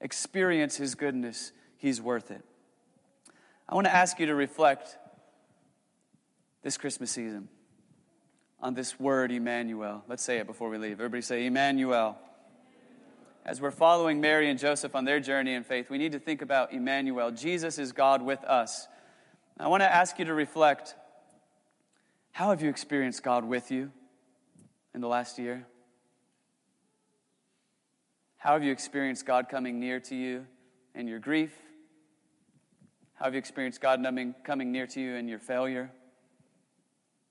Experience 0.00 0.76
His 0.76 0.94
goodness. 0.94 1.52
He's 1.76 2.00
worth 2.00 2.30
it. 2.30 2.42
I 3.68 3.74
want 3.74 3.86
to 3.86 3.94
ask 3.94 4.18
you 4.18 4.26
to 4.26 4.34
reflect 4.34 4.96
this 6.62 6.76
Christmas 6.76 7.10
season 7.10 7.48
on 8.60 8.74
this 8.74 8.98
word, 8.98 9.30
Emmanuel. 9.30 10.02
Let's 10.08 10.22
say 10.22 10.38
it 10.38 10.46
before 10.46 10.70
we 10.70 10.78
leave. 10.78 10.92
Everybody 10.92 11.22
say, 11.22 11.46
Emmanuel. 11.46 12.18
As 13.44 13.60
we're 13.60 13.70
following 13.70 14.20
Mary 14.20 14.50
and 14.50 14.58
Joseph 14.58 14.94
on 14.94 15.04
their 15.04 15.20
journey 15.20 15.54
in 15.54 15.64
faith, 15.64 15.88
we 15.88 15.98
need 15.98 16.12
to 16.12 16.18
think 16.18 16.42
about 16.42 16.72
Emmanuel. 16.72 17.30
Jesus 17.30 17.78
is 17.78 17.92
God 17.92 18.22
with 18.22 18.42
us. 18.44 18.88
I 19.60 19.66
want 19.66 19.82
to 19.82 19.92
ask 19.92 20.18
you 20.18 20.24
to 20.26 20.34
reflect 20.34 20.94
how 22.30 22.50
have 22.50 22.62
you 22.62 22.68
experienced 22.68 23.24
God 23.24 23.44
with 23.44 23.72
you 23.72 23.90
in 24.94 25.00
the 25.00 25.08
last 25.08 25.38
year? 25.38 25.66
How 28.36 28.52
have 28.52 28.62
you 28.62 28.70
experienced 28.70 29.26
God 29.26 29.48
coming 29.48 29.80
near 29.80 29.98
to 30.00 30.14
you 30.14 30.46
in 30.94 31.08
your 31.08 31.18
grief? 31.18 31.52
How 33.14 33.24
have 33.24 33.34
you 33.34 33.38
experienced 33.38 33.80
God 33.80 34.00
coming 34.44 34.70
near 34.70 34.86
to 34.86 35.00
you 35.00 35.16
in 35.16 35.26
your 35.26 35.40
failure? 35.40 35.90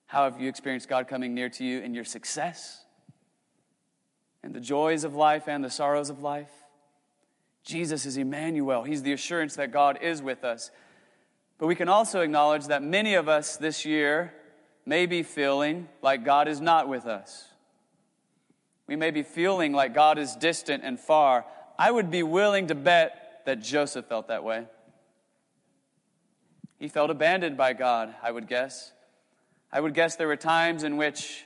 How 0.07 0.25
have 0.25 0.41
you 0.41 0.49
experienced 0.49 0.89
God 0.89 1.07
coming 1.07 1.33
near 1.33 1.47
to 1.49 1.63
you 1.63 1.79
in 1.79 1.93
your 1.93 2.03
success? 2.03 2.83
And 4.43 4.53
the 4.53 4.59
joys 4.59 5.05
of 5.05 5.15
life 5.15 5.47
and 5.47 5.63
the 5.63 5.69
sorrows 5.69 6.09
of 6.09 6.21
life? 6.21 6.51
Jesus 7.63 8.05
is 8.05 8.17
Emmanuel. 8.17 8.83
He's 8.83 9.03
the 9.03 9.13
assurance 9.13 9.55
that 9.55 9.71
God 9.71 9.99
is 10.01 10.21
with 10.21 10.43
us. 10.43 10.71
But 11.57 11.67
we 11.67 11.75
can 11.75 11.89
also 11.89 12.21
acknowledge 12.21 12.67
that 12.67 12.83
many 12.83 13.15
of 13.15 13.27
us 13.27 13.57
this 13.57 13.85
year 13.85 14.33
may 14.85 15.05
be 15.05 15.23
feeling 15.23 15.89
like 16.01 16.23
God 16.23 16.47
is 16.47 16.61
not 16.61 16.87
with 16.87 17.05
us. 17.05 17.47
We 18.87 18.95
may 18.95 19.11
be 19.11 19.23
feeling 19.23 19.73
like 19.73 19.93
God 19.93 20.17
is 20.17 20.35
distant 20.35 20.83
and 20.83 20.99
far. 20.99 21.45
I 21.77 21.91
would 21.91 22.09
be 22.09 22.23
willing 22.23 22.67
to 22.67 22.75
bet 22.75 23.41
that 23.45 23.61
Joseph 23.61 24.05
felt 24.05 24.29
that 24.29 24.43
way. 24.43 24.65
He 26.79 26.87
felt 26.87 27.09
abandoned 27.09 27.57
by 27.57 27.73
God, 27.73 28.13
I 28.21 28.31
would 28.31 28.47
guess. 28.47 28.93
I 29.71 29.81
would 29.81 29.93
guess 29.93 30.15
there 30.15 30.27
were 30.27 30.37
times 30.37 30.83
in 30.83 30.95
which 30.95 31.45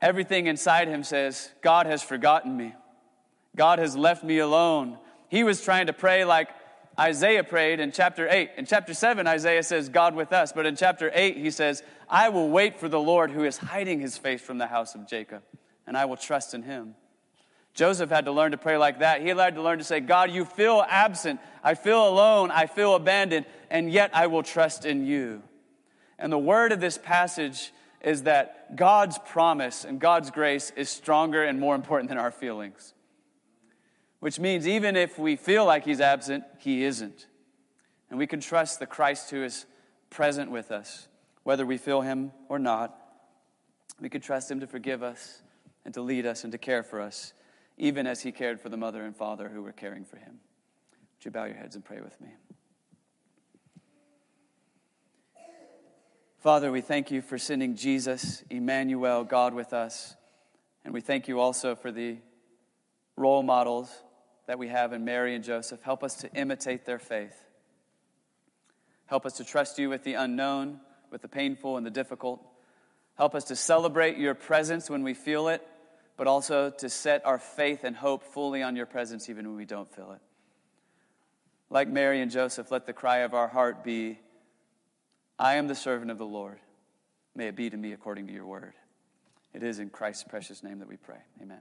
everything 0.00 0.46
inside 0.46 0.88
him 0.88 1.04
says, 1.04 1.50
God 1.62 1.86
has 1.86 2.02
forgotten 2.02 2.56
me. 2.56 2.74
God 3.54 3.78
has 3.78 3.96
left 3.96 4.24
me 4.24 4.38
alone. 4.38 4.98
He 5.28 5.44
was 5.44 5.62
trying 5.62 5.86
to 5.86 5.92
pray 5.92 6.24
like 6.24 6.48
Isaiah 7.00 7.44
prayed 7.44 7.80
in 7.80 7.92
chapter 7.92 8.28
8. 8.28 8.50
In 8.58 8.66
chapter 8.66 8.92
7, 8.92 9.26
Isaiah 9.26 9.62
says, 9.62 9.88
God 9.88 10.14
with 10.14 10.34
us. 10.34 10.52
But 10.52 10.66
in 10.66 10.76
chapter 10.76 11.10
8, 11.14 11.38
he 11.38 11.50
says, 11.50 11.82
I 12.10 12.28
will 12.28 12.50
wait 12.50 12.78
for 12.78 12.90
the 12.90 13.00
Lord 13.00 13.30
who 13.30 13.44
is 13.44 13.56
hiding 13.56 14.00
his 14.00 14.18
face 14.18 14.42
from 14.42 14.58
the 14.58 14.66
house 14.66 14.94
of 14.94 15.08
Jacob, 15.08 15.42
and 15.86 15.96
I 15.96 16.04
will 16.04 16.18
trust 16.18 16.52
in 16.52 16.62
him. 16.62 16.94
Joseph 17.72 18.10
had 18.10 18.26
to 18.26 18.32
learn 18.32 18.50
to 18.50 18.58
pray 18.58 18.76
like 18.76 18.98
that. 18.98 19.22
He 19.22 19.28
had 19.28 19.54
to 19.54 19.62
learn 19.62 19.78
to 19.78 19.84
say, 19.84 20.00
God, 20.00 20.30
you 20.30 20.44
feel 20.44 20.84
absent. 20.86 21.40
I 21.64 21.74
feel 21.74 22.06
alone. 22.06 22.50
I 22.50 22.66
feel 22.66 22.94
abandoned, 22.94 23.46
and 23.70 23.90
yet 23.90 24.10
I 24.12 24.26
will 24.26 24.42
trust 24.42 24.84
in 24.84 25.06
you. 25.06 25.42
And 26.18 26.30
the 26.30 26.38
word 26.38 26.70
of 26.70 26.80
this 26.80 26.98
passage 26.98 27.72
is 28.02 28.24
that 28.24 28.76
God's 28.76 29.18
promise 29.18 29.84
and 29.86 29.98
God's 29.98 30.30
grace 30.30 30.70
is 30.76 30.90
stronger 30.90 31.44
and 31.44 31.58
more 31.58 31.74
important 31.74 32.10
than 32.10 32.18
our 32.18 32.30
feelings 32.30 32.92
which 34.20 34.38
means 34.38 34.68
even 34.68 34.96
if 34.96 35.18
we 35.18 35.34
feel 35.34 35.64
like 35.64 35.84
he's 35.84 36.00
absent, 36.00 36.44
he 36.58 36.84
isn't. 36.84 37.26
And 38.10 38.18
we 38.18 38.26
can 38.26 38.40
trust 38.40 38.78
the 38.78 38.86
Christ 38.86 39.30
who 39.30 39.42
is 39.42 39.66
present 40.10 40.50
with 40.50 40.70
us, 40.70 41.08
whether 41.42 41.64
we 41.64 41.78
feel 41.78 42.02
him 42.02 42.32
or 42.48 42.58
not. 42.58 42.96
We 44.00 44.10
can 44.10 44.20
trust 44.20 44.50
him 44.50 44.60
to 44.60 44.66
forgive 44.66 45.02
us 45.02 45.42
and 45.84 45.94
to 45.94 46.02
lead 46.02 46.26
us 46.26 46.44
and 46.44 46.52
to 46.52 46.58
care 46.58 46.82
for 46.82 47.00
us, 47.00 47.32
even 47.78 48.06
as 48.06 48.20
he 48.20 48.30
cared 48.30 48.60
for 48.60 48.68
the 48.68 48.76
mother 48.76 49.04
and 49.04 49.16
father 49.16 49.48
who 49.48 49.62
were 49.62 49.72
caring 49.72 50.04
for 50.04 50.16
him. 50.16 50.40
Would 51.18 51.24
you 51.24 51.30
bow 51.30 51.44
your 51.44 51.56
heads 51.56 51.74
and 51.74 51.84
pray 51.84 52.00
with 52.00 52.20
me? 52.20 52.28
Father, 56.38 56.72
we 56.72 56.80
thank 56.80 57.10
you 57.10 57.20
for 57.20 57.38
sending 57.38 57.74
Jesus, 57.74 58.42
Emmanuel, 58.48 59.24
God 59.24 59.54
with 59.54 59.72
us. 59.72 60.16
And 60.84 60.94
we 60.94 61.02
thank 61.02 61.28
you 61.28 61.38
also 61.38 61.74
for 61.74 61.92
the 61.92 62.16
role 63.16 63.42
models 63.42 63.90
that 64.50 64.58
we 64.58 64.66
have 64.66 64.92
in 64.92 65.04
Mary 65.04 65.36
and 65.36 65.44
Joseph. 65.44 65.80
Help 65.80 66.02
us 66.02 66.16
to 66.16 66.32
imitate 66.34 66.84
their 66.84 66.98
faith. 66.98 67.40
Help 69.06 69.24
us 69.24 69.34
to 69.34 69.44
trust 69.44 69.78
you 69.78 69.88
with 69.88 70.02
the 70.02 70.14
unknown, 70.14 70.80
with 71.08 71.22
the 71.22 71.28
painful 71.28 71.76
and 71.76 71.86
the 71.86 71.90
difficult. 71.90 72.44
Help 73.16 73.36
us 73.36 73.44
to 73.44 73.54
celebrate 73.54 74.18
your 74.18 74.34
presence 74.34 74.90
when 74.90 75.04
we 75.04 75.14
feel 75.14 75.46
it, 75.46 75.64
but 76.16 76.26
also 76.26 76.68
to 76.68 76.90
set 76.90 77.24
our 77.24 77.38
faith 77.38 77.84
and 77.84 77.94
hope 77.94 78.24
fully 78.24 78.60
on 78.60 78.74
your 78.74 78.86
presence 78.86 79.30
even 79.30 79.46
when 79.46 79.56
we 79.56 79.66
don't 79.66 79.94
feel 79.94 80.10
it. 80.10 80.20
Like 81.70 81.86
Mary 81.86 82.20
and 82.20 82.28
Joseph, 82.28 82.72
let 82.72 82.86
the 82.86 82.92
cry 82.92 83.18
of 83.18 83.34
our 83.34 83.46
heart 83.46 83.84
be 83.84 84.18
I 85.38 85.54
am 85.54 85.68
the 85.68 85.76
servant 85.76 86.10
of 86.10 86.18
the 86.18 86.26
Lord. 86.26 86.58
May 87.36 87.46
it 87.46 87.54
be 87.54 87.70
to 87.70 87.76
me 87.76 87.92
according 87.92 88.26
to 88.26 88.32
your 88.32 88.46
word. 88.46 88.74
It 89.54 89.62
is 89.62 89.78
in 89.78 89.90
Christ's 89.90 90.24
precious 90.24 90.64
name 90.64 90.80
that 90.80 90.88
we 90.88 90.96
pray. 90.96 91.20
Amen. 91.40 91.60